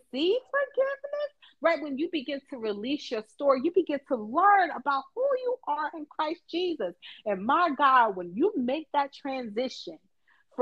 forgiveness. 0.50 1.30
Right 1.62 1.82
when 1.82 2.00
you 2.00 2.10
begin 2.12 2.42
to 2.50 2.58
release 2.58 3.12
your 3.12 3.24
story, 3.28 3.62
you 3.64 3.72
begin 3.74 4.00
to 4.08 4.16
learn 4.16 4.72
about 4.72 5.04
who 5.14 5.22
you 5.22 5.56
are 5.68 5.92
in 5.96 6.08
Christ 6.08 6.42
Jesus. 6.50 6.96
And 7.28 7.46
my 7.46 7.70
God, 7.78 8.16
when 8.16 8.34
you 8.34 8.52
make 8.58 8.88
that 8.94 9.14
transition 9.14 10.00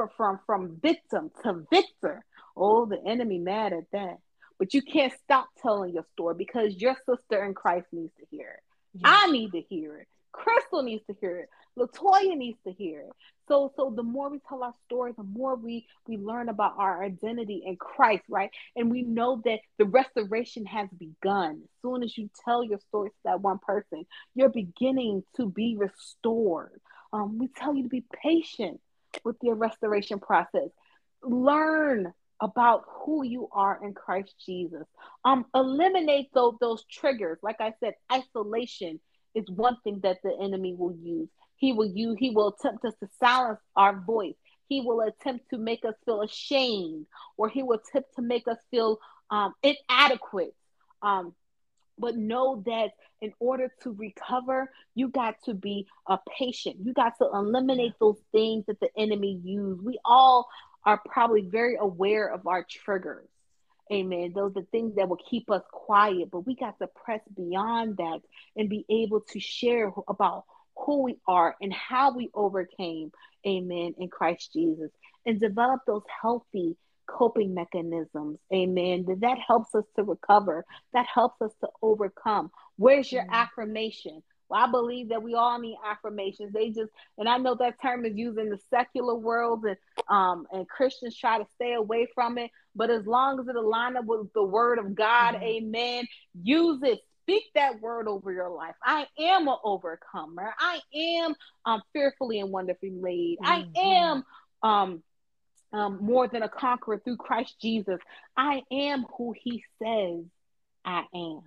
from 0.07 0.09
from 0.15 0.39
from 0.45 0.79
victim 0.81 1.31
to 1.43 1.65
victor, 1.71 2.23
oh, 2.55 2.85
the 2.85 3.01
enemy 3.05 3.39
mad 3.39 3.73
at 3.73 3.85
that. 3.91 4.17
But 4.57 4.73
you 4.73 4.81
can't 4.81 5.13
stop 5.23 5.47
telling 5.61 5.93
your 5.93 6.05
story 6.13 6.35
because 6.37 6.75
your 6.75 6.95
sister 7.07 7.43
in 7.45 7.53
Christ 7.53 7.87
needs 7.91 8.13
to 8.19 8.25
hear 8.29 8.49
it. 8.57 8.63
Yes. 8.93 9.03
I 9.05 9.31
need 9.31 9.51
to 9.51 9.61
hear 9.61 9.97
it. 9.97 10.07
Crystal 10.31 10.83
needs 10.83 11.03
to 11.07 11.15
hear 11.19 11.37
it. 11.37 11.49
Latoya 11.77 12.35
needs 12.35 12.59
to 12.67 12.73
hear 12.73 13.01
it. 13.01 13.11
So, 13.47 13.73
so 13.75 13.91
the 13.95 14.03
more 14.03 14.29
we 14.29 14.39
tell 14.47 14.63
our 14.63 14.73
story, 14.85 15.13
the 15.17 15.23
more 15.23 15.55
we 15.55 15.87
we 16.07 16.17
learn 16.17 16.49
about 16.49 16.73
our 16.77 17.03
identity 17.03 17.63
in 17.65 17.77
Christ, 17.77 18.23
right? 18.29 18.51
And 18.75 18.91
we 18.91 19.01
know 19.01 19.41
that 19.45 19.59
the 19.77 19.85
restoration 19.85 20.65
has 20.65 20.87
begun. 20.97 21.61
As 21.63 21.81
soon 21.81 22.03
as 22.03 22.15
you 22.17 22.29
tell 22.45 22.63
your 22.63 22.79
story 22.89 23.09
to 23.09 23.15
that 23.25 23.41
one 23.41 23.59
person, 23.59 24.05
you're 24.35 24.49
beginning 24.49 25.23
to 25.37 25.49
be 25.49 25.77
restored. 25.77 26.79
Um, 27.11 27.39
we 27.39 27.47
tell 27.47 27.73
you 27.75 27.83
to 27.83 27.89
be 27.89 28.03
patient 28.23 28.79
with 29.23 29.37
your 29.41 29.55
restoration 29.55 30.19
process. 30.19 30.69
Learn 31.23 32.13
about 32.41 32.85
who 32.87 33.23
you 33.23 33.49
are 33.51 33.79
in 33.83 33.93
Christ 33.93 34.33
Jesus. 34.45 34.85
Um, 35.25 35.45
eliminate 35.53 36.29
those, 36.33 36.55
those 36.61 36.85
triggers. 36.85 37.39
Like 37.43 37.59
I 37.59 37.73
said, 37.79 37.95
isolation 38.11 38.99
is 39.35 39.45
one 39.49 39.77
thing 39.83 39.99
that 40.03 40.19
the 40.23 40.35
enemy 40.41 40.73
will 40.73 40.95
use. 40.95 41.27
He 41.57 41.73
will 41.73 41.89
use, 41.89 42.17
he 42.17 42.29
will 42.29 42.55
attempt 42.59 42.85
us 42.85 42.93
to 43.01 43.09
silence 43.19 43.59
our 43.75 43.99
voice. 43.99 44.35
He 44.69 44.81
will 44.81 45.01
attempt 45.01 45.49
to 45.49 45.57
make 45.57 45.83
us 45.83 45.95
feel 46.05 46.21
ashamed, 46.21 47.07
or 47.37 47.49
he 47.49 47.63
will 47.63 47.79
attempt 47.85 48.15
to 48.15 48.21
make 48.21 48.47
us 48.47 48.57
feel 48.71 48.99
um, 49.29 49.53
inadequate. 49.63 50.53
Um, 51.01 51.33
but 51.99 52.15
know 52.15 52.63
that 52.65 52.91
in 53.21 53.33
order 53.39 53.69
to 53.83 53.91
recover, 53.91 54.71
you 54.95 55.09
got 55.09 55.35
to 55.45 55.53
be 55.53 55.87
a 56.07 56.17
patient. 56.37 56.77
You 56.81 56.93
got 56.93 57.17
to 57.19 57.29
eliminate 57.33 57.93
those 57.99 58.19
things 58.31 58.65
that 58.67 58.79
the 58.79 58.89
enemy 58.97 59.39
use. 59.43 59.79
We 59.81 59.99
all 60.05 60.47
are 60.85 61.01
probably 61.05 61.41
very 61.41 61.75
aware 61.79 62.33
of 62.33 62.47
our 62.47 62.65
triggers. 62.69 63.27
Amen. 63.91 64.33
Those 64.35 64.53
are 64.55 64.63
things 64.71 64.95
that 64.95 65.09
will 65.09 65.19
keep 65.29 65.49
us 65.49 65.63
quiet, 65.71 66.29
but 66.31 66.45
we 66.45 66.55
got 66.55 66.77
to 66.79 66.87
press 66.87 67.21
beyond 67.35 67.97
that 67.97 68.19
and 68.55 68.69
be 68.69 68.85
able 68.89 69.21
to 69.31 69.39
share 69.39 69.91
about 70.07 70.45
who 70.75 71.03
we 71.03 71.17
are 71.27 71.55
and 71.59 71.73
how 71.73 72.15
we 72.15 72.29
overcame, 72.33 73.11
amen, 73.45 73.95
in 73.97 74.07
Christ 74.07 74.53
Jesus 74.53 74.91
and 75.25 75.39
develop 75.39 75.81
those 75.85 76.03
healthy 76.21 76.75
coping 77.17 77.53
mechanisms, 77.53 78.37
amen. 78.53 79.05
That, 79.07 79.21
that 79.21 79.37
helps 79.45 79.73
us 79.75 79.85
to 79.95 80.03
recover, 80.03 80.65
that 80.93 81.05
helps 81.13 81.41
us 81.41 81.51
to 81.61 81.69
overcome. 81.81 82.51
Where's 82.77 83.11
your 83.11 83.23
mm-hmm. 83.23 83.33
affirmation? 83.33 84.21
Well, 84.49 84.65
I 84.65 84.71
believe 84.71 85.09
that 85.09 85.21
we 85.21 85.35
all 85.35 85.59
need 85.59 85.77
affirmations. 85.85 86.53
They 86.53 86.69
just, 86.69 86.91
and 87.17 87.29
I 87.29 87.37
know 87.37 87.55
that 87.55 87.81
term 87.81 88.05
is 88.05 88.15
used 88.15 88.39
in 88.39 88.49
the 88.49 88.57
secular 88.69 89.15
world, 89.15 89.63
and 89.65 89.77
um, 90.07 90.47
and 90.51 90.67
Christians 90.67 91.15
try 91.15 91.37
to 91.37 91.45
stay 91.55 91.73
away 91.73 92.07
from 92.15 92.37
it. 92.37 92.49
But 92.75 92.89
as 92.89 93.05
long 93.05 93.39
as 93.39 93.47
it 93.47 93.55
aligns 93.55 93.97
up 93.97 94.05
with 94.05 94.33
the 94.33 94.43
Word 94.43 94.79
of 94.79 94.95
God, 94.95 95.35
mm-hmm. 95.35 95.43
Amen. 95.43 96.07
Use 96.41 96.79
it. 96.83 96.99
Speak 97.23 97.43
that 97.53 97.79
word 97.79 98.07
over 98.07 98.31
your 98.31 98.49
life. 98.49 98.73
I 98.83 99.05
am 99.19 99.47
an 99.47 99.57
overcomer. 99.63 100.51
I 100.57 100.79
am 100.95 101.35
um, 101.63 101.83
fearfully 101.93 102.39
and 102.39 102.49
wonderfully 102.49 102.89
made. 102.89 103.37
Mm-hmm. 103.43 103.45
I 103.45 103.79
am 103.79 104.23
um, 104.63 105.03
um, 105.71 105.99
more 106.01 106.27
than 106.27 106.43
a 106.43 106.49
conqueror 106.49 106.99
through 106.99 107.17
Christ 107.17 107.55
Jesus. 107.61 107.99
I 108.35 108.61
am 108.71 109.05
who 109.17 109.33
He 109.39 109.63
says 109.81 110.25
I 110.85 111.03
am. 111.13 111.41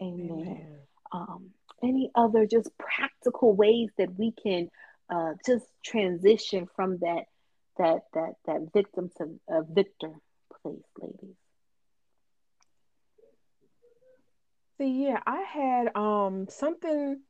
Amen. 0.00 0.30
Amen. 0.30 0.78
um, 1.12 1.50
any 1.82 2.10
other 2.14 2.46
just 2.46 2.70
practical 2.78 3.54
ways 3.54 3.90
that 3.98 4.18
we 4.18 4.32
can 4.32 4.70
uh, 5.10 5.32
just 5.46 5.66
transition 5.84 6.68
from 6.74 6.98
that 6.98 7.24
that 7.78 8.02
that 8.14 8.34
that 8.46 8.72
victim 8.72 9.10
to 9.18 9.38
a 9.48 9.62
victor 9.62 10.12
place, 10.62 10.82
ladies? 11.00 11.36
See, 14.78 15.04
yeah, 15.04 15.20
I 15.26 15.40
had 15.40 15.96
um 15.96 16.46
something 16.48 17.20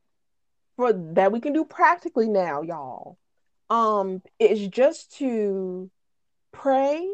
for 0.75 0.93
that 0.93 1.31
we 1.31 1.39
can 1.39 1.53
do 1.53 1.65
practically 1.65 2.29
now, 2.29 2.61
y'all. 2.61 3.17
Um, 3.69 4.21
it's 4.39 4.67
just 4.67 5.17
to 5.17 5.89
pray 6.53 7.09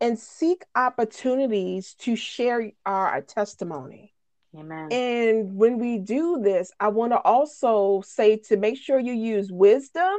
and 0.00 0.18
seek 0.18 0.64
opportunities 0.76 1.94
to 1.94 2.14
share 2.14 2.70
our 2.86 3.20
testimony. 3.22 4.12
Amen. 4.56 4.92
And 4.92 5.56
when 5.56 5.78
we 5.78 5.98
do 5.98 6.40
this, 6.42 6.70
I 6.78 6.88
want 6.88 7.12
to 7.12 7.18
also 7.18 8.02
say 8.04 8.36
to 8.48 8.56
make 8.56 8.76
sure 8.76 9.00
you 9.00 9.12
use 9.14 9.50
wisdom. 9.50 10.18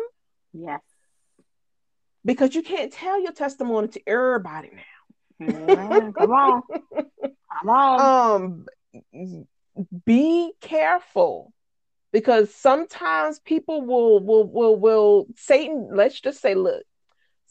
Yes. 0.53 0.81
Because 2.25 2.55
you 2.55 2.63
can't 2.63 2.91
tell 2.91 3.21
your 3.21 3.34
testimony 3.34 3.89
to 3.89 4.01
everybody 4.07 4.71
now. 4.73 5.45
Yeah, 5.45 6.11
come 6.17 6.31
on. 6.31 6.63
Come 7.59 7.69
on. 7.69 8.36
Um 9.13 9.36
be 10.05 10.51
careful 10.61 11.53
because 12.11 12.53
sometimes 12.53 13.39
people 13.39 13.81
will 13.81 14.19
will 14.23 14.45
will 14.45 14.75
will 14.75 15.27
Satan, 15.36 15.89
let's 15.93 16.19
just 16.21 16.41
say, 16.41 16.55
look, 16.55 16.84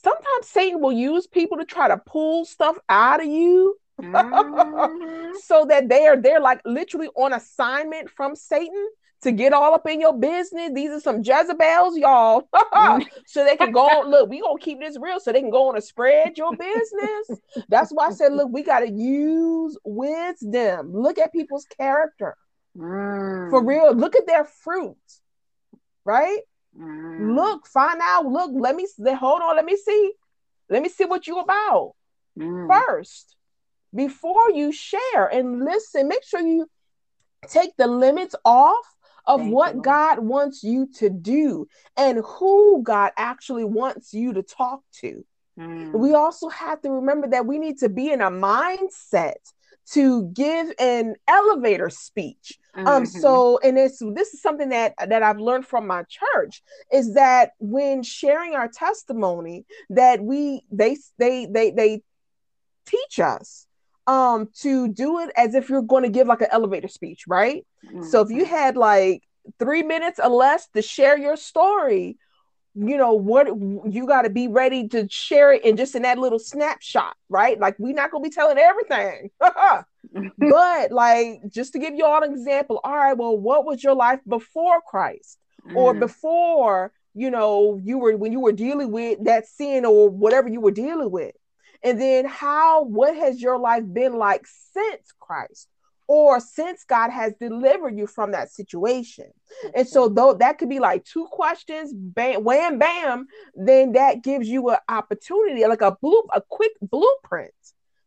sometimes 0.05 0.49
Satan 0.49 0.81
will 0.81 0.93
use 0.93 1.27
people 1.27 1.59
to 1.59 1.65
try 1.65 1.89
to 1.89 1.99
pull 1.99 2.45
stuff 2.45 2.77
out 2.89 3.21
of 3.21 3.27
you. 3.27 3.77
Mm-hmm. 4.01 5.33
so 5.45 5.67
that 5.67 5.89
they 5.89 6.07
are 6.07 6.17
they're 6.17 6.41
like 6.41 6.61
literally 6.65 7.09
on 7.15 7.33
assignment 7.33 8.11
from 8.11 8.35
Satan 8.35 8.89
to 9.23 9.31
get 9.31 9.53
all 9.53 9.75
up 9.75 9.89
in 9.89 10.01
your 10.01 10.19
business. 10.19 10.73
These 10.75 10.91
are 10.91 11.01
some 11.01 11.23
Jezebels, 11.23 11.97
y'all. 11.97 12.49
So 13.27 13.45
they 13.45 13.57
can 13.57 13.73
go 13.73 13.87
on. 13.87 14.11
Look, 14.11 14.29
we 14.29 14.41
gonna 14.41 14.59
keep 14.59 14.81
this 14.81 14.99
real 15.01 15.21
so 15.21 15.33
they 15.33 15.41
can 15.41 15.51
go 15.51 15.69
on 15.69 15.77
and 15.77 15.85
spread 15.85 16.37
your 16.37 16.55
business. 16.57 17.41
That's 17.69 17.91
why 17.91 18.09
I 18.09 18.11
said, 18.11 18.33
look, 18.33 18.51
we 18.53 18.63
gotta 18.63 18.91
use 18.91 19.79
wisdom. 19.85 20.93
Look 20.93 21.19
at 21.19 21.33
people's 21.33 21.65
character. 21.65 22.37
Mm. 22.77 23.51
For 23.51 23.65
real. 23.65 23.95
Look 23.95 24.17
at 24.17 24.27
their 24.27 24.45
fruit. 24.45 24.97
Right? 26.05 26.41
Mm. 26.79 27.35
Look, 27.37 27.67
find 27.67 28.01
out. 28.03 28.27
Look, 28.27 28.51
let 28.55 28.77
me 28.77 28.87
hold 29.15 29.43
on, 29.43 29.57
let 29.57 29.65
me 29.65 29.77
see. 29.77 30.13
Let 30.69 30.83
me 30.83 30.89
see 30.89 31.05
what 31.05 31.27
you 31.27 31.39
about 31.39 31.95
Mm. 32.39 32.67
first 32.69 33.37
before 33.95 34.51
you 34.53 34.73
share 34.73 35.27
and 35.27 35.65
listen. 35.65 36.09
Make 36.09 36.25
sure 36.25 36.41
you 36.41 36.67
take 37.49 37.77
the 37.77 37.87
limits 37.87 38.35
off 38.45 38.87
of 39.27 39.41
Thank 39.41 39.53
what 39.53 39.75
you. 39.75 39.83
God 39.83 40.19
wants 40.21 40.63
you 40.63 40.89
to 40.95 41.11
do 41.11 41.67
and 41.97 42.23
who 42.25 42.83
God 42.83 43.13
actually 43.17 43.65
wants 43.65 44.15
you 44.15 44.33
to 44.33 44.43
talk 44.43 44.81
to. 45.01 45.25
Mm. 45.59 45.93
We 45.93 46.15
also 46.15 46.49
have 46.49 46.81
to 46.83 46.91
remember 46.91 47.29
that 47.29 47.47
we 47.47 47.59
need 47.59 47.79
to 47.79 47.89
be 47.89 48.11
in 48.11 48.21
a 48.21 48.31
mindset 48.31 49.35
to 49.91 50.25
give 50.33 50.73
an 50.79 51.17
elevator 51.29 51.91
speech. 51.91 52.59
Um, 52.87 53.05
Mhm. 53.05 53.07
so 53.07 53.59
and 53.63 53.79
it's 53.79 53.99
this 54.15 54.35
is 54.35 54.43
something 54.43 54.71
that 54.71 54.95
that 55.09 55.23
I've 55.23 55.39
learned 55.39 55.67
from 55.67 55.87
my 55.87 56.05
church 56.05 56.63
is 56.93 57.15
that 57.15 57.53
when 57.59 58.03
sharing 58.03 58.55
our 58.55 58.69
testimony, 58.69 59.65
that 59.91 60.23
we 60.23 60.63
they 60.71 60.97
they 61.19 61.47
they 61.47 61.71
they 61.71 62.03
teach 62.87 63.21
us 63.21 63.67
um 64.07 64.49
to 64.61 64.89
do 64.89 65.21
it 65.21 65.31
as 65.37 65.55
if 65.55 65.69
you're 65.69 65.83
going 65.83 66.03
to 66.03 66.09
give 66.09 66.27
like 66.27 66.41
an 66.41 66.49
elevator 66.51 66.89
speech, 66.89 67.25
right? 67.29 67.65
So 68.03 68.21
if 68.21 68.31
you 68.31 68.45
Mhm. 68.45 68.49
had 68.49 68.77
like 68.77 69.23
three 69.59 69.83
minutes 69.83 70.19
or 70.23 70.29
less 70.29 70.69
to 70.75 70.83
share 70.83 71.19
your 71.19 71.37
story, 71.37 72.17
you 72.75 72.97
know 72.97 73.15
what 73.15 73.47
you 73.49 74.07
got 74.07 74.23
to 74.23 74.31
be 74.31 74.49
ready 74.49 74.89
to 74.89 75.07
share 75.11 75.53
it 75.53 75.65
in 75.65 75.77
just 75.77 75.95
in 75.95 76.03
that 76.03 76.19
little 76.19 76.39
snapshot, 76.39 77.17
right? 77.29 77.59
Like 77.59 77.77
we're 77.79 77.95
not 77.95 78.11
gonna 78.11 78.23
be 78.23 78.31
telling 78.31 78.59
everything, 78.59 79.31
but 80.39 80.93
like 80.93 81.43
just 81.49 81.73
to 81.75 81.79
give 81.79 81.95
you 81.95 82.05
all 82.05 82.23
an 82.23 82.33
example. 82.33 82.81
All 82.85 82.97
right, 82.97 83.17
well, 83.17 83.37
what 83.37 83.65
was 83.65 83.83
your 83.83 83.95
life 83.95 84.21
before 84.27 84.81
Christ, 84.87 85.39
or 85.75 85.95
Mm. 85.95 86.01
before 86.01 86.93
you 87.15 87.31
know 87.31 87.79
you 87.83 87.99
were 87.99 88.17
when 88.17 88.33
you 88.33 88.41
were 88.41 88.53
dealing 88.53 88.91
with 88.91 89.25
that 89.25 89.47
sin 89.47 89.85
or 89.85 90.09
whatever 90.09 90.49
you 90.49 90.61
were 90.61 90.71
dealing 90.71 91.11
with, 91.11 91.35
and 91.83 92.01
then 92.01 92.25
how 92.27 92.85
what 92.85 93.15
has 93.17 93.41
your 93.41 93.59
life 93.59 93.85
been 93.93 94.15
like 94.17 94.47
since 94.73 95.13
Christ? 95.21 95.69
Or 96.15 96.41
since 96.41 96.85
God 96.85 97.09
has 97.09 97.33
delivered 97.41 97.97
you 97.97 98.07
from 98.07 98.33
that 98.33 98.53
situation. 98.53 99.33
And 99.75 99.89
so 99.89 100.11
though 100.11 100.35
that 100.35 100.59
could 100.59 100.69
be 100.69 100.79
like 100.79 101.07
two 101.07 101.25
questions, 101.33 101.91
bam, 101.95 102.45
wham, 102.45 102.79
bam, 102.79 103.29
then 103.55 103.93
that 103.93 104.23
gives 104.23 104.47
you 104.47 104.69
an 104.69 104.77
opportunity, 104.91 105.65
like 105.65 105.81
a 105.81 105.97
blue, 106.03 106.23
a 106.35 106.43
quick 106.43 106.73
blueprint 106.83 107.55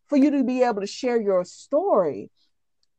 for 0.06 0.18
you 0.18 0.30
to 0.30 0.44
be 0.44 0.62
able 0.62 0.82
to 0.82 0.88
share 0.88 1.20
your 1.20 1.44
story. 1.46 2.30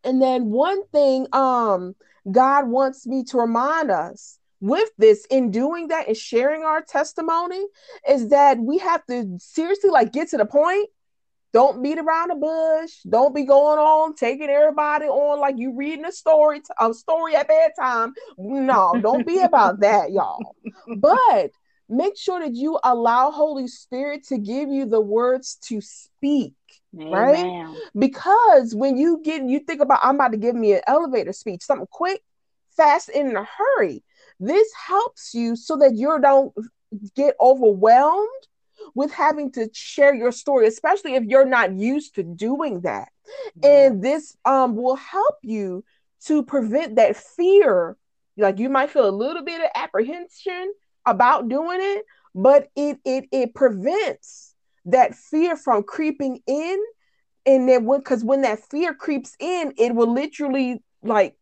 And 0.03 0.21
then 0.21 0.47
one 0.47 0.85
thing 0.89 1.29
um 1.33 1.95
God 2.29 2.67
wants 2.67 3.07
me 3.07 3.23
to 3.31 3.39
remind 3.39 3.93
us 3.93 4.41
with 4.59 4.91
this 4.99 5.25
in 5.31 5.53
doing 5.53 5.87
that 5.87 6.09
and 6.09 6.17
sharing 6.17 6.65
our 6.65 6.83
testimony 6.83 7.65
is 8.09 8.31
that 8.31 8.59
we 8.59 8.79
have 8.79 9.07
to 9.07 9.37
seriously 9.39 9.91
like 9.91 10.13
get 10.13 10.31
to 10.31 10.37
the 10.37 10.47
point 10.47 10.89
don't 11.57 11.83
beat 11.83 11.99
around 11.99 12.29
the 12.29 12.35
bush. 12.35 12.93
Don't 13.09 13.35
be 13.35 13.45
going 13.45 13.79
on 13.79 14.15
taking 14.15 14.51
everybody 14.51 15.07
on 15.07 15.41
like 15.41 15.55
you 15.57 15.75
reading 15.75 16.05
a 16.05 16.13
story, 16.13 16.61
a 16.79 16.93
story 16.93 17.35
at 17.35 17.49
bedtime. 17.49 18.13
No, 18.37 18.99
don't 19.03 19.27
be 19.27 19.41
about 19.41 19.81
that, 19.81 20.13
y'all. 20.13 20.55
But 20.99 21.53
make 21.89 22.19
sure 22.19 22.41
that 22.41 22.55
you 22.55 22.79
allow 22.85 23.31
Holy 23.31 23.69
Spirit 23.69 24.25
to 24.25 24.37
give 24.37 24.69
you 24.71 24.85
the 24.85 25.01
words 25.01 25.57
to 25.69 25.81
speak. 25.81 26.53
right? 26.93 27.47
Because 27.99 28.75
when 28.75 28.99
you 28.99 29.23
get, 29.25 29.43
you 29.43 29.61
think 29.61 29.81
about, 29.81 30.01
I'm 30.03 30.17
about 30.17 30.33
to 30.33 30.37
give 30.37 30.55
me 30.55 30.75
an 30.75 30.83
elevator 30.87 31.33
speech, 31.33 31.63
something 31.63 31.89
quick, 31.91 32.23
fast, 32.77 33.09
and 33.09 33.31
in 33.31 33.37
a 33.37 33.45
hurry. 33.45 34.05
This 34.39 34.69
helps 34.75 35.33
you 35.33 35.57
so 35.57 35.79
that 35.79 35.95
you 35.95 36.19
don't 36.21 36.53
get 37.15 37.35
overwhelmed 37.41 38.29
with 38.97 39.13
having 39.13 39.53
to 39.53 39.69
share 39.75 40.15
your 40.15 40.33
story, 40.33 40.67
especially 40.67 41.15
if 41.15 41.25
you're 41.25 41.45
not 41.45 41.75
used 41.75 42.15
to 42.15 42.23
doing 42.23 42.81
that. 42.81 43.09
And 43.63 44.03
this 44.03 44.35
um, 44.47 44.75
will 44.75 44.97
help 44.97 45.37
you 45.43 45.85
to 46.25 46.43
prevent 46.43 46.97
that 46.97 47.15
fear. 47.15 47.97
Like 48.39 48.59
you 48.59 48.71
might 48.71 48.91
feel 48.91 49.07
a 49.07 49.11
little 49.11 49.45
bit 49.45 49.61
of 49.61 49.69
apprehension 49.75 50.73
about 51.05 51.49
doing 51.49 51.79
it, 51.81 52.07
but 52.35 52.69
it 52.75 52.99
it 53.05 53.27
it 53.33 53.55
prevents 53.55 54.55
that 54.87 55.15
fear 55.15 55.57
from 55.57 55.83
creeping 55.83 56.41
in. 56.47 56.83
And 57.45 57.69
then 57.69 57.85
when 57.85 58.01
because 58.01 58.25
when 58.25 58.43
that 58.43 58.61
fear 58.71 58.95
creeps 58.95 59.37
in, 59.39 59.75
it 59.77 59.95
will 59.95 60.13
literally 60.13 60.83
like 61.03 61.37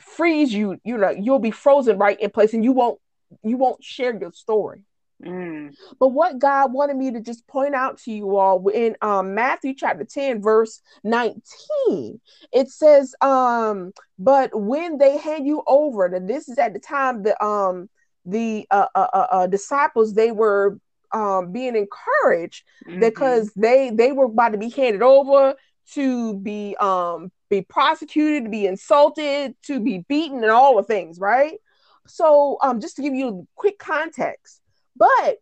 freeze 0.00 0.54
you. 0.54 0.78
You 0.84 0.96
know, 0.96 1.10
you'll 1.10 1.38
be 1.38 1.50
frozen 1.50 1.98
right 1.98 2.18
in 2.18 2.30
place, 2.30 2.54
and 2.54 2.64
you 2.64 2.72
won't 2.72 2.98
you 3.42 3.58
won't 3.58 3.84
share 3.84 4.18
your 4.18 4.32
story. 4.32 4.84
Mm. 5.24 5.74
But 5.98 6.08
what 6.08 6.38
God 6.38 6.72
wanted 6.72 6.96
me 6.96 7.10
to 7.12 7.20
just 7.20 7.46
point 7.46 7.74
out 7.74 7.98
to 7.98 8.12
you 8.12 8.36
all 8.36 8.66
in 8.68 8.96
um, 9.00 9.34
Matthew 9.34 9.74
chapter 9.74 10.04
10, 10.04 10.42
verse 10.42 10.80
19, 11.02 12.20
it 12.52 12.68
says, 12.68 13.14
um, 13.20 13.92
but 14.18 14.50
when 14.54 14.98
they 14.98 15.16
hand 15.18 15.46
you 15.46 15.62
over, 15.66 16.06
and 16.06 16.28
this 16.28 16.48
is 16.48 16.58
at 16.58 16.72
the 16.72 16.78
time 16.78 17.22
the 17.22 17.42
um 17.44 17.88
the 18.26 18.66
uh, 18.70 18.86
uh, 18.94 19.08
uh, 19.12 19.26
uh, 19.30 19.46
disciples 19.46 20.14
they 20.14 20.30
were 20.32 20.78
um 21.12 21.52
being 21.52 21.76
encouraged 21.76 22.64
Mhm. 22.86 23.00
because 23.00 23.52
they 23.54 23.90
they 23.90 24.12
were 24.12 24.24
about 24.26 24.50
to 24.52 24.58
be 24.58 24.70
handed 24.70 25.02
over 25.02 25.54
to 25.92 26.34
be 26.40 26.74
um 26.80 27.30
be 27.50 27.62
prosecuted, 27.62 28.44
to 28.44 28.50
be 28.50 28.66
insulted, 28.66 29.54
to 29.62 29.80
be 29.80 29.98
beaten, 30.08 30.42
and 30.42 30.50
all 30.50 30.76
the 30.76 30.82
things, 30.82 31.18
right? 31.18 31.58
So 32.06 32.58
um 32.62 32.80
just 32.80 32.96
to 32.96 33.02
give 33.02 33.14
you 33.14 33.46
quick 33.54 33.78
context, 33.78 34.60
but 34.96 35.38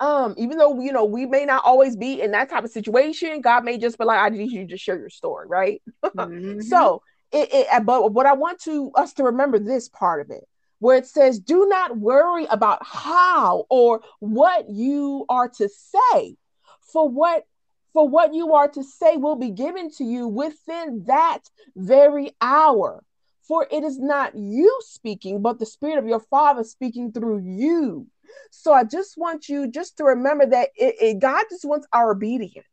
um 0.00 0.34
even 0.38 0.56
though 0.58 0.80
you 0.80 0.92
know 0.92 1.04
we 1.04 1.26
may 1.26 1.44
not 1.44 1.62
always 1.64 1.96
be 1.96 2.20
in 2.20 2.30
that 2.32 2.48
type 2.48 2.64
of 2.64 2.70
situation, 2.70 3.40
God 3.40 3.64
may 3.64 3.78
just 3.78 3.98
be 3.98 4.04
like, 4.04 4.20
I 4.20 4.28
need 4.34 4.50
you 4.50 4.66
to 4.68 4.76
share 4.76 4.98
your 4.98 5.10
story, 5.10 5.46
right? 5.48 5.82
Mhm. 6.16 6.62
So 6.62 7.02
it, 7.32 7.48
it 7.52 7.86
but 7.86 8.12
what 8.12 8.26
I 8.26 8.32
want 8.32 8.60
to 8.62 8.90
us 8.94 9.12
to 9.14 9.24
remember 9.24 9.58
this 9.58 9.88
part 9.88 10.20
of 10.20 10.30
it 10.30 10.46
where 10.80 10.96
it 10.96 11.06
says 11.06 11.38
do 11.38 11.66
not 11.68 11.96
worry 11.98 12.46
about 12.46 12.84
how 12.84 13.66
or 13.68 14.00
what 14.18 14.68
you 14.68 15.24
are 15.28 15.48
to 15.48 15.68
say 15.68 16.36
for 16.80 17.08
what 17.08 17.44
for 17.92 18.08
what 18.08 18.34
you 18.34 18.54
are 18.54 18.68
to 18.68 18.82
say 18.82 19.16
will 19.16 19.36
be 19.36 19.50
given 19.50 19.90
to 19.90 20.04
you 20.04 20.26
within 20.26 21.04
that 21.06 21.40
very 21.76 22.32
hour 22.40 23.04
for 23.42 23.66
it 23.70 23.84
is 23.84 23.98
not 23.98 24.34
you 24.34 24.76
speaking 24.80 25.42
but 25.42 25.58
the 25.58 25.66
spirit 25.66 25.98
of 25.98 26.06
your 26.06 26.20
father 26.20 26.64
speaking 26.64 27.12
through 27.12 27.38
you 27.38 28.06
so 28.50 28.72
i 28.72 28.84
just 28.84 29.16
want 29.16 29.48
you 29.48 29.68
just 29.70 29.96
to 29.96 30.04
remember 30.04 30.46
that 30.46 30.68
it, 30.76 30.94
it- 31.00 31.18
god 31.20 31.44
just 31.50 31.64
wants 31.64 31.86
our 31.92 32.12
obedience 32.12 32.66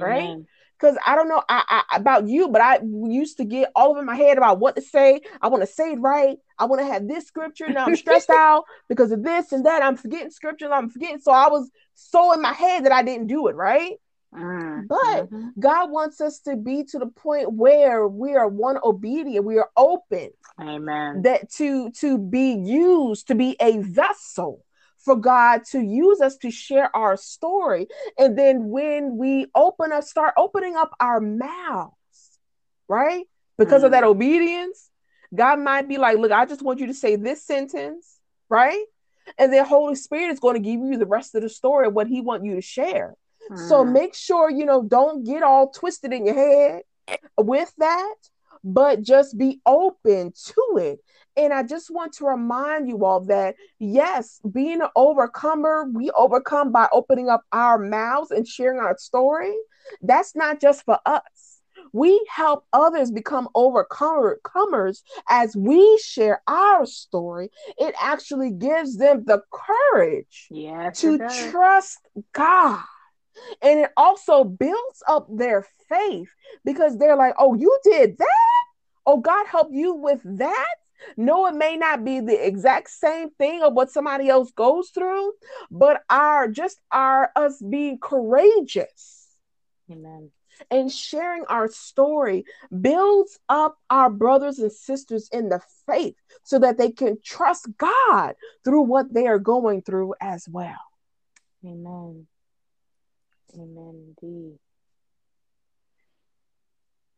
right? 0.00 0.36
Because 0.78 0.96
I 1.06 1.14
don't 1.14 1.28
know 1.28 1.42
I, 1.48 1.82
I, 1.90 1.96
about 1.96 2.26
you, 2.26 2.48
but 2.48 2.62
I 2.62 2.80
used 2.82 3.36
to 3.36 3.44
get 3.44 3.70
all 3.76 3.90
over 3.90 4.02
my 4.02 4.16
head 4.16 4.38
about 4.38 4.60
what 4.60 4.76
to 4.76 4.82
say. 4.82 5.20
I 5.42 5.48
want 5.48 5.62
to 5.62 5.66
say 5.66 5.92
it 5.92 6.00
right. 6.00 6.38
I 6.58 6.64
want 6.64 6.80
to 6.80 6.86
have 6.86 7.06
this 7.06 7.26
scripture. 7.26 7.68
Now 7.70 7.84
I'm 7.84 7.94
stressed 7.94 8.30
out 8.34 8.64
because 8.88 9.12
of 9.12 9.22
this 9.22 9.52
and 9.52 9.66
that. 9.66 9.82
I'm 9.82 9.96
forgetting 9.96 10.30
scriptures. 10.30 10.70
I'm 10.72 10.88
forgetting. 10.88 11.18
So 11.18 11.32
I 11.32 11.48
was 11.48 11.70
so 11.94 12.32
in 12.32 12.40
my 12.40 12.52
head 12.54 12.84
that 12.86 12.92
I 12.92 13.02
didn't 13.02 13.26
do 13.26 13.48
it 13.48 13.56
right. 13.56 13.94
Mm-hmm. 14.34 14.86
But 14.86 15.28
God 15.58 15.90
wants 15.90 16.20
us 16.20 16.40
to 16.40 16.56
be 16.56 16.84
to 16.84 16.98
the 16.98 17.06
point 17.06 17.52
where 17.52 18.06
we 18.06 18.34
are 18.34 18.48
one 18.48 18.78
obedient, 18.82 19.44
we 19.44 19.58
are 19.58 19.70
open. 19.76 20.30
Amen. 20.60 21.22
That 21.22 21.50
to 21.54 21.90
to 21.92 22.18
be 22.18 22.52
used 22.52 23.28
to 23.28 23.34
be 23.34 23.56
a 23.60 23.78
vessel 23.78 24.64
for 24.98 25.16
God 25.16 25.62
to 25.70 25.80
use 25.80 26.20
us 26.20 26.36
to 26.38 26.50
share 26.50 26.94
our 26.94 27.16
story. 27.16 27.88
And 28.18 28.38
then 28.38 28.68
when 28.68 29.16
we 29.16 29.46
open 29.54 29.92
up, 29.92 30.04
start 30.04 30.34
opening 30.36 30.76
up 30.76 30.90
our 31.00 31.20
mouths, 31.20 31.94
right? 32.88 33.24
Because 33.58 33.82
mm. 33.82 33.86
of 33.86 33.90
that 33.92 34.04
mm. 34.04 34.08
obedience, 34.08 34.90
God 35.34 35.58
might 35.58 35.88
be 35.88 35.96
like, 35.98 36.18
look, 36.18 36.32
I 36.32 36.44
just 36.44 36.62
want 36.62 36.80
you 36.80 36.86
to 36.88 36.94
say 36.94 37.16
this 37.16 37.44
sentence, 37.44 38.18
right? 38.48 38.84
And 39.38 39.52
then 39.52 39.64
Holy 39.64 39.94
Spirit 39.94 40.32
is 40.32 40.40
going 40.40 40.54
to 40.54 40.60
give 40.60 40.80
you 40.80 40.98
the 40.98 41.06
rest 41.06 41.34
of 41.34 41.42
the 41.42 41.48
story 41.48 41.86
of 41.86 41.94
what 41.94 42.06
He 42.06 42.20
want 42.20 42.44
you 42.44 42.56
to 42.56 42.62
share. 42.62 43.14
Mm. 43.50 43.68
So 43.68 43.84
make 43.84 44.14
sure, 44.14 44.50
you 44.50 44.64
know, 44.64 44.82
don't 44.82 45.24
get 45.24 45.42
all 45.42 45.70
twisted 45.70 46.12
in 46.12 46.26
your 46.26 46.34
head 46.34 46.82
with 47.36 47.72
that, 47.78 48.14
but 48.62 49.02
just 49.02 49.36
be 49.36 49.60
open 49.66 50.32
to 50.32 50.78
it 50.78 51.00
and 51.36 51.52
I 51.52 51.62
just 51.62 51.90
want 51.90 52.12
to 52.14 52.26
remind 52.26 52.88
you 52.88 53.04
all 53.04 53.20
that 53.26 53.54
yes, 53.78 54.40
being 54.50 54.82
an 54.82 54.88
overcomer, 54.96 55.88
we 55.92 56.10
overcome 56.10 56.72
by 56.72 56.88
opening 56.92 57.28
up 57.28 57.44
our 57.52 57.78
mouths 57.78 58.30
and 58.30 58.46
sharing 58.46 58.78
our 58.78 58.96
story. 58.98 59.54
That's 60.02 60.34
not 60.34 60.60
just 60.60 60.84
for 60.84 60.98
us. 61.06 61.22
We 61.92 62.24
help 62.28 62.66
others 62.72 63.10
become 63.10 63.48
overcomers 63.56 65.02
as 65.28 65.56
we 65.56 66.00
share 66.04 66.42
our 66.46 66.84
story. 66.84 67.50
It 67.78 67.94
actually 68.00 68.50
gives 68.50 68.98
them 68.98 69.24
the 69.24 69.42
courage 69.50 70.48
yes, 70.50 71.00
to 71.00 71.18
trust 71.50 71.98
God. 72.32 72.82
And 73.62 73.80
it 73.80 73.90
also 73.96 74.44
builds 74.44 75.02
up 75.08 75.26
their 75.30 75.66
faith 75.88 76.30
because 76.64 76.98
they're 76.98 77.16
like, 77.16 77.34
oh, 77.38 77.54
you 77.54 77.78
did 77.84 78.18
that? 78.18 78.64
Oh, 79.06 79.18
God 79.18 79.46
helped 79.46 79.72
you 79.72 79.94
with 79.94 80.20
that? 80.38 80.74
No, 81.16 81.46
it 81.46 81.54
may 81.54 81.76
not 81.76 82.04
be 82.04 82.20
the 82.20 82.46
exact 82.46 82.90
same 82.90 83.30
thing 83.30 83.62
of 83.62 83.72
what 83.72 83.90
somebody 83.90 84.28
else 84.28 84.50
goes 84.52 84.90
through, 84.90 85.32
but 85.70 86.02
our 86.10 86.48
just 86.48 86.80
our 86.92 87.30
us 87.36 87.60
being 87.62 87.98
courageous. 87.98 89.36
Amen. 89.90 90.30
And 90.70 90.92
sharing 90.92 91.44
our 91.46 91.68
story 91.68 92.44
builds 92.82 93.38
up 93.48 93.78
our 93.88 94.10
brothers 94.10 94.58
and 94.58 94.70
sisters 94.70 95.28
in 95.32 95.48
the 95.48 95.60
faith 95.86 96.16
so 96.42 96.58
that 96.58 96.76
they 96.76 96.90
can 96.90 97.18
trust 97.24 97.66
God 97.78 98.34
through 98.62 98.82
what 98.82 99.12
they 99.12 99.26
are 99.26 99.38
going 99.38 99.80
through 99.80 100.14
as 100.20 100.46
well. 100.48 100.76
Amen. 101.64 102.26
Amen 103.54 104.14
indeed 104.22 104.58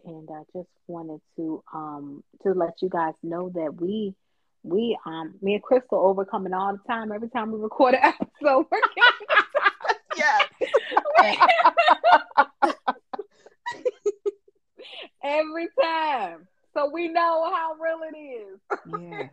and 0.05 0.28
I 0.30 0.43
just 0.57 0.68
wanted 0.87 1.20
to 1.37 1.62
um 1.72 2.22
to 2.43 2.53
let 2.53 2.83
you 2.83 2.89
guys 2.89 3.14
know 3.22 3.51
that 3.51 3.80
we 3.80 4.14
we 4.62 4.99
um 5.07 5.35
me 5.41 5.55
and 5.55 5.62
Crystal 5.62 5.99
overcoming 5.99 6.53
all 6.53 6.72
the 6.72 6.93
time 6.93 7.12
every 7.12 7.28
time 7.28 7.53
we 7.53 7.61
record 7.61 7.95
an 7.95 8.01
episode. 8.20 8.66
yes. 10.16 10.49
every 15.24 15.68
time. 15.80 16.47
So 16.74 16.91
we 16.91 17.09
know 17.09 17.53
how 17.55 17.74
real 17.74 18.01
it 18.12 18.16
is. 18.16 18.59
Yes. 18.87 19.30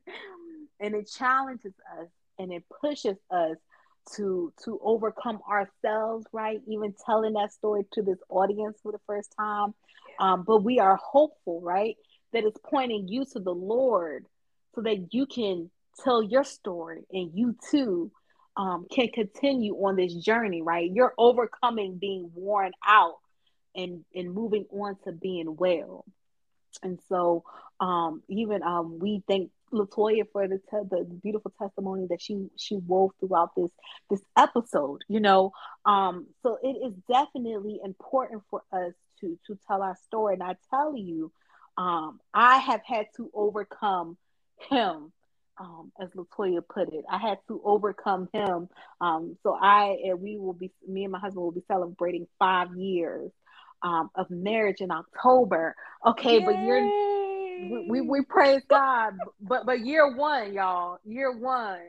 and 0.80 0.94
it 0.94 1.10
challenges 1.10 1.72
us 1.98 2.08
and 2.38 2.52
it 2.52 2.62
pushes 2.80 3.16
us 3.30 3.56
to 4.16 4.52
to 4.64 4.80
overcome 4.82 5.40
ourselves 5.48 6.26
right? 6.32 6.60
Even 6.66 6.94
telling 7.06 7.34
that 7.34 7.52
story 7.52 7.84
to 7.92 8.02
this 8.02 8.18
audience 8.28 8.78
for 8.82 8.92
the 8.92 9.00
first 9.06 9.34
time. 9.38 9.74
Um, 10.20 10.44
but 10.46 10.62
we 10.62 10.78
are 10.78 10.96
hopeful 10.96 11.60
right 11.60 11.96
that 12.32 12.44
it's 12.44 12.58
pointing 12.64 13.08
you 13.08 13.24
to 13.32 13.40
the 13.40 13.54
lord 13.54 14.26
so 14.74 14.82
that 14.82 15.12
you 15.12 15.26
can 15.26 15.70
tell 16.02 16.22
your 16.22 16.44
story 16.44 17.02
and 17.12 17.30
you 17.34 17.56
too 17.70 18.10
um, 18.56 18.86
can 18.90 19.08
continue 19.08 19.74
on 19.74 19.96
this 19.96 20.14
journey 20.14 20.62
right? 20.62 20.90
You're 20.92 21.14
overcoming 21.18 21.98
being 21.98 22.30
worn 22.34 22.72
out 22.86 23.16
and 23.74 24.04
and 24.14 24.32
moving 24.34 24.66
on 24.70 24.96
to 25.04 25.12
being 25.12 25.56
well. 25.56 26.04
And 26.82 26.98
so 27.08 27.44
um, 27.80 28.22
even 28.28 28.62
um, 28.62 28.98
we 28.98 29.22
thank 29.26 29.50
Latoya 29.72 30.24
for 30.32 30.46
the 30.48 30.58
te- 30.58 30.88
the 30.90 31.04
beautiful 31.22 31.52
testimony 31.60 32.06
that 32.10 32.20
she 32.20 32.48
she 32.56 32.76
wove 32.76 33.12
throughout 33.20 33.50
this 33.56 33.70
this 34.10 34.22
episode. 34.36 35.00
You 35.08 35.20
know, 35.20 35.52
um, 35.84 36.26
so 36.42 36.58
it 36.62 36.76
is 36.86 36.94
definitely 37.10 37.80
important 37.84 38.42
for 38.50 38.62
us 38.72 38.92
to 39.20 39.38
to 39.46 39.58
tell 39.66 39.82
our 39.82 39.96
story. 40.06 40.34
And 40.34 40.42
I 40.42 40.56
tell 40.70 40.96
you, 40.96 41.32
um, 41.76 42.20
I 42.32 42.58
have 42.58 42.82
had 42.84 43.06
to 43.16 43.30
overcome 43.34 44.16
him. 44.70 45.12
Um, 45.58 45.92
as 46.00 46.08
Latoya 46.16 46.62
put 46.66 46.92
it, 46.92 47.04
I 47.08 47.18
had 47.18 47.38
to 47.48 47.60
overcome 47.62 48.28
him. 48.32 48.68
Um, 49.00 49.36
so 49.42 49.56
I 49.60 49.98
and 50.06 50.20
we 50.20 50.38
will 50.38 50.54
be, 50.54 50.72
me 50.88 51.04
and 51.04 51.12
my 51.12 51.18
husband 51.18 51.44
will 51.44 51.52
be 51.52 51.62
celebrating 51.68 52.26
five 52.38 52.74
years 52.74 53.30
um, 53.82 54.10
of 54.14 54.30
marriage 54.30 54.80
in 54.80 54.90
October. 54.90 55.76
Okay, 56.06 56.38
Yay. 56.38 56.44
but 56.44 56.62
you're 56.62 56.80
we, 57.62 57.86
we, 57.88 58.00
we 58.00 58.22
praise 58.22 58.62
God, 58.68 59.14
but 59.40 59.66
but 59.66 59.80
year 59.80 60.14
one, 60.14 60.52
y'all, 60.52 60.98
year 61.04 61.36
one 61.36 61.80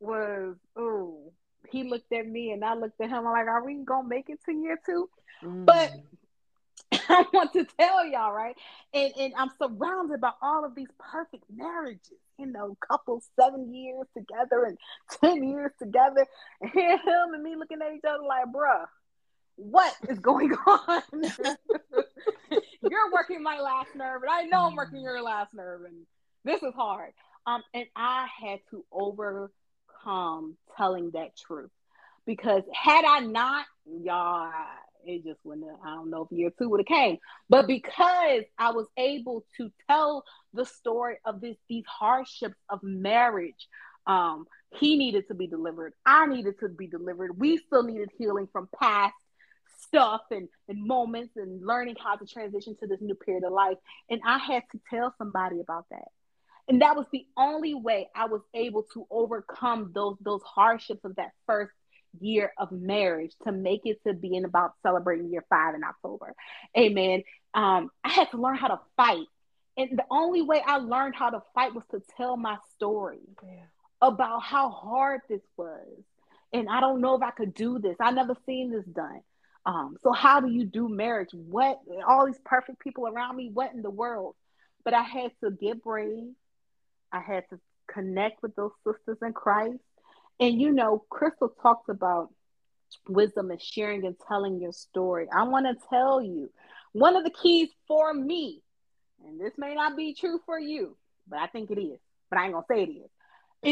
was 0.00 0.56
oh, 0.76 1.32
he 1.70 1.84
looked 1.84 2.12
at 2.12 2.26
me 2.26 2.52
and 2.52 2.64
I 2.64 2.74
looked 2.74 3.00
at 3.00 3.08
him. 3.08 3.26
I'm 3.26 3.32
like, 3.32 3.46
are 3.46 3.64
we 3.64 3.82
gonna 3.84 4.08
make 4.08 4.28
it 4.30 4.38
to 4.46 4.52
year 4.52 4.78
two? 4.84 5.08
Mm. 5.42 5.64
But 5.64 5.92
I 7.08 7.24
want 7.32 7.52
to 7.54 7.66
tell 7.78 8.06
y'all, 8.06 8.32
right? 8.32 8.56
And 8.94 9.12
and 9.18 9.34
I'm 9.36 9.50
surrounded 9.60 10.20
by 10.20 10.32
all 10.40 10.64
of 10.64 10.74
these 10.74 10.88
perfect 10.98 11.44
marriages, 11.54 12.12
you 12.38 12.46
know, 12.46 12.76
couples 12.88 13.28
seven 13.38 13.74
years 13.74 14.06
together 14.16 14.64
and 14.64 14.78
ten 15.20 15.42
years 15.42 15.72
together, 15.78 16.26
and 16.60 16.70
here 16.70 16.92
him 16.92 17.34
and 17.34 17.42
me 17.42 17.56
looking 17.56 17.78
at 17.82 17.94
each 17.94 18.04
other 18.08 18.22
like, 18.26 18.46
bruh, 18.46 18.86
what 19.56 19.94
is 20.08 20.18
going 20.20 20.52
on? 20.66 21.02
You're 22.82 23.12
working 23.12 23.42
my 23.42 23.60
last 23.60 23.88
nerve, 23.96 24.22
and 24.22 24.30
I 24.30 24.42
know 24.44 24.66
I'm 24.66 24.76
working 24.76 25.00
your 25.00 25.22
last 25.22 25.52
nerve, 25.54 25.82
and 25.84 26.06
this 26.44 26.62
is 26.62 26.74
hard. 26.74 27.12
Um, 27.46 27.62
and 27.74 27.86
I 27.96 28.26
had 28.40 28.60
to 28.70 28.84
overcome 28.92 30.56
telling 30.76 31.10
that 31.12 31.36
truth 31.36 31.70
because 32.26 32.62
had 32.72 33.04
I 33.04 33.20
not, 33.20 33.64
y'all, 34.02 34.52
it 35.04 35.24
just 35.24 35.40
wouldn't. 35.44 35.66
Have, 35.68 35.80
I 35.84 35.94
don't 35.94 36.10
know 36.10 36.28
if 36.30 36.36
year 36.36 36.50
two 36.58 36.68
would 36.68 36.80
have 36.80 36.86
came, 36.86 37.18
but 37.48 37.66
because 37.66 38.44
I 38.58 38.70
was 38.72 38.86
able 38.96 39.44
to 39.56 39.70
tell 39.88 40.24
the 40.52 40.66
story 40.66 41.16
of 41.24 41.40
this 41.40 41.56
these 41.68 41.84
hardships 41.86 42.56
of 42.68 42.80
marriage, 42.82 43.66
um, 44.06 44.46
he 44.74 44.96
needed 44.96 45.26
to 45.28 45.34
be 45.34 45.46
delivered. 45.46 45.94
I 46.04 46.26
needed 46.26 46.60
to 46.60 46.68
be 46.68 46.86
delivered. 46.86 47.38
We 47.38 47.56
still 47.56 47.82
needed 47.82 48.10
healing 48.18 48.48
from 48.52 48.68
past 48.78 49.14
stuff 49.88 50.20
and, 50.30 50.48
and 50.68 50.86
moments 50.86 51.32
and 51.36 51.66
learning 51.66 51.96
how 52.02 52.16
to 52.16 52.26
transition 52.26 52.76
to 52.80 52.86
this 52.86 53.00
new 53.00 53.14
period 53.14 53.44
of 53.44 53.52
life. 53.52 53.78
And 54.08 54.20
I 54.24 54.38
had 54.38 54.62
to 54.72 54.80
tell 54.88 55.14
somebody 55.18 55.60
about 55.60 55.86
that. 55.90 56.08
And 56.68 56.82
that 56.82 56.96
was 56.96 57.06
the 57.12 57.26
only 57.36 57.74
way 57.74 58.08
I 58.14 58.26
was 58.26 58.42
able 58.54 58.84
to 58.94 59.06
overcome 59.10 59.90
those 59.94 60.16
those 60.20 60.42
hardships 60.42 61.04
of 61.04 61.16
that 61.16 61.30
first 61.46 61.72
year 62.20 62.52
of 62.58 62.70
marriage 62.70 63.32
to 63.44 63.52
make 63.52 63.82
it 63.84 64.02
to 64.06 64.12
being 64.12 64.44
about 64.44 64.72
celebrating 64.82 65.30
year 65.30 65.44
five 65.48 65.74
in 65.74 65.82
October. 65.82 66.34
Amen. 66.76 67.22
Um, 67.54 67.90
I 68.04 68.10
had 68.10 68.30
to 68.32 68.36
learn 68.36 68.56
how 68.56 68.68
to 68.68 68.80
fight. 68.96 69.26
And 69.76 69.98
the 69.98 70.04
only 70.10 70.42
way 70.42 70.62
I 70.64 70.78
learned 70.78 71.14
how 71.14 71.30
to 71.30 71.42
fight 71.54 71.74
was 71.74 71.84
to 71.92 72.02
tell 72.16 72.36
my 72.36 72.56
story 72.74 73.20
yeah. 73.42 73.64
about 74.02 74.42
how 74.42 74.70
hard 74.70 75.20
this 75.28 75.42
was. 75.56 75.86
And 76.52 76.68
I 76.68 76.80
don't 76.80 77.00
know 77.00 77.14
if 77.14 77.22
I 77.22 77.30
could 77.30 77.54
do 77.54 77.78
this. 77.78 77.96
I 78.00 78.10
never 78.10 78.34
seen 78.46 78.70
this 78.70 78.84
done. 78.84 79.20
Um, 79.68 79.96
so 80.02 80.12
how 80.12 80.40
do 80.40 80.48
you 80.48 80.64
do 80.64 80.88
marriage? 80.88 81.28
What 81.34 81.78
all 82.08 82.24
these 82.24 82.40
perfect 82.42 82.80
people 82.80 83.06
around 83.06 83.36
me? 83.36 83.50
What 83.52 83.74
in 83.74 83.82
the 83.82 83.90
world? 83.90 84.34
But 84.82 84.94
I 84.94 85.02
had 85.02 85.32
to 85.44 85.50
get 85.50 85.82
brave. 85.82 86.32
I 87.12 87.20
had 87.20 87.44
to 87.50 87.60
connect 87.86 88.42
with 88.42 88.56
those 88.56 88.70
sisters 88.86 89.18
in 89.20 89.34
Christ. 89.34 89.82
And 90.40 90.58
you 90.58 90.72
know, 90.72 91.04
Crystal 91.10 91.52
talks 91.62 91.90
about 91.90 92.30
wisdom 93.10 93.50
and 93.50 93.60
sharing 93.60 94.06
and 94.06 94.16
telling 94.26 94.58
your 94.58 94.72
story. 94.72 95.26
I 95.30 95.42
want 95.42 95.66
to 95.66 95.86
tell 95.90 96.22
you 96.22 96.50
one 96.92 97.14
of 97.14 97.24
the 97.24 97.30
keys 97.30 97.68
for 97.86 98.14
me, 98.14 98.62
and 99.26 99.38
this 99.38 99.52
may 99.58 99.74
not 99.74 99.98
be 99.98 100.14
true 100.14 100.40
for 100.46 100.58
you, 100.58 100.96
but 101.28 101.40
I 101.40 101.46
think 101.46 101.70
it 101.70 101.78
is, 101.78 101.98
but 102.30 102.38
I 102.38 102.44
ain't 102.44 102.54
gonna 102.54 102.64
say 102.70 102.84
it 102.84 102.90
is, 102.90 103.10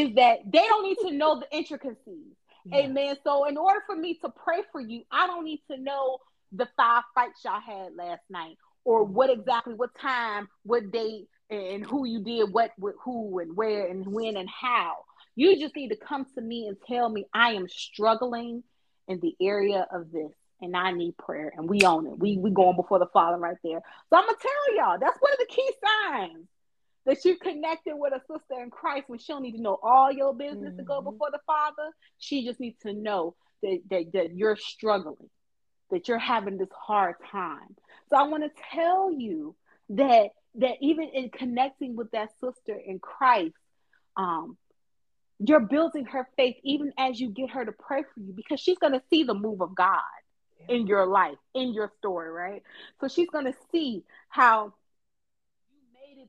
is 0.09 0.15
that 0.15 0.41
they 0.45 0.59
don't 0.67 0.83
need 0.83 1.09
to 1.09 1.17
know 1.17 1.39
the 1.39 1.57
intricacies. 1.57 2.35
Yeah. 2.71 2.79
Amen. 2.79 3.15
So, 3.23 3.45
in 3.45 3.57
order 3.57 3.81
for 3.85 3.95
me 3.95 4.15
to 4.21 4.29
pray 4.29 4.61
for 4.71 4.81
you, 4.81 5.03
I 5.11 5.27
don't 5.27 5.45
need 5.45 5.61
to 5.71 5.77
know 5.77 6.19
the 6.51 6.67
five 6.77 7.03
fights 7.13 7.43
y'all 7.43 7.59
had 7.59 7.95
last 7.95 8.21
night, 8.29 8.57
or 8.85 9.03
what 9.03 9.29
exactly, 9.29 9.73
what 9.73 9.91
time, 9.99 10.47
what 10.63 10.91
date, 10.91 11.27
and 11.49 11.85
who 11.85 12.05
you 12.05 12.19
did 12.21 12.51
what 12.51 12.71
with 12.77 12.95
who 13.03 13.39
and 13.39 13.55
where 13.55 13.87
and 13.87 14.05
when 14.05 14.37
and 14.37 14.49
how. 14.49 14.97
You 15.35 15.59
just 15.59 15.75
need 15.75 15.89
to 15.89 15.95
come 15.95 16.25
to 16.35 16.41
me 16.41 16.67
and 16.67 16.77
tell 16.87 17.09
me 17.09 17.25
I 17.33 17.53
am 17.53 17.67
struggling 17.69 18.63
in 19.07 19.19
the 19.19 19.35
area 19.41 19.87
of 19.91 20.11
this 20.11 20.31
and 20.61 20.75
I 20.75 20.91
need 20.91 21.15
prayer 21.17 21.53
and 21.55 21.69
we 21.69 21.81
own 21.83 22.07
it. 22.07 22.19
We 22.19 22.37
we 22.37 22.49
going 22.49 22.75
before 22.75 22.99
the 22.99 23.07
Father 23.07 23.37
right 23.37 23.57
there. 23.63 23.81
So 24.09 24.17
I'm 24.17 24.25
gonna 24.25 24.37
tell 24.41 24.75
y'all 24.75 24.97
that's 24.99 25.17
one 25.19 25.31
of 25.31 25.39
the 25.39 25.53
key 25.53 25.71
signs 25.85 26.47
that 27.07 27.23
you 27.23 27.37
connected 27.37 27.95
with 27.95 28.13
a 28.13 28.19
sister 28.19 28.61
in 28.61 28.69
Christ 28.69 29.05
when 29.07 29.17
she 29.17 29.31
don't 29.31 29.41
need 29.41 29.55
to 29.55 29.61
know 29.61 29.79
all 29.81 30.11
your 30.11 30.33
business 30.33 30.69
mm-hmm. 30.69 30.77
to 30.77 30.83
go 30.83 30.99
mm-hmm. 30.99 31.11
before 31.11 31.31
the 31.31 31.39
Father. 31.47 31.89
She 32.19 32.45
just 32.45 32.59
needs 32.59 32.77
to 32.81 32.93
know 32.93 33.33
that, 33.63 33.79
that, 33.89 34.11
that 34.13 34.35
you're 34.35 34.57
struggling, 34.57 35.29
that 35.89 36.07
you're 36.07 36.19
having 36.19 36.57
this 36.57 36.69
hard 36.77 37.15
time. 37.31 37.75
So 38.09 38.17
I 38.17 38.23
want 38.27 38.43
to 38.43 38.61
tell 38.73 39.11
you 39.11 39.55
that 39.89 40.31
that 40.55 40.73
even 40.81 41.09
in 41.13 41.29
connecting 41.29 41.95
with 41.95 42.11
that 42.11 42.29
sister 42.41 42.75
in 42.75 42.99
Christ, 42.99 43.53
um, 44.17 44.57
you're 45.39 45.61
building 45.61 46.05
her 46.05 46.27
faith 46.35 46.55
even 46.63 46.91
as 46.97 47.19
you 47.19 47.29
get 47.29 47.51
her 47.51 47.63
to 47.63 47.71
pray 47.71 48.01
for 48.01 48.19
you 48.19 48.33
because 48.33 48.59
she's 48.59 48.79
going 48.79 48.93
to 48.93 49.01
see 49.09 49.23
the 49.23 49.35
move 49.35 49.61
of 49.61 49.75
God 49.75 50.01
yeah. 50.59 50.75
in 50.75 50.87
your 50.87 51.05
life, 51.05 51.37
in 51.53 51.73
your 51.73 51.91
story, 51.99 52.31
right? 52.31 52.63
So 52.99 53.07
she's 53.07 53.29
going 53.29 53.45
to 53.45 53.53
see 53.71 54.03
how 54.29 54.73
you 54.73 54.73
made 54.73 54.73
it 54.73 54.86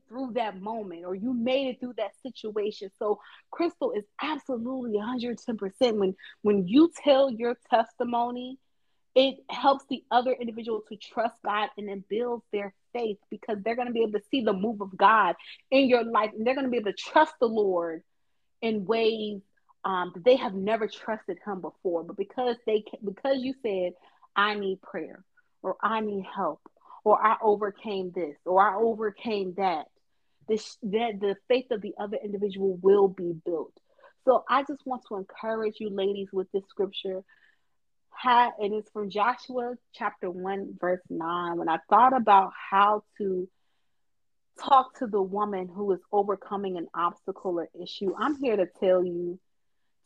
through 0.09 0.33
that 0.33 0.59
moment 0.59 1.05
or 1.05 1.15
you 1.15 1.33
made 1.33 1.67
it 1.67 1.79
through 1.79 1.93
that 1.97 2.11
situation. 2.21 2.89
So 2.99 3.19
Crystal 3.51 3.93
is 3.93 4.03
absolutely 4.21 4.99
110% 4.99 5.97
when 5.97 6.15
when 6.41 6.67
you 6.67 6.91
tell 7.03 7.31
your 7.31 7.55
testimony, 7.69 8.57
it 9.15 9.37
helps 9.49 9.85
the 9.89 10.03
other 10.11 10.33
individual 10.33 10.81
to 10.89 10.97
trust 10.97 11.35
God 11.43 11.69
and 11.77 11.87
then 11.87 12.03
builds 12.09 12.43
their 12.51 12.73
faith 12.93 13.17
because 13.29 13.57
they're 13.63 13.75
going 13.75 13.87
to 13.87 13.93
be 13.93 14.01
able 14.01 14.19
to 14.19 14.25
see 14.31 14.41
the 14.43 14.53
move 14.53 14.81
of 14.81 14.95
God 14.97 15.35
in 15.71 15.87
your 15.87 16.03
life 16.03 16.31
and 16.35 16.45
they're 16.45 16.55
going 16.55 16.65
to 16.65 16.71
be 16.71 16.77
able 16.77 16.91
to 16.91 16.97
trust 16.97 17.33
the 17.39 17.47
Lord 17.47 18.03
in 18.61 18.85
ways 18.85 19.41
um, 19.85 20.11
that 20.13 20.25
they 20.25 20.35
have 20.35 20.53
never 20.53 20.87
trusted 20.87 21.37
Him 21.45 21.61
before. 21.61 22.03
But 22.03 22.17
because 22.17 22.55
they 22.65 22.83
because 23.03 23.37
you 23.39 23.53
said 23.63 23.93
I 24.35 24.55
need 24.55 24.81
prayer 24.81 25.23
or 25.61 25.75
I 25.81 26.01
need 26.01 26.25
help 26.35 26.61
or 27.03 27.21
I 27.21 27.37
overcame 27.41 28.11
this 28.13 28.35
or 28.45 28.61
I 28.61 28.77
overcame 28.77 29.53
that, 29.57 29.87
this 30.49 30.77
that 30.83 31.19
the 31.21 31.35
faith 31.47 31.67
of 31.71 31.81
the 31.81 31.93
other 31.99 32.17
individual 32.23 32.77
will 32.81 33.07
be 33.07 33.33
built. 33.45 33.73
So 34.25 34.43
I 34.49 34.63
just 34.63 34.85
want 34.85 35.03
to 35.07 35.15
encourage 35.15 35.75
you, 35.79 35.89
ladies, 35.89 36.27
with 36.33 36.51
this 36.51 36.63
scripture. 36.69 37.21
How, 38.09 38.51
it 38.59 38.73
is 38.73 38.83
from 38.91 39.09
Joshua 39.09 39.75
chapter 39.93 40.29
1, 40.29 40.77
verse 40.81 40.99
9. 41.09 41.57
When 41.57 41.69
I 41.69 41.77
thought 41.89 42.15
about 42.15 42.51
how 42.69 43.03
to 43.17 43.47
talk 44.61 44.99
to 44.99 45.07
the 45.07 45.21
woman 45.21 45.69
who 45.73 45.93
is 45.93 46.01
overcoming 46.11 46.77
an 46.77 46.87
obstacle 46.93 47.59
or 47.59 47.69
issue, 47.81 48.13
I'm 48.19 48.35
here 48.41 48.57
to 48.57 48.65
tell 48.79 49.05
you 49.05 49.39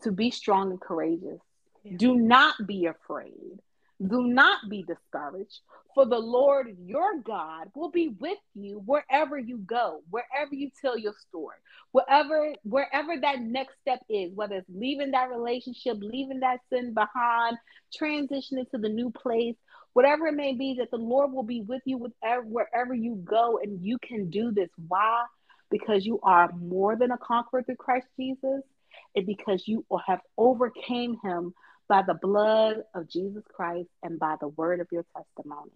to 0.03 0.11
be 0.11 0.29
strong 0.29 0.71
and 0.71 0.79
courageous. 0.79 1.39
Yeah. 1.83 1.97
Do 1.97 2.15
not 2.15 2.55
be 2.67 2.85
afraid. 2.85 3.59
Do 4.07 4.27
not 4.27 4.69
be 4.69 4.83
discouraged, 4.83 5.61
for 5.95 6.05
the 6.05 6.19
Lord 6.19 6.75
your 6.83 7.19
God 7.19 7.67
will 7.75 7.91
be 7.91 8.09
with 8.19 8.37
you 8.53 8.81
wherever 8.85 9.37
you 9.37 9.59
go, 9.59 10.01
wherever 10.09 10.53
you 10.53 10.71
tell 10.81 10.97
your 10.97 11.13
story, 11.29 11.55
wherever 11.91 12.53
wherever 12.63 13.13
that 13.21 13.39
next 13.41 13.75
step 13.81 13.99
is, 14.09 14.33
whether 14.33 14.55
it's 14.55 14.69
leaving 14.69 15.11
that 15.11 15.29
relationship, 15.29 15.97
leaving 16.01 16.41
that 16.41 16.59
sin 16.69 16.93
behind, 16.93 17.57
transitioning 17.97 18.69
to 18.71 18.77
the 18.77 18.89
new 18.89 19.09
place, 19.11 19.55
whatever 19.93 20.27
it 20.27 20.35
may 20.35 20.53
be, 20.53 20.75
that 20.79 20.91
the 20.91 20.97
Lord 20.97 21.31
will 21.31 21.43
be 21.43 21.61
with 21.61 21.81
you 21.85 21.97
wherever, 21.97 22.43
wherever 22.43 22.93
you 22.93 23.15
go, 23.23 23.59
and 23.63 23.81
you 23.85 23.97
can 23.99 24.29
do 24.29 24.51
this. 24.51 24.69
Why? 24.87 25.23
Because 25.69 26.05
you 26.05 26.19
are 26.23 26.51
more 26.51 26.97
than 26.97 27.11
a 27.11 27.17
conqueror 27.17 27.63
through 27.63 27.77
Christ 27.77 28.07
Jesus, 28.19 28.63
and 29.15 29.25
because 29.25 29.67
you 29.67 29.85
have 30.05 30.19
overcame 30.37 31.17
him 31.23 31.53
by 31.87 32.01
the 32.01 32.13
blood 32.13 32.77
of 32.93 33.09
Jesus 33.09 33.43
Christ 33.53 33.89
and 34.01 34.19
by 34.19 34.35
the 34.39 34.47
word 34.47 34.79
of 34.79 34.87
your 34.91 35.05
testimony. 35.15 35.71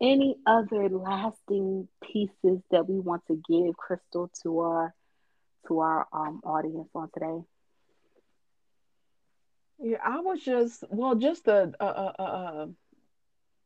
Any 0.00 0.36
other 0.46 0.88
lasting 0.88 1.88
pieces 2.02 2.60
that 2.70 2.88
we 2.88 3.00
want 3.00 3.22
to 3.26 3.42
give, 3.48 3.76
Crystal, 3.76 4.30
to 4.42 4.60
our 4.60 4.94
to 5.66 5.80
our 5.80 6.06
um, 6.12 6.40
audience 6.44 6.88
on 6.94 7.10
today? 7.12 7.44
Yeah, 9.80 9.98
I 10.04 10.20
was 10.20 10.40
just 10.42 10.84
well, 10.88 11.14
just 11.14 11.48
a, 11.48 12.68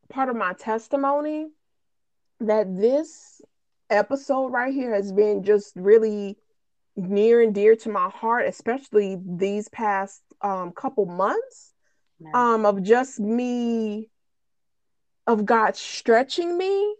part 0.09 0.29
of 0.29 0.35
my 0.35 0.53
testimony 0.53 1.47
that 2.39 2.75
this 2.77 3.41
episode 3.89 4.47
right 4.47 4.73
here 4.73 4.93
has 4.93 5.11
been 5.11 5.43
just 5.43 5.75
really 5.75 6.37
near 6.95 7.41
and 7.41 7.55
dear 7.55 7.75
to 7.75 7.89
my 7.89 8.09
heart, 8.09 8.47
especially 8.47 9.17
these 9.25 9.69
past 9.69 10.21
um, 10.43 10.71
couple 10.71 11.05
months 11.05 11.73
um, 12.33 12.65
of 12.65 12.83
just 12.83 13.19
me, 13.19 14.09
of 15.27 15.45
God 15.45 15.75
stretching 15.75 16.57
me 16.57 16.95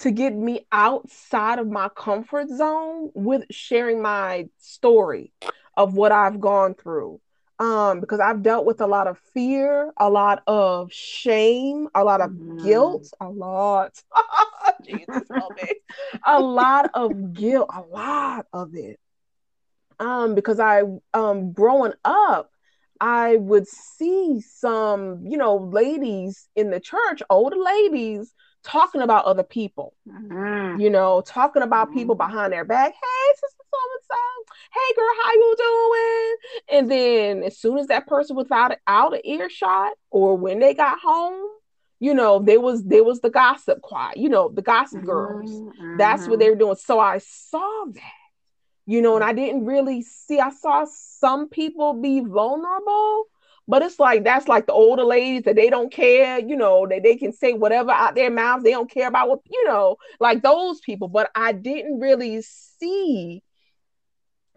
to 0.00 0.10
get 0.10 0.34
me 0.34 0.66
outside 0.72 1.58
of 1.58 1.68
my 1.68 1.88
comfort 1.90 2.48
zone 2.48 3.10
with 3.14 3.44
sharing 3.50 4.00
my 4.02 4.48
story 4.58 5.32
of 5.76 5.94
what 5.94 6.12
I've 6.12 6.40
gone 6.40 6.74
through 6.74 7.20
um, 7.60 8.00
because 8.00 8.20
I've 8.20 8.42
dealt 8.42 8.64
with 8.64 8.80
a 8.80 8.86
lot 8.86 9.06
of 9.06 9.18
fear, 9.34 9.92
a 9.98 10.08
lot 10.08 10.42
of 10.46 10.90
shame, 10.90 11.88
a 11.94 12.02
lot 12.02 12.22
of 12.22 12.30
mm. 12.30 12.64
guilt, 12.64 13.12
a 13.20 13.28
lot. 13.28 14.02
Jesus, 14.82 15.28
help 15.30 15.54
me. 15.62 15.68
A 16.26 16.40
lot 16.40 16.90
of 16.94 17.34
guilt, 17.34 17.68
a 17.72 17.82
lot 17.82 18.46
of 18.54 18.74
it. 18.74 18.98
Um, 19.98 20.34
because 20.34 20.58
I 20.58 20.84
um 21.12 21.52
growing 21.52 21.92
up, 22.02 22.50
I 23.00 23.36
would 23.36 23.66
see 23.66 24.42
some, 24.42 25.26
you 25.26 25.38
know, 25.38 25.56
ladies 25.56 26.48
in 26.54 26.70
the 26.70 26.80
church, 26.80 27.22
older 27.30 27.56
ladies 27.56 28.34
talking 28.62 29.00
about 29.00 29.24
other 29.24 29.42
people, 29.42 29.94
mm-hmm. 30.06 30.78
you 30.78 30.90
know, 30.90 31.22
talking 31.22 31.62
about 31.62 31.88
mm-hmm. 31.88 31.98
people 31.98 32.14
behind 32.14 32.52
their 32.52 32.64
back. 32.64 32.92
Hey, 32.92 33.34
sister 33.34 33.64
so 33.70 33.78
and 33.94 34.04
so. 34.10 34.54
Hey, 34.72 34.94
girl, 34.96 35.08
how 35.24 35.32
you 35.32 35.56
doing? 35.58 36.78
And 36.78 36.90
then 36.90 37.42
as 37.42 37.58
soon 37.58 37.78
as 37.78 37.86
that 37.86 38.06
person 38.06 38.36
was 38.36 38.50
out 38.50 38.72
of, 38.72 38.78
out 38.86 39.14
of 39.14 39.20
earshot, 39.24 39.92
or 40.10 40.36
when 40.36 40.58
they 40.58 40.74
got 40.74 40.98
home, 40.98 41.48
you 42.00 42.14
know, 42.14 42.38
there 42.38 42.60
was 42.60 42.82
there 42.84 43.04
was 43.04 43.20
the 43.20 43.30
gossip 43.30 43.82
quiet, 43.82 44.16
you 44.16 44.28
know, 44.28 44.48
the 44.48 44.62
gossip 44.62 45.04
girls. 45.04 45.50
Mm-hmm. 45.50 45.96
That's 45.98 46.26
what 46.26 46.38
they 46.38 46.46
mm-hmm. 46.46 46.52
were 46.52 46.58
doing. 46.58 46.76
So 46.76 46.98
I 46.98 47.18
saw 47.18 47.84
that, 47.94 48.02
you 48.90 49.00
know, 49.02 49.14
and 49.14 49.24
I 49.24 49.32
didn't 49.32 49.64
really 49.64 50.02
see. 50.02 50.40
I 50.40 50.50
saw 50.50 50.84
some 50.90 51.48
people 51.48 51.94
be 51.94 52.20
vulnerable 52.20 53.26
but 53.70 53.82
it's 53.82 54.00
like 54.00 54.24
that's 54.24 54.48
like 54.48 54.66
the 54.66 54.72
older 54.72 55.04
ladies 55.04 55.44
that 55.44 55.54
they 55.54 55.70
don't 55.70 55.92
care, 55.92 56.40
you 56.40 56.56
know, 56.56 56.88
that 56.88 57.04
they 57.04 57.16
can 57.16 57.32
say 57.32 57.52
whatever 57.52 57.92
out 57.92 58.16
their 58.16 58.28
mouths. 58.28 58.64
They 58.64 58.72
don't 58.72 58.90
care 58.90 59.06
about 59.06 59.28
what, 59.28 59.38
you 59.48 59.64
know, 59.64 59.96
like 60.18 60.42
those 60.42 60.80
people. 60.80 61.06
But 61.06 61.30
I 61.36 61.52
didn't 61.52 62.00
really 62.00 62.42
see 62.42 63.44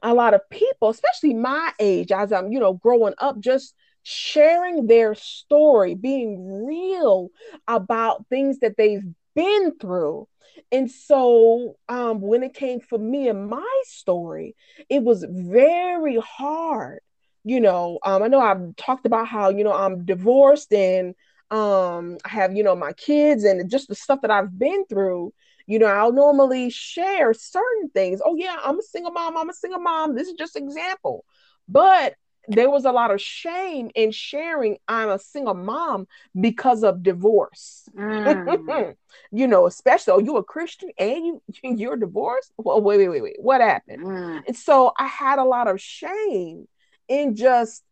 a 0.02 0.16
lot 0.16 0.34
of 0.34 0.49
people, 0.49 0.90
especially 0.90 1.36
my 1.36 1.72
age, 1.80 2.12
as 2.12 2.34
I'm, 2.34 2.52
you 2.52 2.60
know, 2.60 2.74
growing 2.74 3.14
up, 3.20 3.40
just 3.40 3.76
sharing 4.02 4.88
their 4.88 5.14
story, 5.14 5.94
being 5.94 6.66
real 6.66 7.30
about 7.68 8.26
things 8.30 8.60
that 8.60 8.78
they've 8.78 9.06
been 9.36 9.78
through. 9.80 10.28
And 10.74 10.91
so 10.91 11.78
um, 11.88 12.20
when 12.22 12.44
it 12.44 12.54
came 12.54 12.82
for 12.82 13.00
me 13.00 13.30
and 13.30 13.48
my 13.48 13.82
story, 13.86 14.56
it 14.90 15.04
was 15.04 15.26
very 15.30 16.18
hard 16.20 17.00
you 17.45 17.60
know, 17.60 18.00
um, 18.06 18.24
I 18.24 18.28
know 18.30 18.40
I've 18.40 18.76
talked 18.78 19.06
about 19.06 19.28
how, 19.28 19.50
you 19.50 19.66
know, 19.66 19.74
I'm 19.74 20.06
divorced 20.06 20.72
and 20.72 21.14
um, 21.52 22.18
I 22.24 22.30
have, 22.30 22.56
you 22.56 22.64
know, 22.64 22.76
my 22.76 22.94
kids 22.94 23.44
and 23.44 23.70
just 23.70 23.90
the 23.90 23.95
stuff 23.95 24.22
that 24.22 24.32
I've 24.32 24.58
been 24.58 24.86
through. 24.86 25.34
You 25.68 25.80
know, 25.80 25.88
I'll 25.88 26.14
normally 26.14 26.70
share 26.70 27.34
certain 27.34 27.90
things. 27.94 28.22
Oh, 28.24 28.36
yeah, 28.36 28.58
I'm 28.64 28.80
a 28.80 28.84
single 28.84 29.12
mom. 29.12 29.38
I'm 29.38 29.50
a 29.50 29.54
single 29.54 29.82
mom. 29.82 30.16
This 30.16 30.30
is 30.30 30.36
just 30.36 30.56
example. 30.56 31.26
But 31.68 32.16
there 32.48 32.70
was 32.70 32.86
a 32.86 32.91
lot 32.91 33.11
of 33.11 33.22
shame 33.22 33.90
in 33.95 34.11
sharing 34.11 34.78
I'm 34.88 35.10
a 35.10 35.20
single 35.20 35.53
mom 35.53 36.07
because 36.40 36.84
of 36.84 37.03
divorce. 37.03 37.88
Mm. 37.98 38.95
you 39.32 39.48
know, 39.48 39.65
especially 39.65 40.14
oh, 40.14 40.20
you 40.20 40.38
a 40.38 40.44
Christian 40.44 40.90
and 40.98 41.26
you 41.26 41.41
you're 41.64 41.98
divorced. 41.98 42.52
Well, 42.57 42.82
wait, 42.82 42.98
wait, 42.98 43.10
wait, 43.10 43.24
wait. 43.24 43.36
What 43.40 43.61
happened? 43.61 44.03
Mm. 44.03 44.41
And 44.48 44.57
so 44.57 44.91
I 44.98 45.07
had 45.07 45.40
a 45.40 45.45
lot 45.45 45.68
of 45.68 45.80
shame 45.80 46.68
in 47.07 47.36
just 47.36 47.84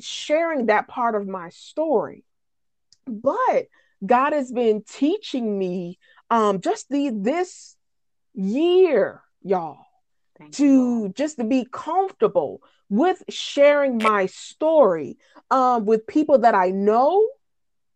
sharing 0.00 0.66
that 0.66 0.88
part 0.88 1.14
of 1.14 1.26
my 1.26 1.50
story. 1.50 2.24
But 3.06 3.66
God 4.04 4.32
has 4.32 4.50
been 4.50 4.82
teaching 4.82 5.58
me 5.58 5.98
um 6.30 6.60
just 6.60 6.88
the 6.88 7.10
this 7.10 7.76
year, 8.34 9.22
y'all, 9.42 9.78
Thank 10.38 10.54
to 10.54 10.64
you. 10.64 11.12
just 11.14 11.36
to 11.36 11.44
be 11.44 11.66
comfortable 11.70 12.62
with 12.88 13.22
sharing 13.28 13.98
my 13.98 14.26
story 14.26 15.16
um 15.50 15.84
with 15.84 16.06
people 16.06 16.38
that 16.38 16.54
I 16.54 16.70
know 16.70 17.26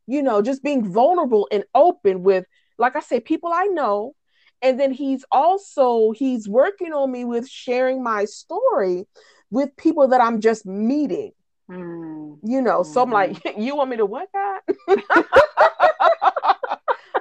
you 0.08 0.22
know, 0.22 0.40
just 0.40 0.64
being 0.64 0.90
vulnerable 0.90 1.46
and 1.52 1.64
open 1.74 2.22
with, 2.22 2.46
like 2.78 2.96
I 2.96 3.00
said, 3.00 3.26
people 3.26 3.52
I 3.52 3.66
know. 3.66 4.14
And 4.62 4.80
then 4.80 4.90
he's 4.90 5.24
also 5.30 6.10
he's 6.12 6.48
working 6.48 6.92
on 6.92 7.12
me 7.12 7.24
with 7.24 7.46
sharing 7.46 8.02
my 8.02 8.24
story 8.24 9.06
with 9.50 9.76
people 9.76 10.08
that 10.08 10.20
I'm 10.20 10.40
just 10.40 10.66
meeting. 10.66 11.32
Mm. 11.70 12.38
You 12.42 12.62
know, 12.62 12.80
mm-hmm. 12.80 12.92
so 12.92 13.02
I'm 13.02 13.12
like, 13.12 13.32
mm-hmm. 13.32 13.60
you 13.60 13.76
want 13.76 13.90
me 13.90 13.98
to 13.98 14.06
what 14.06 14.28
God? 14.32 14.60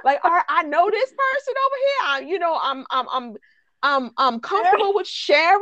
like, 0.02 0.18
I 0.24 0.62
know 0.64 0.90
this 0.90 1.10
person 1.10 1.54
over 1.66 1.76
here. 1.76 2.00
I, 2.06 2.24
you 2.26 2.38
know, 2.38 2.58
I'm 2.60 2.86
I'm 2.90 3.06
I'm 3.12 3.36
I'm 3.82 4.10
I'm 4.16 4.40
comfortable 4.40 4.94
with 4.94 5.06
sharing. 5.06 5.60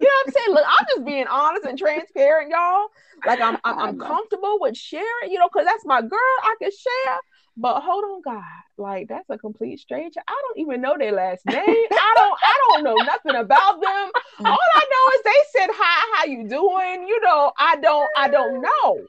You 0.00 0.08
know 0.08 0.14
what 0.24 0.26
I'm 0.26 0.32
saying? 0.32 0.54
Look, 0.54 0.64
I'm 0.66 0.86
just 0.88 1.04
being 1.06 1.26
honest 1.26 1.64
and 1.64 1.78
transparent, 1.78 2.50
y'all. 2.50 2.88
Like 3.24 3.40
I'm 3.40 3.56
I'm, 3.64 3.78
I'm 3.78 3.98
comfortable 4.10 4.58
with 4.60 4.76
sharing, 4.76 5.30
you 5.30 5.38
know, 5.38 5.48
because 5.52 5.66
that's 5.66 5.84
my 5.86 6.00
girl. 6.00 6.34
I 6.42 6.54
can 6.60 6.70
share. 6.70 7.18
But 7.56 7.80
hold 7.80 8.04
on, 8.04 8.22
God, 8.22 8.42
like 8.78 9.08
that's 9.08 9.28
a 9.28 9.36
complete 9.36 9.78
stranger. 9.78 10.20
I 10.26 10.42
don't 10.42 10.58
even 10.58 10.80
know 10.80 10.96
their 10.98 11.12
last 11.12 11.44
name. 11.44 11.56
I 11.58 12.14
don't, 12.16 12.38
I 12.42 12.60
don't 12.68 12.84
know 12.84 12.94
nothing 12.94 13.34
about 13.34 13.80
them. 13.80 14.10
All 14.44 14.58
I 14.74 14.86
know 14.90 15.14
is 15.14 15.22
they 15.24 15.60
said 15.60 15.70
hi, 15.72 16.16
how 16.16 16.24
you 16.24 16.48
doing? 16.48 17.06
You 17.06 17.20
know, 17.20 17.52
I 17.58 17.76
don't, 17.76 18.08
I 18.16 18.28
don't 18.28 18.62
know. 18.62 19.00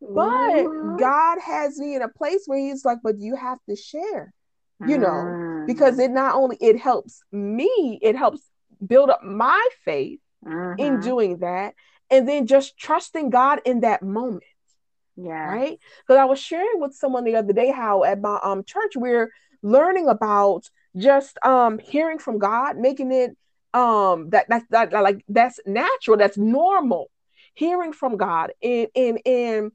But. 0.00 0.96
God 0.98 1.38
has 1.44 1.78
me 1.78 1.94
in 1.94 2.02
a 2.02 2.08
place 2.08 2.42
where 2.46 2.58
He's 2.58 2.84
like, 2.84 2.98
but 3.02 3.18
you 3.18 3.34
have 3.36 3.58
to 3.68 3.76
share, 3.76 4.32
you 4.86 4.98
know, 4.98 5.08
mm-hmm. 5.08 5.66
because 5.66 5.98
it 5.98 6.10
not 6.10 6.34
only 6.34 6.56
it 6.60 6.78
helps 6.78 7.22
me, 7.32 7.98
it 8.02 8.16
helps 8.16 8.40
build 8.84 9.10
up 9.10 9.22
my 9.22 9.68
faith 9.84 10.20
mm-hmm. 10.44 10.80
in 10.80 11.00
doing 11.00 11.38
that, 11.38 11.74
and 12.10 12.28
then 12.28 12.46
just 12.46 12.78
trusting 12.78 13.30
God 13.30 13.60
in 13.64 13.80
that 13.80 14.02
moment. 14.02 14.44
Yeah. 15.16 15.52
Right. 15.52 15.78
Because 16.02 16.18
I 16.18 16.24
was 16.24 16.38
sharing 16.38 16.80
with 16.80 16.94
someone 16.94 17.24
the 17.24 17.36
other 17.36 17.52
day 17.52 17.70
how 17.70 18.04
at 18.04 18.20
my 18.20 18.38
um 18.42 18.64
church 18.64 18.92
we're 18.96 19.30
learning 19.62 20.08
about 20.08 20.70
just 20.96 21.38
um 21.44 21.78
hearing 21.78 22.18
from 22.18 22.38
God, 22.38 22.78
making 22.78 23.12
it 23.12 23.36
um 23.74 24.30
that 24.30 24.48
that, 24.48 24.64
that, 24.70 24.92
like 24.92 25.24
that's 25.28 25.60
natural, 25.66 26.16
that's 26.16 26.38
normal, 26.38 27.10
hearing 27.54 27.92
from 27.92 28.16
God. 28.16 28.52
And 28.62 28.88
and 28.94 29.20
and 29.26 29.72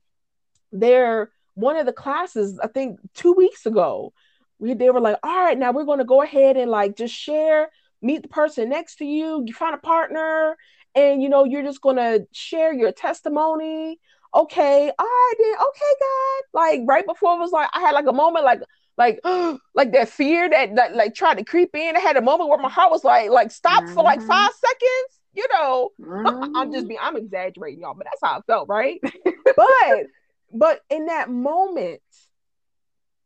there 0.72 1.32
one 1.54 1.78
of 1.78 1.86
the 1.86 1.94
classes, 1.94 2.60
I 2.60 2.68
think 2.68 3.00
two 3.14 3.34
weeks 3.34 3.66
ago, 3.66 4.14
we 4.60 4.74
they 4.74 4.90
were 4.90 5.02
like, 5.02 5.18
all 5.24 5.44
right, 5.44 5.58
now 5.58 5.72
we're 5.72 5.86
gonna 5.86 6.06
go 6.06 6.22
ahead 6.22 6.58
and 6.58 6.72
like 6.72 6.98
just 6.98 7.14
share, 7.14 7.70
meet 8.02 8.22
the 8.22 8.28
person 8.28 8.70
next 8.70 8.98
to 8.98 9.06
you, 9.06 9.44
you 9.46 9.54
find 9.54 9.76
a 9.76 9.80
partner, 9.80 10.58
and 10.94 11.22
you 11.22 11.30
know, 11.30 11.44
you're 11.44 11.64
just 11.64 11.82
gonna 11.82 12.20
share 12.32 12.74
your 12.74 12.92
testimony 12.92 14.00
okay, 14.36 14.92
I 14.98 15.34
did 15.38 15.56
okay, 15.56 15.94
God. 16.02 16.44
Like 16.54 16.82
right 16.86 17.06
before 17.06 17.36
it 17.36 17.40
was 17.40 17.52
like 17.52 17.70
I 17.74 17.80
had 17.80 17.92
like 17.92 18.08
a 18.08 18.14
moment 18.14 18.46
like 18.46 18.62
like 18.98 19.20
like 19.76 19.92
that 19.94 20.10
fear 20.10 20.50
that, 20.50 20.76
that 20.76 20.96
like 20.96 21.16
tried 21.16 21.38
to 21.38 21.44
creep 21.44 21.76
in. 21.76 21.96
I 21.96 22.00
had 22.00 22.18
a 22.18 22.22
moment 22.22 22.50
where 22.50 22.60
my 22.60 22.70
heart 22.70 22.92
was 22.92 23.04
like 23.04 23.30
like 23.30 23.52
stop 23.52 23.84
mm-hmm. 23.84 23.94
for 23.94 24.04
like 24.04 24.20
mm-hmm. 24.20 24.28
five 24.28 24.52
seconds. 24.54 25.20
You 25.34 25.48
know, 25.54 25.90
mm-hmm. 26.00 26.56
I'm 26.56 26.72
just 26.72 26.84
mm-hmm. 26.84 26.88
being 26.90 27.00
I'm 27.02 27.18
exaggerating 27.18 27.82
y'all, 27.82 27.96
but 27.96 28.06
that's 28.06 28.22
how 28.22 28.40
I 28.40 28.42
felt, 28.42 28.68
right? 28.68 29.00
but 29.56 30.06
but 30.54 30.82
in 30.90 31.08
that 31.08 31.30
moment 31.30 32.02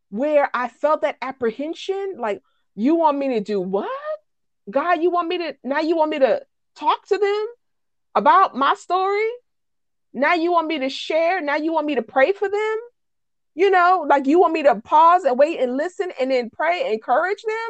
where 0.09 0.49
I 0.53 0.69
felt 0.69 1.01
that 1.01 1.17
apprehension, 1.21 2.15
like 2.17 2.41
you 2.75 2.95
want 2.95 3.17
me 3.17 3.29
to 3.29 3.41
do 3.41 3.59
what? 3.59 3.89
God, 4.69 5.01
you 5.01 5.09
want 5.09 5.27
me 5.27 5.37
to 5.39 5.55
now 5.63 5.79
you 5.79 5.95
want 5.95 6.11
me 6.11 6.19
to 6.19 6.41
talk 6.75 7.07
to 7.07 7.17
them 7.17 7.47
about 8.15 8.55
my 8.55 8.75
story? 8.75 9.29
Now 10.13 10.33
you 10.33 10.51
want 10.51 10.67
me 10.67 10.79
to 10.79 10.89
share? 10.89 11.41
Now 11.41 11.55
you 11.55 11.71
want 11.71 11.85
me 11.85 11.95
to 11.95 12.01
pray 12.01 12.31
for 12.31 12.49
them? 12.49 12.77
You 13.55 13.69
know, 13.69 14.05
like 14.07 14.27
you 14.27 14.39
want 14.39 14.53
me 14.53 14.63
to 14.63 14.75
pause 14.81 15.23
and 15.23 15.37
wait 15.37 15.59
and 15.59 15.75
listen 15.75 16.11
and 16.19 16.31
then 16.31 16.49
pray, 16.49 16.83
and 16.83 16.93
encourage 16.93 17.41
them? 17.43 17.69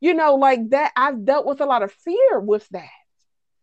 You 0.00 0.14
know, 0.14 0.34
like 0.34 0.70
that. 0.70 0.92
I've 0.96 1.24
dealt 1.24 1.46
with 1.46 1.60
a 1.60 1.66
lot 1.66 1.82
of 1.82 1.92
fear 1.92 2.40
with 2.40 2.68
that. 2.70 2.88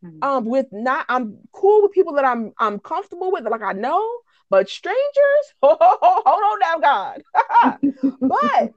Mm-hmm. 0.04 0.24
Um, 0.24 0.46
with 0.46 0.68
not, 0.72 1.06
I'm 1.10 1.40
cool 1.52 1.82
with 1.82 1.92
people 1.92 2.14
that 2.14 2.26
I'm 2.26 2.54
I'm 2.60 2.80
comfortable 2.80 3.32
with, 3.32 3.46
like 3.46 3.64
I 3.64 3.74
know, 3.74 4.08
but 4.50 4.70
strangers, 4.70 4.98
hold 5.62 5.80
on 5.82 6.60
now, 6.60 6.78
God. 6.80 7.24
but 8.22 8.74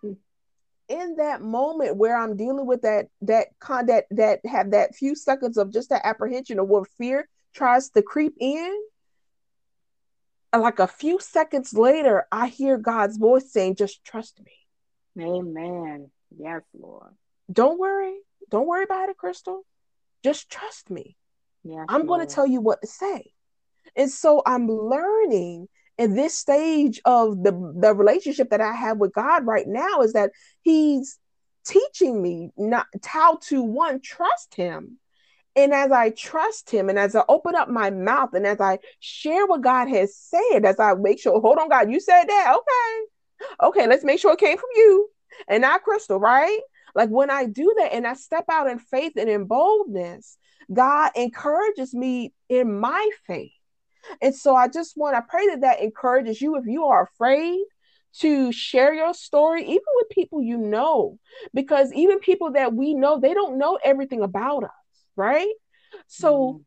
in 0.91 1.17
that 1.17 1.41
moment 1.41 1.97
where 1.97 2.17
I'm 2.17 2.37
dealing 2.37 2.67
with 2.67 2.83
that 2.83 3.07
that 3.23 3.47
con 3.61 3.87
that 3.87 4.07
that 4.11 4.41
have 4.45 4.73
that 4.73 4.95
few 4.95 5.15
seconds 5.15 5.57
of 5.57 5.73
just 5.73 5.91
that 5.91 6.05
apprehension 6.05 6.59
of 6.59 6.69
what 6.69 6.89
fear 6.99 7.29
tries 7.55 7.91
to 7.91 8.03
creep 8.03 8.35
in, 8.41 8.77
like 10.53 10.81
a 10.81 10.87
few 10.87 11.21
seconds 11.21 11.73
later, 11.75 12.27
I 12.33 12.49
hear 12.49 12.77
God's 12.77 13.17
voice 13.17 13.53
saying, 13.53 13.77
just 13.77 14.05
trust 14.05 14.41
me. 14.45 15.25
Amen. 15.25 16.11
Yes, 16.37 16.63
Lord. 16.79 17.15
Don't 17.53 17.79
worry. 17.79 18.17
Don't 18.51 18.67
worry 18.67 18.85
about 18.85 19.09
it, 19.09 19.17
Crystal. 19.17 19.65
Just 20.25 20.51
trust 20.51 20.91
me. 20.91 21.17
Yes, 21.63 21.87
I'm 21.89 22.07
going 22.07 22.27
to 22.27 22.33
tell 22.33 22.47
you 22.47 22.61
what 22.61 22.81
to 22.81 22.87
say. 22.89 23.33
And 23.97 24.11
so 24.11 24.43
I'm 24.45 24.69
learning 24.69 25.69
in 26.01 26.15
this 26.15 26.37
stage 26.37 27.01
of 27.05 27.43
the, 27.43 27.53
the 27.77 27.95
relationship 27.95 28.51
that 28.51 28.61
I 28.61 28.73
have 28.73 28.99
with 28.99 29.13
God 29.13 29.47
right 29.47 29.67
now 29.69 30.01
is 30.01 30.15
that 30.15 30.31
He's 30.63 31.19
teaching 31.65 32.21
me 32.21 32.51
not 32.57 32.87
how 33.05 33.37
to 33.49 33.63
one 33.63 34.01
trust 34.01 34.55
Him 34.55 34.99
and 35.57 35.73
as 35.73 35.91
I 35.91 36.11
trust 36.11 36.71
him 36.71 36.89
and 36.89 36.99
as 36.99 37.15
I 37.17 37.23
open 37.29 37.55
up 37.55 37.69
my 37.69 37.91
mouth 37.91 38.35
and 38.35 38.47
as 38.47 38.61
I 38.61 38.79
share 39.01 39.47
what 39.47 39.63
God 39.63 39.89
has 39.89 40.17
said, 40.17 40.65
as 40.65 40.79
I 40.79 40.95
make 40.95 41.21
sure, 41.21 41.41
hold 41.41 41.59
on, 41.59 41.69
God, 41.69 41.91
you 41.91 42.01
said 42.01 42.25
that. 42.25 42.57
Okay. 42.57 43.67
Okay, 43.69 43.87
let's 43.87 44.05
make 44.05 44.21
sure 44.21 44.33
it 44.33 44.39
came 44.39 44.57
from 44.57 44.69
you 44.77 45.09
and 45.49 45.63
not 45.63 45.83
Crystal, 45.83 46.21
right? 46.21 46.61
Like 46.95 47.09
when 47.09 47.31
I 47.31 47.47
do 47.47 47.75
that 47.79 47.93
and 47.93 48.07
I 48.07 48.15
step 48.15 48.45
out 48.49 48.69
in 48.69 48.79
faith 48.79 49.15
and 49.17 49.29
in 49.29 49.45
boldness, 49.45 50.37
God 50.73 51.11
encourages 51.17 51.95
me 51.95 52.33
in 52.49 52.79
my 52.79 53.11
faith. 53.27 53.53
And 54.21 54.35
so 54.35 54.55
I 54.55 54.69
just 54.69 54.97
want 54.97 55.17
to 55.17 55.23
pray 55.29 55.47
that 55.49 55.63
that 55.63 55.81
encourages 55.81 56.41
you 56.41 56.57
if 56.57 56.67
you 56.67 56.85
are 56.87 57.05
afraid 57.05 57.63
to 58.21 58.51
share 58.51 58.93
your 58.93 59.15
story, 59.15 59.63
even 59.63 59.85
with 59.97 60.09
people 60.11 60.43
you 60.43 60.59
know, 60.59 61.19
because 61.55 61.93
even 61.93 62.19
people 62.19 62.53
that 62.53 62.75
we 62.75 62.95
know, 62.95 63.21
they 63.21 63.35
don't 63.35 63.59
know 63.59 63.79
everything 63.85 64.23
about 64.23 64.65
us 64.65 64.71
right? 65.21 65.53
So 66.07 66.63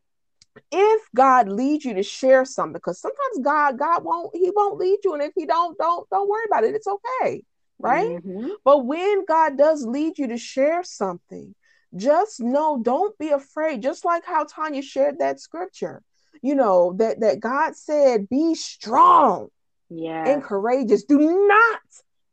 mm-hmm. 0.54 0.58
if 0.70 1.02
God 1.14 1.48
leads 1.48 1.84
you 1.84 1.94
to 1.94 2.02
share 2.02 2.44
something, 2.44 2.74
because 2.74 3.00
sometimes 3.00 3.38
God, 3.42 3.78
God 3.78 4.04
won't, 4.04 4.30
He 4.34 4.50
won't 4.54 4.78
lead 4.78 4.98
you. 5.04 5.14
And 5.14 5.22
if 5.22 5.32
He 5.36 5.46
don't, 5.46 5.76
don't, 5.76 6.08
don't 6.10 6.28
worry 6.28 6.44
about 6.46 6.64
it. 6.64 6.74
It's 6.74 6.86
okay. 6.86 7.42
Right. 7.78 8.22
Mm-hmm. 8.24 8.50
But 8.64 8.86
when 8.86 9.24
God 9.26 9.58
does 9.58 9.84
lead 9.84 10.18
you 10.18 10.28
to 10.28 10.36
share 10.36 10.84
something, 10.84 11.54
just 11.96 12.40
know, 12.40 12.80
don't 12.82 13.16
be 13.18 13.30
afraid. 13.30 13.82
Just 13.82 14.04
like 14.04 14.24
how 14.24 14.44
Tanya 14.44 14.82
shared 14.82 15.18
that 15.18 15.40
scripture, 15.40 16.02
you 16.42 16.54
know, 16.54 16.94
that, 16.98 17.20
that 17.20 17.40
God 17.40 17.76
said, 17.76 18.28
be 18.28 18.54
strong 18.54 19.48
yeah. 19.88 20.28
and 20.28 20.42
courageous. 20.42 21.04
Do 21.04 21.46
not 21.48 21.80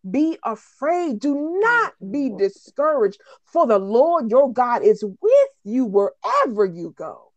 be 0.10 0.38
afraid. 0.44 1.20
Do 1.20 1.60
not 1.62 1.94
be 2.12 2.32
discouraged, 2.38 3.20
for 3.46 3.68
the 3.68 3.80
Lord 3.80 4.32
your 4.32 4.52
God 4.52 4.84
is 4.84 5.04
with 5.04 5.50
you 5.64 5.86
wherever 5.86 6.66
you 6.66 6.94
go. 6.98 7.32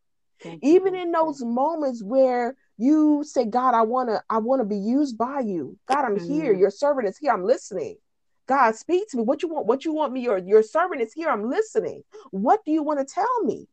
Even 0.62 0.94
in 0.94 1.10
those 1.10 1.42
moments 1.42 2.02
where 2.02 2.54
you 2.76 3.24
say, 3.24 3.46
God, 3.46 3.74
I 3.74 3.82
want 3.82 4.10
to, 4.10 4.22
I 4.28 4.38
want 4.38 4.60
to 4.60 4.66
be 4.66 4.76
used 4.76 5.16
by 5.16 5.40
you. 5.40 5.78
God, 5.86 6.04
I'm 6.04 6.18
here. 6.18 6.52
Mm-hmm. 6.52 6.60
Your 6.60 6.70
servant 6.70 7.08
is 7.08 7.16
here. 7.16 7.32
I'm 7.32 7.44
listening. 7.44 7.96
God, 8.46 8.76
speak 8.76 9.08
to 9.10 9.16
me. 9.16 9.22
What 9.22 9.42
you 9.42 9.48
want? 9.48 9.66
What 9.66 9.84
you 9.84 9.94
want 9.94 10.12
me? 10.12 10.20
Your 10.20 10.38
your 10.38 10.62
servant 10.62 11.00
is 11.00 11.14
here. 11.14 11.30
I'm 11.30 11.48
listening. 11.48 12.02
What 12.30 12.60
do 12.66 12.72
you 12.72 12.82
want 12.82 12.98
to 12.98 13.14
tell 13.14 13.42
me? 13.42 13.66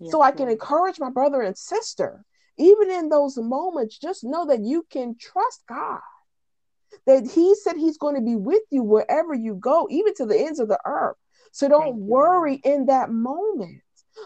Yes, 0.00 0.10
so 0.10 0.20
I 0.20 0.32
can 0.32 0.48
encourage 0.48 0.98
my 0.98 1.10
brother 1.10 1.42
and 1.42 1.56
sister. 1.56 2.24
Even 2.58 2.90
in 2.90 3.08
those 3.08 3.36
moments, 3.36 3.98
just 3.98 4.24
know 4.24 4.46
that 4.46 4.60
you 4.60 4.86
can 4.90 5.16
trust 5.18 5.62
God 5.68 6.00
that 7.06 7.26
he 7.26 7.54
said 7.54 7.76
he's 7.76 7.98
going 7.98 8.14
to 8.14 8.20
be 8.20 8.36
with 8.36 8.62
you 8.70 8.82
wherever 8.82 9.34
you 9.34 9.54
go, 9.54 9.86
even 9.90 10.14
to 10.14 10.26
the 10.26 10.38
ends 10.38 10.58
of 10.58 10.68
the 10.68 10.78
earth. 10.84 11.16
So 11.52 11.68
don't 11.68 11.96
worry 11.96 12.60
in 12.64 12.86
that 12.86 13.10
moment, 13.10 13.82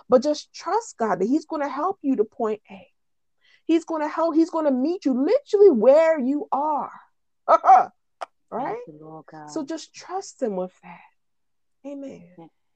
but 0.08 0.22
just 0.22 0.52
trust 0.52 0.96
God 0.96 1.20
that 1.20 1.28
he's 1.28 1.46
going 1.46 1.62
to 1.62 1.68
help 1.68 1.98
you 2.02 2.16
to 2.16 2.24
point 2.24 2.60
A. 2.70 2.86
He's 3.66 3.84
going 3.84 4.02
to 4.02 4.08
help, 4.08 4.34
he's 4.34 4.50
going 4.50 4.64
to 4.64 4.70
meet 4.70 5.04
you 5.04 5.12
literally 5.12 5.70
where 5.70 6.18
you 6.18 6.48
are. 6.50 6.90
right? 8.50 8.76
You, 8.88 9.24
so 9.48 9.64
just 9.64 9.94
trust 9.94 10.42
him 10.42 10.56
with 10.56 10.72
that. 10.82 11.88
Amen. 11.88 12.24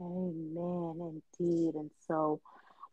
Amen. 0.00 1.22
Indeed. 1.40 1.74
And 1.74 1.90
so 2.06 2.40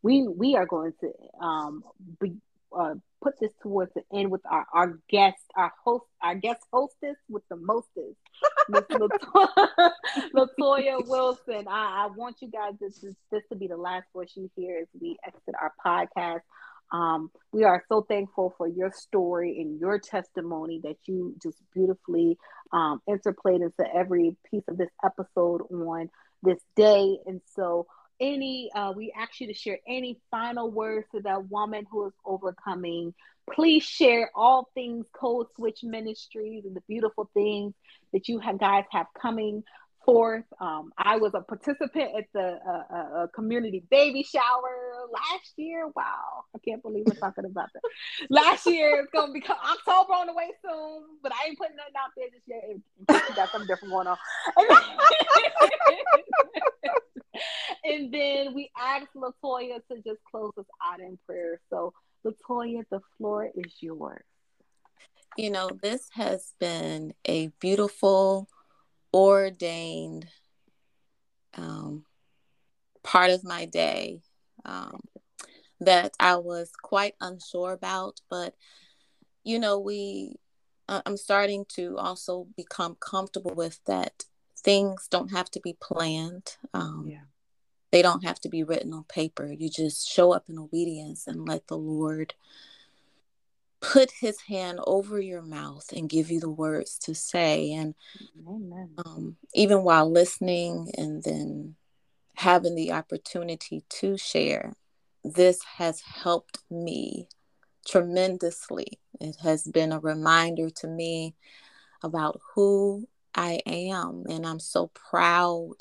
we 0.02 0.28
we 0.28 0.56
are 0.56 0.66
going 0.66 0.94
to 1.02 1.12
um 1.44 1.84
be 2.20 2.34
uh, 2.78 2.96
put 3.22 3.40
this 3.40 3.52
towards 3.62 3.94
the 3.94 4.04
end 4.14 4.32
with 4.32 4.42
our, 4.50 4.66
our 4.74 5.00
guest, 5.10 5.44
our 5.56 5.72
host, 5.84 6.06
our 6.22 6.36
guest 6.36 6.62
hostess 6.72 7.16
with 7.30 7.44
the 7.50 7.56
mostest, 7.56 8.18
Miss 8.70 8.84
Latoya, 8.92 9.92
Latoya 10.34 11.08
Wilson. 11.08 11.68
I, 11.68 12.06
I, 12.06 12.10
want 12.16 12.38
you 12.42 12.50
guys 12.50 12.74
this, 12.80 13.00
this, 13.00 13.16
this 13.32 13.44
to 13.50 13.56
be 13.56 13.68
the 13.68 13.78
last 13.78 14.06
voice 14.14 14.32
you 14.36 14.50
hear 14.56 14.80
as 14.82 14.88
we 15.00 15.18
exit 15.26 15.56
our 15.60 15.74
podcast. 15.86 16.42
Um, 16.92 17.32
we 17.54 17.64
are 17.64 17.84
so 17.88 18.02
thankful 18.02 18.54
for 18.58 18.68
your 18.68 18.92
story 18.92 19.60
and 19.62 19.80
your 19.80 20.00
testimony 20.00 20.82
that 20.84 20.98
you 21.06 21.36
just 21.42 21.58
beautifully 21.74 22.38
um, 22.74 23.02
interplayed 23.08 23.62
into 23.62 23.86
every 23.96 24.36
piece 24.50 24.64
of 24.68 24.78
this 24.78 24.90
episode 25.04 25.62
on 25.72 26.10
this 26.44 26.60
day. 26.76 27.18
And 27.26 27.42
so, 27.56 27.88
any, 28.22 28.70
uh, 28.74 28.94
we 28.96 29.12
ask 29.18 29.42
you 29.42 29.48
to 29.48 29.54
share 29.54 29.80
any 29.88 30.20
final 30.30 30.70
words 30.70 31.08
to 31.14 31.22
that 31.22 31.50
woman 31.50 31.86
who 31.92 32.08
is 32.08 32.14
overcoming. 32.24 33.14
Please 33.52 33.84
share 33.84 34.30
all 34.36 34.70
things 34.76 35.06
Code 35.12 35.48
Switch 35.56 35.84
Ministries 35.84 36.64
and 36.64 36.76
the 36.76 36.82
beautiful 36.88 37.30
things 37.34 37.74
that 38.14 38.30
you 38.30 38.40
have, 38.40 38.60
guys 38.60 38.86
have 38.92 39.08
coming 39.20 39.64
forth. 40.06 40.46
Um, 40.60 40.92
I 40.98 41.18
was 41.18 41.34
a 41.34 41.42
participant 41.42 42.12
at 42.18 42.26
the 42.34 42.60
uh, 42.68 42.84
uh, 42.96 43.28
community 43.28 43.84
baby 43.90 44.24
shower 44.24 45.08
last 45.12 45.54
year. 45.58 45.88
Wow, 45.96 46.46
I 46.56 46.60
can't 46.60 46.82
believe 46.82 47.06
we're 47.06 47.16
talking 47.16 47.46
about 47.46 47.70
that. 47.74 47.82
last 48.30 48.66
year 48.66 49.02
it's 49.02 49.12
gonna 49.12 49.34
be 49.34 49.44
October 49.44 50.14
on 50.14 50.28
the 50.28 50.34
way 50.34 50.52
soon, 50.64 51.04
but 51.22 51.32
I 51.34 51.48
ain't 51.48 51.58
putting 51.58 51.76
nothing 51.76 51.94
out 51.98 52.12
there 52.16 52.28
this 52.32 52.42
year. 52.48 52.78
Got 53.36 53.52
something 53.52 53.68
different 53.68 53.92
going 53.94 54.08
on. 54.08 54.18
and 57.84 58.14
then 58.14 58.54
we 58.54 58.70
asked 58.78 59.16
Latoya 59.16 59.80
to 59.90 60.02
just 60.06 60.20
close 60.30 60.52
us 60.58 60.66
out 60.86 61.00
in 61.00 61.18
prayer. 61.26 61.60
So, 61.70 61.94
Latoya, 62.26 62.84
the 62.90 63.02
floor 63.18 63.50
is 63.56 63.74
yours. 63.80 64.24
You 65.38 65.50
know, 65.50 65.70
this 65.82 66.10
has 66.14 66.54
been 66.60 67.14
a 67.26 67.48
beautiful 67.60 68.50
ordained 69.14 70.28
um, 71.58 72.06
part 73.04 73.32
of 73.32 73.44
my 73.44 73.66
day 73.66 74.22
um, 74.66 75.00
that 75.80 76.14
I 76.20 76.36
was 76.36 76.72
quite 76.82 77.16
unsure 77.22 77.72
about. 77.72 78.20
But, 78.30 78.56
you 79.44 79.58
know, 79.58 79.80
we, 79.80 80.36
uh, 80.90 81.02
I'm 81.06 81.18
starting 81.18 81.66
to 81.76 81.98
also 81.98 82.48
become 82.58 82.98
comfortable 83.00 83.56
with 83.56 83.80
that 83.86 84.26
things 84.64 85.08
don't 85.10 85.32
have 85.32 85.50
to 85.52 85.60
be 85.60 85.76
planned. 85.80 86.58
Um, 86.74 87.08
yeah. 87.10 87.22
They 87.92 88.02
don't 88.02 88.24
have 88.24 88.40
to 88.42 88.50
be 88.50 88.64
written 88.64 88.94
on 88.94 89.04
paper. 89.04 89.52
You 89.52 89.70
just 89.70 90.08
show 90.08 90.32
up 90.32 90.46
in 90.48 90.58
obedience 90.58 91.28
and 91.28 91.48
let 91.48 91.68
the 91.68 91.78
Lord 91.78 92.34
put 93.82 94.12
his 94.12 94.42
hand 94.42 94.80
over 94.86 95.20
your 95.20 95.42
mouth 95.42 95.92
and 95.92 96.08
give 96.08 96.30
you 96.30 96.40
the 96.40 96.50
words 96.50 96.98
to 97.00 97.16
say 97.16 97.72
and 97.74 97.96
um, 99.06 99.36
even 99.56 99.84
while 99.84 100.10
listening 100.10 100.92
and 100.98 101.24
then 101.24 101.76
having 102.36 102.76
the 102.76 102.92
opportunity 102.92 103.84
to 103.90 104.16
share 104.18 104.74
this 105.24 105.64
has 105.78 106.02
helped 106.02 106.60
me 106.70 107.28
tremendously 107.86 109.00
it 109.20 109.36
has 109.42 109.64
been 109.64 109.92
a 109.92 110.00
reminder 110.00 110.70
to 110.70 110.88
me 110.88 111.34
about 112.04 112.40
who 112.54 113.08
i 113.36 113.62
am 113.66 114.24
and 114.30 114.46
i'm 114.46 114.60
so 114.60 114.88
proud 114.88 115.76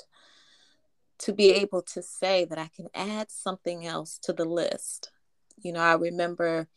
to 1.19 1.33
be 1.33 1.51
able 1.51 1.83
to 1.83 2.03
say 2.03 2.45
that 2.45 2.59
i 2.59 2.71
can 2.75 2.89
add 2.95 3.31
something 3.31 3.87
else 3.87 4.19
to 4.19 4.33
the 4.33 4.45
list 4.45 5.11
you 5.59 5.73
know 5.73 5.81
i 5.81 5.95
remember 5.95 6.69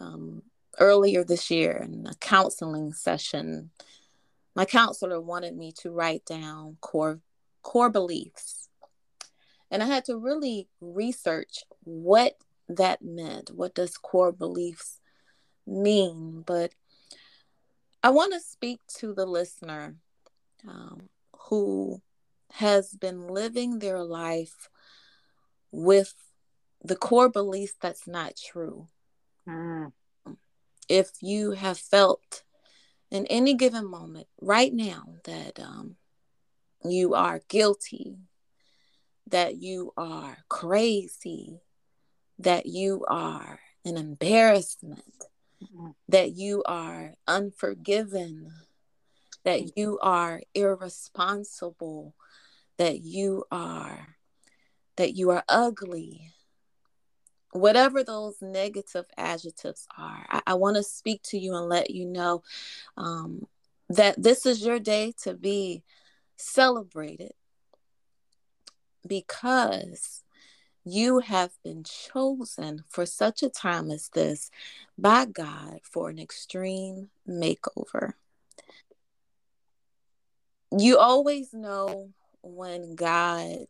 um, 0.00 0.42
earlier 0.78 1.24
this 1.24 1.50
year 1.50 1.76
in 1.82 2.06
a 2.06 2.14
counseling 2.16 2.92
session. 2.92 3.70
My 4.54 4.64
counselor 4.64 5.20
wanted 5.20 5.56
me 5.56 5.72
to 5.80 5.90
write 5.90 6.24
down 6.24 6.76
core 6.80 7.20
core 7.62 7.90
beliefs. 7.90 8.68
And 9.70 9.82
I 9.82 9.86
had 9.86 10.04
to 10.06 10.16
really 10.16 10.68
research 10.80 11.64
what 11.84 12.36
that 12.68 13.02
meant. 13.02 13.50
What 13.50 13.74
does 13.74 13.98
core 13.98 14.32
beliefs 14.32 15.00
mean? 15.66 16.42
But 16.46 16.72
I 18.02 18.10
want 18.10 18.32
to 18.32 18.40
speak 18.40 18.80
to 18.98 19.12
the 19.12 19.26
listener 19.26 19.96
um, 20.66 21.08
who 21.48 22.00
has 22.52 22.90
been 22.92 23.28
living 23.28 23.78
their 23.78 24.02
life 24.02 24.68
with 25.70 26.14
the 26.82 26.96
core 26.96 27.28
beliefs 27.28 27.74
that's 27.80 28.06
not 28.06 28.34
true. 28.36 28.86
Mm. 29.48 29.92
If 30.88 31.10
you 31.20 31.52
have 31.52 31.78
felt 31.78 32.42
in 33.10 33.26
any 33.26 33.54
given 33.54 33.90
moment 33.90 34.28
right 34.40 34.72
now 34.72 35.14
that 35.24 35.58
um, 35.60 35.96
you 36.84 37.14
are 37.14 37.40
guilty, 37.48 38.16
that 39.26 39.56
you 39.56 39.92
are 39.96 40.38
crazy, 40.48 41.60
that 42.38 42.66
you 42.66 43.04
are 43.08 43.60
an 43.84 43.96
embarrassment. 43.96 45.02
That 46.08 46.32
you 46.32 46.62
are 46.64 47.14
unforgiven, 47.26 48.52
that 49.44 49.60
mm-hmm. 49.60 49.80
you 49.80 49.98
are 50.00 50.42
irresponsible, 50.54 52.14
that 52.76 53.00
you 53.00 53.44
are 53.50 54.16
that 54.96 55.14
you 55.14 55.30
are 55.30 55.44
ugly, 55.48 56.32
whatever 57.52 58.02
those 58.02 58.36
negative 58.42 59.06
adjectives 59.16 59.86
are, 59.96 60.26
I, 60.28 60.42
I 60.48 60.54
want 60.54 60.76
to 60.76 60.82
speak 60.82 61.22
to 61.24 61.38
you 61.38 61.54
and 61.54 61.68
let 61.68 61.90
you 61.90 62.04
know 62.04 62.42
um, 62.96 63.46
that 63.88 64.20
this 64.20 64.44
is 64.44 64.64
your 64.64 64.80
day 64.80 65.14
to 65.22 65.34
be 65.34 65.82
celebrated 66.36 67.32
because 69.06 70.22
you 70.90 71.20
have 71.20 71.52
been 71.62 71.84
chosen 71.84 72.84
for 72.88 73.06
such 73.06 73.42
a 73.42 73.48
time 73.48 73.90
as 73.90 74.08
this 74.10 74.50
by 74.96 75.24
God 75.26 75.80
for 75.82 76.08
an 76.08 76.18
extreme 76.18 77.10
makeover. 77.28 78.14
You 80.76 80.98
always 80.98 81.52
know 81.52 82.10
when 82.42 82.94
God 82.94 83.66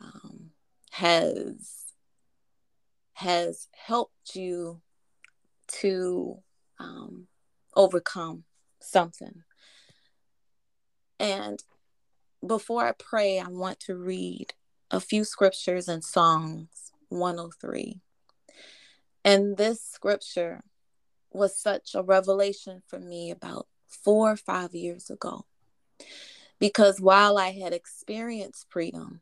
um, 0.00 0.50
has 0.90 1.84
has 3.14 3.68
helped 3.72 4.34
you 4.34 4.80
to 5.68 6.42
um, 6.78 7.26
overcome 7.74 8.44
something. 8.80 9.44
And 11.18 11.62
before 12.44 12.86
I 12.86 12.92
pray, 12.92 13.38
I 13.38 13.48
want 13.48 13.80
to 13.80 13.94
read 13.94 14.52
a 14.90 15.00
few 15.00 15.24
scriptures 15.24 15.88
in 15.88 16.02
Psalms 16.02 16.92
103. 17.08 18.00
And 19.24 19.56
this 19.56 19.82
scripture 19.82 20.62
was 21.30 21.58
such 21.58 21.94
a 21.94 22.02
revelation 22.02 22.82
for 22.86 22.98
me 22.98 23.30
about 23.30 23.66
four 23.88 24.32
or 24.32 24.36
five 24.36 24.74
years 24.74 25.10
ago. 25.10 25.46
Because 26.58 27.00
while 27.00 27.38
I 27.38 27.50
had 27.50 27.72
experienced 27.72 28.66
freedom, 28.70 29.20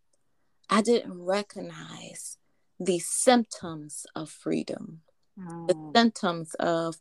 I 0.68 0.82
didn't 0.82 1.22
recognize 1.22 2.38
the 2.78 2.98
symptoms 2.98 4.06
of 4.14 4.30
freedom, 4.30 5.02
mm. 5.38 5.68
the 5.68 5.98
symptoms 5.98 6.54
of 6.54 6.96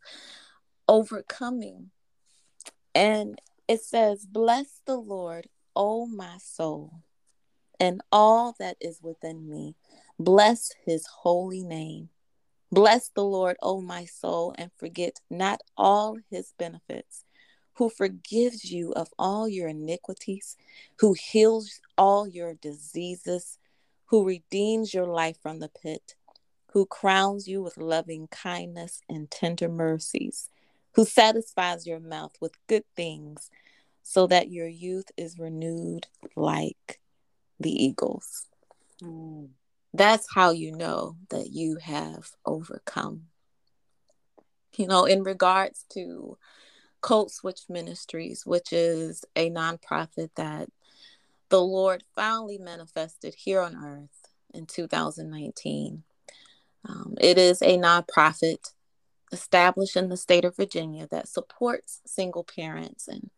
overcoming. 0.88 1.90
And 2.94 3.40
it 3.68 3.82
says, 3.82 4.26
Bless 4.26 4.80
the 4.86 4.96
Lord, 4.96 5.48
O 5.74 6.06
my 6.06 6.36
soul, 6.38 7.02
and 7.82 8.00
all 8.12 8.54
that 8.60 8.76
is 8.80 9.00
within 9.02 9.50
me. 9.50 9.74
Bless 10.16 10.70
his 10.86 11.04
holy 11.06 11.64
name. 11.64 12.10
Bless 12.70 13.08
the 13.08 13.24
Lord, 13.24 13.56
O 13.60 13.80
my 13.80 14.04
soul, 14.04 14.54
and 14.56 14.70
forget 14.78 15.20
not 15.28 15.60
all 15.76 16.16
his 16.30 16.54
benefits, 16.56 17.24
who 17.74 17.90
forgives 17.90 18.70
you 18.70 18.92
of 18.92 19.08
all 19.18 19.48
your 19.48 19.66
iniquities, 19.66 20.56
who 21.00 21.14
heals 21.14 21.80
all 21.98 22.28
your 22.28 22.54
diseases 22.54 23.58
who 24.12 24.26
redeems 24.26 24.92
your 24.92 25.06
life 25.06 25.38
from 25.42 25.58
the 25.58 25.70
pit, 25.70 26.14
who 26.74 26.84
crowns 26.84 27.48
you 27.48 27.62
with 27.62 27.78
loving 27.78 28.28
kindness 28.28 29.00
and 29.08 29.30
tender 29.30 29.70
mercies, 29.70 30.50
who 30.92 31.04
satisfies 31.04 31.86
your 31.86 31.98
mouth 31.98 32.36
with 32.38 32.52
good 32.66 32.84
things, 32.94 33.50
so 34.02 34.26
that 34.26 34.50
your 34.52 34.68
youth 34.68 35.10
is 35.16 35.38
renewed 35.38 36.06
like 36.36 37.00
the 37.62 37.84
eagles. 37.84 38.46
Mm. 39.02 39.50
That's 39.94 40.26
how 40.34 40.50
you 40.50 40.72
know 40.72 41.16
that 41.30 41.50
you 41.50 41.76
have 41.76 42.30
overcome. 42.46 43.24
You 44.76 44.86
know, 44.86 45.04
in 45.04 45.22
regards 45.22 45.84
to 45.92 46.38
Code 47.02 47.30
Switch 47.30 47.62
Ministries, 47.68 48.46
which 48.46 48.72
is 48.72 49.24
a 49.36 49.50
nonprofit 49.50 50.30
that 50.36 50.68
the 51.50 51.60
Lord 51.60 52.04
finally 52.14 52.56
manifested 52.56 53.34
here 53.34 53.60
on 53.60 53.76
earth 53.76 54.32
in 54.54 54.64
2019. 54.64 56.04
Um, 56.88 57.14
it 57.20 57.36
is 57.36 57.60
a 57.60 57.76
nonprofit 57.76 58.72
established 59.32 59.96
in 59.96 60.08
the 60.08 60.16
state 60.16 60.44
of 60.44 60.56
Virginia 60.56 61.06
that 61.10 61.28
supports 61.28 62.00
single 62.06 62.44
parents. 62.44 63.08
And 63.08 63.30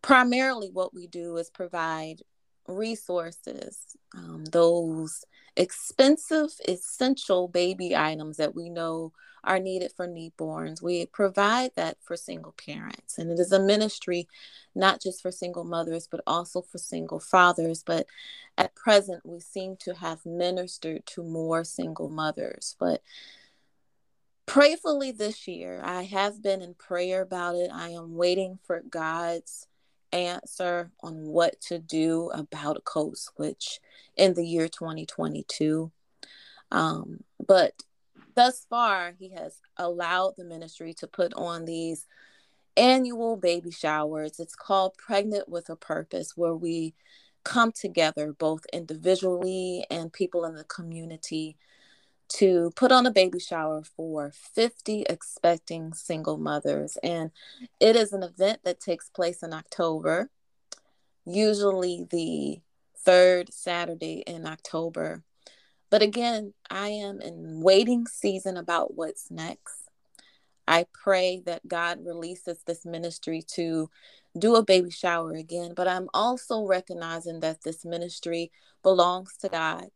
primarily, 0.00 0.70
what 0.70 0.94
we 0.94 1.06
do 1.06 1.36
is 1.36 1.50
provide 1.50 2.22
resources, 2.68 3.96
um, 4.14 4.44
those 4.46 5.24
expensive, 5.56 6.50
essential 6.68 7.48
baby 7.48 7.96
items 7.96 8.36
that 8.36 8.54
we 8.54 8.68
know 8.68 9.12
are 9.44 9.58
needed 9.58 9.92
for 9.96 10.06
newborns. 10.06 10.82
We 10.82 11.06
provide 11.06 11.70
that 11.76 11.98
for 12.02 12.16
single 12.16 12.52
parents. 12.52 13.16
And 13.16 13.30
it 13.30 13.38
is 13.38 13.52
a 13.52 13.60
ministry 13.60 14.28
not 14.74 15.00
just 15.00 15.22
for 15.22 15.30
single 15.30 15.64
mothers, 15.64 16.08
but 16.10 16.20
also 16.26 16.62
for 16.62 16.78
single 16.78 17.20
fathers. 17.20 17.82
But 17.84 18.06
at 18.58 18.74
present, 18.74 19.24
we 19.24 19.40
seem 19.40 19.76
to 19.80 19.94
have 19.94 20.26
ministered 20.26 21.06
to 21.06 21.22
more 21.22 21.64
single 21.64 22.08
mothers. 22.08 22.76
But 22.78 23.02
prayerfully 24.46 25.12
this 25.12 25.46
year, 25.46 25.80
I 25.82 26.02
have 26.02 26.42
been 26.42 26.60
in 26.60 26.74
prayer 26.74 27.22
about 27.22 27.54
it. 27.54 27.70
I 27.72 27.90
am 27.90 28.16
waiting 28.16 28.58
for 28.64 28.82
God's 28.88 29.66
answer 30.16 30.90
on 31.02 31.26
what 31.26 31.60
to 31.62 31.78
do 31.78 32.30
about 32.34 32.76
a 32.76 32.80
code 32.80 33.16
switch 33.16 33.80
in 34.16 34.34
the 34.34 34.44
year 34.44 34.68
2022. 34.68 35.90
Um, 36.70 37.20
but 37.46 37.72
thus 38.34 38.66
far, 38.68 39.14
he 39.18 39.30
has 39.30 39.60
allowed 39.76 40.34
the 40.36 40.44
ministry 40.44 40.94
to 40.94 41.06
put 41.06 41.32
on 41.34 41.64
these 41.64 42.06
annual 42.76 43.36
baby 43.36 43.70
showers. 43.70 44.38
It's 44.38 44.54
called 44.54 44.96
Pregnant 44.98 45.48
with 45.48 45.68
a 45.70 45.76
Purpose, 45.76 46.36
where 46.36 46.54
we 46.54 46.94
come 47.44 47.72
together, 47.72 48.32
both 48.32 48.66
individually 48.72 49.86
and 49.90 50.12
people 50.12 50.44
in 50.44 50.54
the 50.54 50.64
community, 50.64 51.56
to 52.28 52.72
put 52.76 52.92
on 52.92 53.06
a 53.06 53.10
baby 53.10 53.38
shower 53.38 53.82
for 53.82 54.32
50 54.32 55.02
expecting 55.02 55.92
single 55.92 56.38
mothers. 56.38 56.98
And 57.02 57.30
it 57.80 57.96
is 57.96 58.12
an 58.12 58.22
event 58.22 58.60
that 58.64 58.80
takes 58.80 59.08
place 59.08 59.42
in 59.42 59.52
October, 59.52 60.30
usually 61.24 62.06
the 62.10 62.60
third 62.98 63.52
Saturday 63.52 64.24
in 64.26 64.46
October. 64.46 65.22
But 65.90 66.02
again, 66.02 66.52
I 66.68 66.88
am 66.88 67.20
in 67.20 67.60
waiting 67.60 68.06
season 68.06 68.56
about 68.56 68.94
what's 68.94 69.30
next. 69.30 69.86
I 70.68 70.86
pray 70.92 71.42
that 71.46 71.68
God 71.68 72.04
releases 72.04 72.58
this 72.66 72.84
ministry 72.84 73.42
to 73.54 73.88
do 74.36 74.56
a 74.56 74.64
baby 74.64 74.90
shower 74.90 75.32
again, 75.32 75.74
but 75.74 75.86
I'm 75.86 76.08
also 76.12 76.64
recognizing 76.66 77.40
that 77.40 77.62
this 77.62 77.84
ministry 77.84 78.50
belongs 78.82 79.36
to 79.38 79.48
God, 79.48 79.86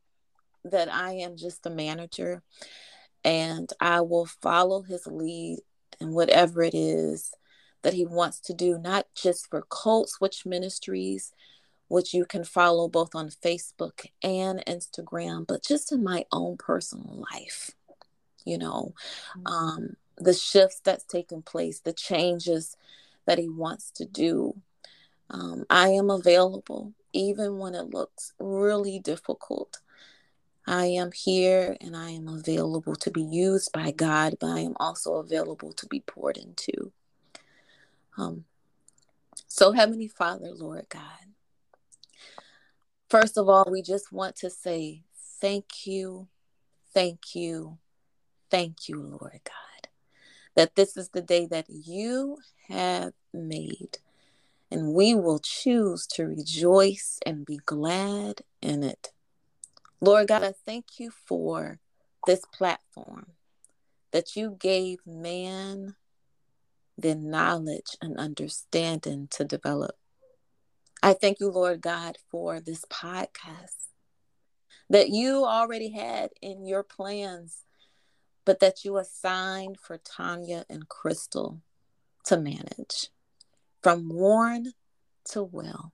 that 0.64 0.92
I 0.92 1.12
am 1.12 1.36
just 1.36 1.66
a 1.66 1.70
manager, 1.70 2.42
and 3.24 3.70
I 3.80 4.00
will 4.00 4.26
follow 4.26 4.82
his 4.82 5.06
lead 5.06 5.60
in 6.00 6.12
whatever 6.12 6.62
it 6.62 6.74
is 6.74 7.32
that 7.82 7.94
he 7.94 8.04
wants 8.04 8.40
to 8.40 8.54
do, 8.54 8.78
not 8.78 9.06
just 9.14 9.48
for 9.48 9.62
Code 9.62 10.08
Switch 10.08 10.44
Ministries, 10.44 11.32
which 11.88 12.14
you 12.14 12.24
can 12.24 12.44
follow 12.44 12.88
both 12.88 13.14
on 13.14 13.30
Facebook 13.30 14.06
and 14.22 14.62
Instagram, 14.66 15.46
but 15.46 15.64
just 15.64 15.90
in 15.92 16.04
my 16.04 16.24
own 16.30 16.56
personal 16.56 17.26
life, 17.32 17.72
you 18.44 18.58
know, 18.58 18.94
um, 19.46 19.96
the 20.16 20.34
shifts 20.34 20.80
that's 20.84 21.04
taken 21.04 21.42
place, 21.42 21.80
the 21.80 21.92
changes 21.92 22.76
that 23.26 23.38
he 23.38 23.48
wants 23.48 23.90
to 23.92 24.04
do. 24.04 24.54
Um, 25.30 25.64
I 25.70 25.88
am 25.88 26.10
available 26.10 26.92
even 27.12 27.58
when 27.58 27.74
it 27.74 27.90
looks 27.90 28.32
really 28.38 28.98
difficult. 28.98 29.78
I 30.66 30.86
am 30.86 31.10
here 31.12 31.76
and 31.80 31.96
I 31.96 32.10
am 32.10 32.28
available 32.28 32.94
to 32.96 33.10
be 33.10 33.22
used 33.22 33.72
by 33.72 33.90
God, 33.90 34.36
but 34.40 34.48
I 34.48 34.60
am 34.60 34.74
also 34.78 35.14
available 35.14 35.72
to 35.72 35.86
be 35.86 36.00
poured 36.00 36.36
into. 36.36 36.92
Um, 38.16 38.44
so, 39.46 39.72
Heavenly 39.72 40.08
Father, 40.08 40.52
Lord 40.54 40.86
God, 40.88 41.30
First 43.10 43.36
of 43.36 43.48
all, 43.48 43.66
we 43.68 43.82
just 43.82 44.12
want 44.12 44.36
to 44.36 44.48
say 44.48 45.02
thank 45.40 45.84
you, 45.84 46.28
thank 46.94 47.34
you, 47.34 47.78
thank 48.52 48.88
you, 48.88 49.02
Lord 49.02 49.40
God, 49.44 49.88
that 50.54 50.76
this 50.76 50.96
is 50.96 51.08
the 51.08 51.20
day 51.20 51.46
that 51.46 51.66
you 51.68 52.38
have 52.68 53.12
made. 53.34 53.98
And 54.70 54.94
we 54.94 55.16
will 55.16 55.40
choose 55.40 56.06
to 56.12 56.26
rejoice 56.26 57.18
and 57.26 57.44
be 57.44 57.58
glad 57.66 58.42
in 58.62 58.84
it. 58.84 59.08
Lord 60.00 60.28
God, 60.28 60.42
I 60.42 60.52
thank 60.64 60.98
you 60.98 61.10
for 61.10 61.78
this 62.26 62.42
platform 62.54 63.32
that 64.12 64.34
you 64.34 64.56
gave 64.58 64.98
man 65.06 65.94
the 66.96 67.14
knowledge 67.14 67.96
and 68.00 68.16
understanding 68.16 69.28
to 69.32 69.44
develop. 69.44 69.96
I 71.02 71.12
thank 71.12 71.40
you, 71.40 71.50
Lord 71.50 71.80
God, 71.80 72.16
for 72.30 72.60
this 72.60 72.84
podcast 72.86 73.88
that 74.88 75.08
you 75.08 75.44
already 75.44 75.90
had 75.90 76.30
in 76.42 76.66
your 76.66 76.82
plans, 76.82 77.64
but 78.44 78.60
that 78.60 78.84
you 78.84 78.96
assigned 78.98 79.78
for 79.78 79.98
Tanya 79.98 80.64
and 80.68 80.88
Crystal 80.88 81.60
to 82.24 82.38
manage 82.38 83.08
from 83.82 84.08
worn 84.08 84.72
to 85.30 85.42
well. 85.42 85.92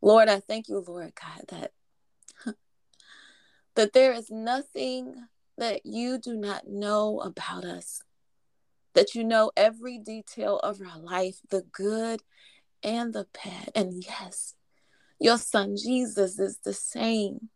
Lord, 0.00 0.28
I 0.28 0.40
thank 0.40 0.68
you, 0.68 0.82
Lord 0.86 1.12
God, 1.14 1.44
that 1.48 1.72
that 3.76 3.92
there 3.92 4.12
is 4.12 4.30
nothing 4.30 5.14
that 5.58 5.84
you 5.84 6.18
do 6.18 6.36
not 6.36 6.68
know 6.68 7.20
about 7.20 7.64
us. 7.64 8.02
That 8.94 9.14
you 9.14 9.22
know 9.22 9.52
every 9.56 9.98
detail 9.98 10.58
of 10.58 10.80
our 10.80 10.98
life, 10.98 11.36
the 11.50 11.62
good 11.72 12.22
and 12.82 13.12
the 13.12 13.26
bad. 13.32 13.70
And 13.74 14.04
yes, 14.04 14.54
your 15.20 15.38
son 15.38 15.76
Jesus 15.76 16.38
is 16.38 16.58
the 16.64 16.72
same 16.72 17.50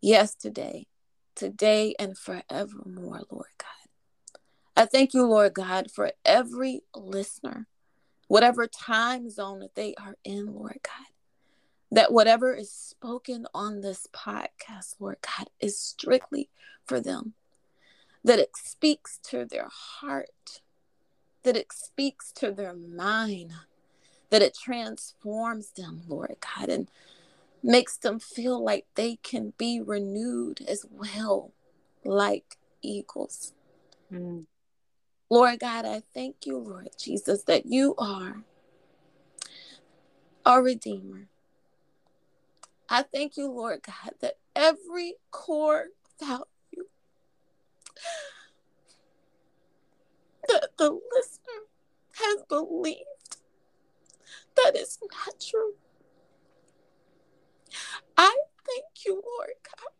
yesterday, 0.00 0.86
today, 1.34 1.94
and 1.98 2.18
forevermore, 2.18 3.22
Lord 3.30 3.46
God. 3.58 3.66
I 4.76 4.84
thank 4.84 5.14
you, 5.14 5.24
Lord 5.24 5.54
God, 5.54 5.90
for 5.90 6.12
every 6.24 6.82
listener, 6.94 7.66
whatever 8.28 8.66
time 8.66 9.30
zone 9.30 9.60
that 9.60 9.74
they 9.74 9.94
are 9.94 10.16
in, 10.22 10.52
Lord 10.52 10.80
God. 10.82 11.15
That 11.90 12.12
whatever 12.12 12.54
is 12.54 12.70
spoken 12.70 13.46
on 13.54 13.80
this 13.80 14.08
podcast, 14.12 14.96
Lord 14.98 15.18
God, 15.22 15.48
is 15.60 15.78
strictly 15.78 16.48
for 16.84 17.00
them. 17.00 17.34
That 18.24 18.38
it 18.38 18.56
speaks 18.56 19.18
to 19.24 19.44
their 19.44 19.68
heart, 19.70 20.62
that 21.44 21.56
it 21.56 21.72
speaks 21.72 22.32
to 22.32 22.50
their 22.50 22.74
mind, 22.74 23.52
that 24.30 24.42
it 24.42 24.56
transforms 24.56 25.70
them, 25.70 26.02
Lord 26.08 26.36
God, 26.40 26.68
and 26.68 26.90
makes 27.62 27.96
them 27.96 28.18
feel 28.18 28.62
like 28.62 28.86
they 28.94 29.16
can 29.22 29.52
be 29.56 29.80
renewed 29.80 30.60
as 30.66 30.84
well, 30.90 31.52
like 32.04 32.56
eagles. 32.82 33.52
Mm. 34.12 34.46
Lord 35.28 35.58
God, 35.58 35.84
I 35.84 36.02
thank 36.14 36.46
you, 36.46 36.58
Lord 36.58 36.90
Jesus, 36.98 37.42
that 37.44 37.66
you 37.66 37.94
are 37.98 38.42
our 40.44 40.62
Redeemer. 40.62 41.28
I 42.90 43.02
thank 43.02 43.36
you, 43.36 43.50
Lord 43.50 43.80
God, 43.86 44.14
that 44.20 44.34
every 44.56 45.16
core 45.32 45.86
value 46.20 46.44
that 50.48 50.70
the 50.78 50.90
listener 51.14 51.64
has 52.16 52.44
believed 52.48 53.00
that 54.56 54.76
is 54.76 54.98
not 55.02 55.40
true. 55.40 55.74
I 58.16 58.36
thank 58.66 59.06
you, 59.06 59.14
Lord 59.14 59.54
God. 59.64 59.92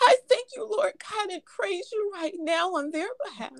I 0.00 0.16
thank 0.28 0.48
you, 0.56 0.68
Lord 0.70 0.94
God, 1.10 1.30
and 1.30 1.44
praise 1.44 1.90
you 1.92 2.10
right 2.14 2.34
now 2.38 2.74
on 2.74 2.90
their 2.92 3.08
behalf. 3.26 3.52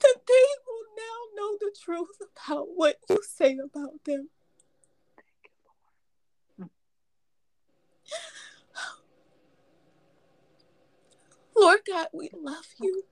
That 0.00 0.16
they 0.26 0.46
will 0.66 0.86
now 0.96 1.27
know 1.38 1.58
the 1.60 1.74
truth 1.84 2.08
about 2.46 2.68
what 2.76 2.96
you 3.10 3.20
say 3.22 3.58
about 3.64 4.04
them. 4.04 4.30
Lord 11.56 11.80
God, 11.86 12.08
we 12.12 12.30
love 12.34 12.66
you. 12.80 13.04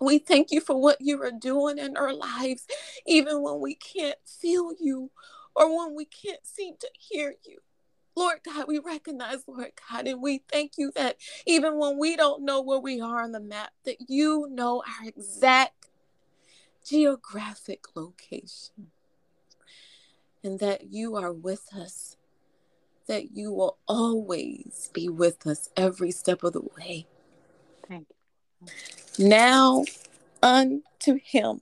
We 0.00 0.18
thank 0.18 0.50
you 0.50 0.60
for 0.60 0.80
what 0.80 1.00
you 1.00 1.22
are 1.22 1.32
doing 1.32 1.78
in 1.78 1.96
our 1.96 2.14
lives, 2.14 2.66
even 3.06 3.42
when 3.42 3.60
we 3.60 3.74
can't 3.74 4.18
feel 4.26 4.72
you 4.80 5.10
or 5.56 5.76
when 5.76 5.96
we 5.96 6.06
can't 6.06 6.46
seem 6.46 6.74
to 6.80 6.88
hear 6.98 7.34
you. 7.44 7.58
Lord 8.16 8.40
God, 8.44 8.66
we 8.68 8.78
recognize, 8.78 9.44
Lord 9.48 9.72
God, 9.90 10.06
and 10.06 10.22
we 10.22 10.42
thank 10.50 10.72
you 10.78 10.92
that 10.96 11.16
even 11.46 11.78
when 11.78 11.98
we 11.98 12.16
don't 12.16 12.44
know 12.44 12.60
where 12.62 12.80
we 12.80 13.00
are 13.00 13.22
on 13.22 13.32
the 13.32 13.40
map, 13.40 13.72
that 13.86 13.96
you 14.08 14.48
know 14.50 14.82
our 14.86 15.08
exact 15.08 15.86
geographic 16.90 17.84
location 17.94 18.90
and 20.42 20.58
that 20.58 20.90
you 20.90 21.14
are 21.14 21.32
with 21.32 21.72
us 21.72 22.16
that 23.06 23.36
you 23.36 23.52
will 23.52 23.76
always 23.88 24.90
be 24.92 25.08
with 25.08 25.46
us 25.46 25.68
every 25.76 26.10
step 26.10 26.42
of 26.42 26.52
the 26.52 26.62
way. 26.78 27.06
Thank 27.88 28.06
you. 29.18 29.28
Now 29.28 29.84
unto 30.42 31.18
him 31.22 31.60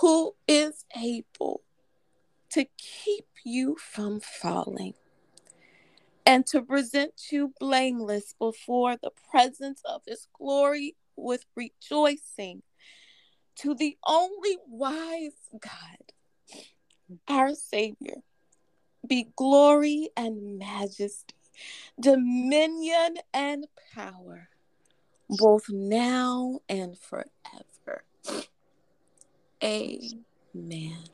who 0.00 0.34
is 0.46 0.84
able 0.96 1.62
to 2.50 2.66
keep 2.76 3.26
you 3.44 3.76
from 3.76 4.20
falling 4.20 4.94
and 6.24 6.46
to 6.46 6.62
present 6.62 7.12
you 7.30 7.52
blameless 7.58 8.34
before 8.38 8.96
the 8.96 9.10
presence 9.30 9.82
of 9.84 10.02
his 10.06 10.28
glory 10.38 10.96
with 11.16 11.44
rejoicing 11.56 12.62
to 13.60 13.74
the 13.74 13.96
only 14.06 14.56
wise 14.66 15.48
God, 15.58 17.18
our 17.26 17.54
Savior, 17.54 18.22
be 19.06 19.28
glory 19.36 20.10
and 20.16 20.58
majesty, 20.58 21.34
dominion 22.00 23.16
and 23.34 23.66
power, 23.94 24.48
both 25.28 25.68
now 25.68 26.60
and 26.68 26.96
forever. 26.98 28.04
Amen. 29.62 31.04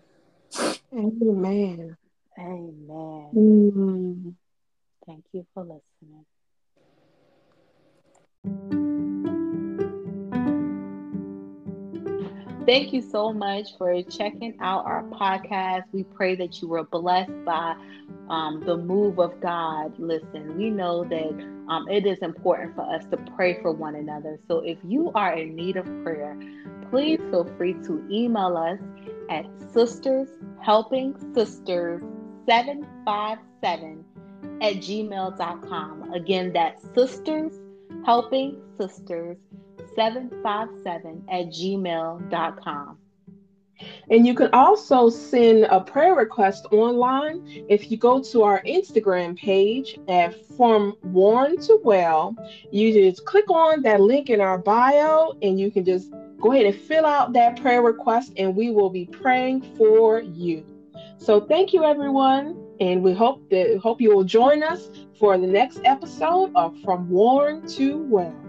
Amen. 0.92 1.96
Amen. 2.38 3.30
Mm. 3.34 4.34
Thank 5.06 5.24
you 5.32 5.46
for 5.54 5.62
listening. 5.62 6.24
Thank 12.66 12.94
you 12.94 13.02
so 13.02 13.30
much 13.30 13.76
for 13.76 14.02
checking 14.04 14.56
out 14.58 14.86
our 14.86 15.02
podcast. 15.04 15.84
We 15.92 16.04
pray 16.04 16.34
that 16.36 16.62
you 16.62 16.68
were 16.68 16.84
blessed 16.84 17.44
by 17.44 17.76
um, 18.30 18.62
the 18.64 18.78
move 18.78 19.18
of 19.18 19.38
God. 19.40 19.92
Listen, 19.98 20.56
we 20.56 20.70
know 20.70 21.04
that 21.04 21.64
um, 21.68 21.86
it 21.90 22.06
is 22.06 22.20
important 22.20 22.74
for 22.74 22.82
us 22.82 23.04
to 23.10 23.18
pray 23.36 23.60
for 23.60 23.70
one 23.70 23.96
another. 23.96 24.38
So 24.48 24.60
if 24.60 24.78
you 24.82 25.12
are 25.14 25.34
in 25.34 25.54
need 25.54 25.76
of 25.76 25.84
prayer, 26.02 26.40
please 26.90 27.20
feel 27.30 27.44
free 27.58 27.74
to 27.84 28.02
email 28.10 28.56
us 28.56 28.80
at 29.28 29.44
sisters 29.70 30.28
helping 30.62 31.14
sisters 31.34 32.00
757 32.48 34.04
at 34.62 34.74
gmail.com. 34.76 36.12
Again, 36.14 36.52
that's 36.54 36.82
sisters 36.94 37.52
helping 38.06 38.62
sisters 38.78 39.36
757 39.96 41.24
at 41.30 41.46
gmail.com. 41.46 42.98
And 44.10 44.26
you 44.26 44.34
can 44.34 44.50
also 44.52 45.10
send 45.10 45.64
a 45.64 45.80
prayer 45.80 46.14
request 46.14 46.66
online 46.70 47.64
if 47.68 47.90
you 47.90 47.96
go 47.96 48.22
to 48.22 48.42
our 48.42 48.62
Instagram 48.62 49.36
page 49.36 49.98
at 50.08 50.46
From 50.56 50.96
Worn 51.02 51.58
to 51.62 51.80
Well. 51.82 52.36
You 52.70 52.92
just 52.92 53.24
click 53.24 53.50
on 53.50 53.82
that 53.82 54.00
link 54.00 54.30
in 54.30 54.40
our 54.40 54.58
bio 54.58 55.32
and 55.42 55.58
you 55.58 55.70
can 55.70 55.84
just 55.84 56.10
go 56.40 56.52
ahead 56.52 56.66
and 56.66 56.74
fill 56.74 57.06
out 57.06 57.32
that 57.32 57.60
prayer 57.60 57.82
request 57.82 58.32
and 58.36 58.54
we 58.54 58.70
will 58.70 58.90
be 58.90 59.06
praying 59.06 59.62
for 59.76 60.20
you. 60.20 60.64
So 61.16 61.40
thank 61.40 61.72
you 61.72 61.84
everyone 61.84 62.60
and 62.80 63.02
we 63.02 63.12
hope 63.12 63.48
that 63.50 63.78
hope 63.78 64.00
you 64.00 64.14
will 64.14 64.24
join 64.24 64.62
us 64.62 64.90
for 65.18 65.38
the 65.38 65.46
next 65.46 65.80
episode 65.84 66.52
of 66.54 66.78
From 66.82 67.08
Worn 67.08 67.66
to 67.68 67.98
Well. 67.98 68.43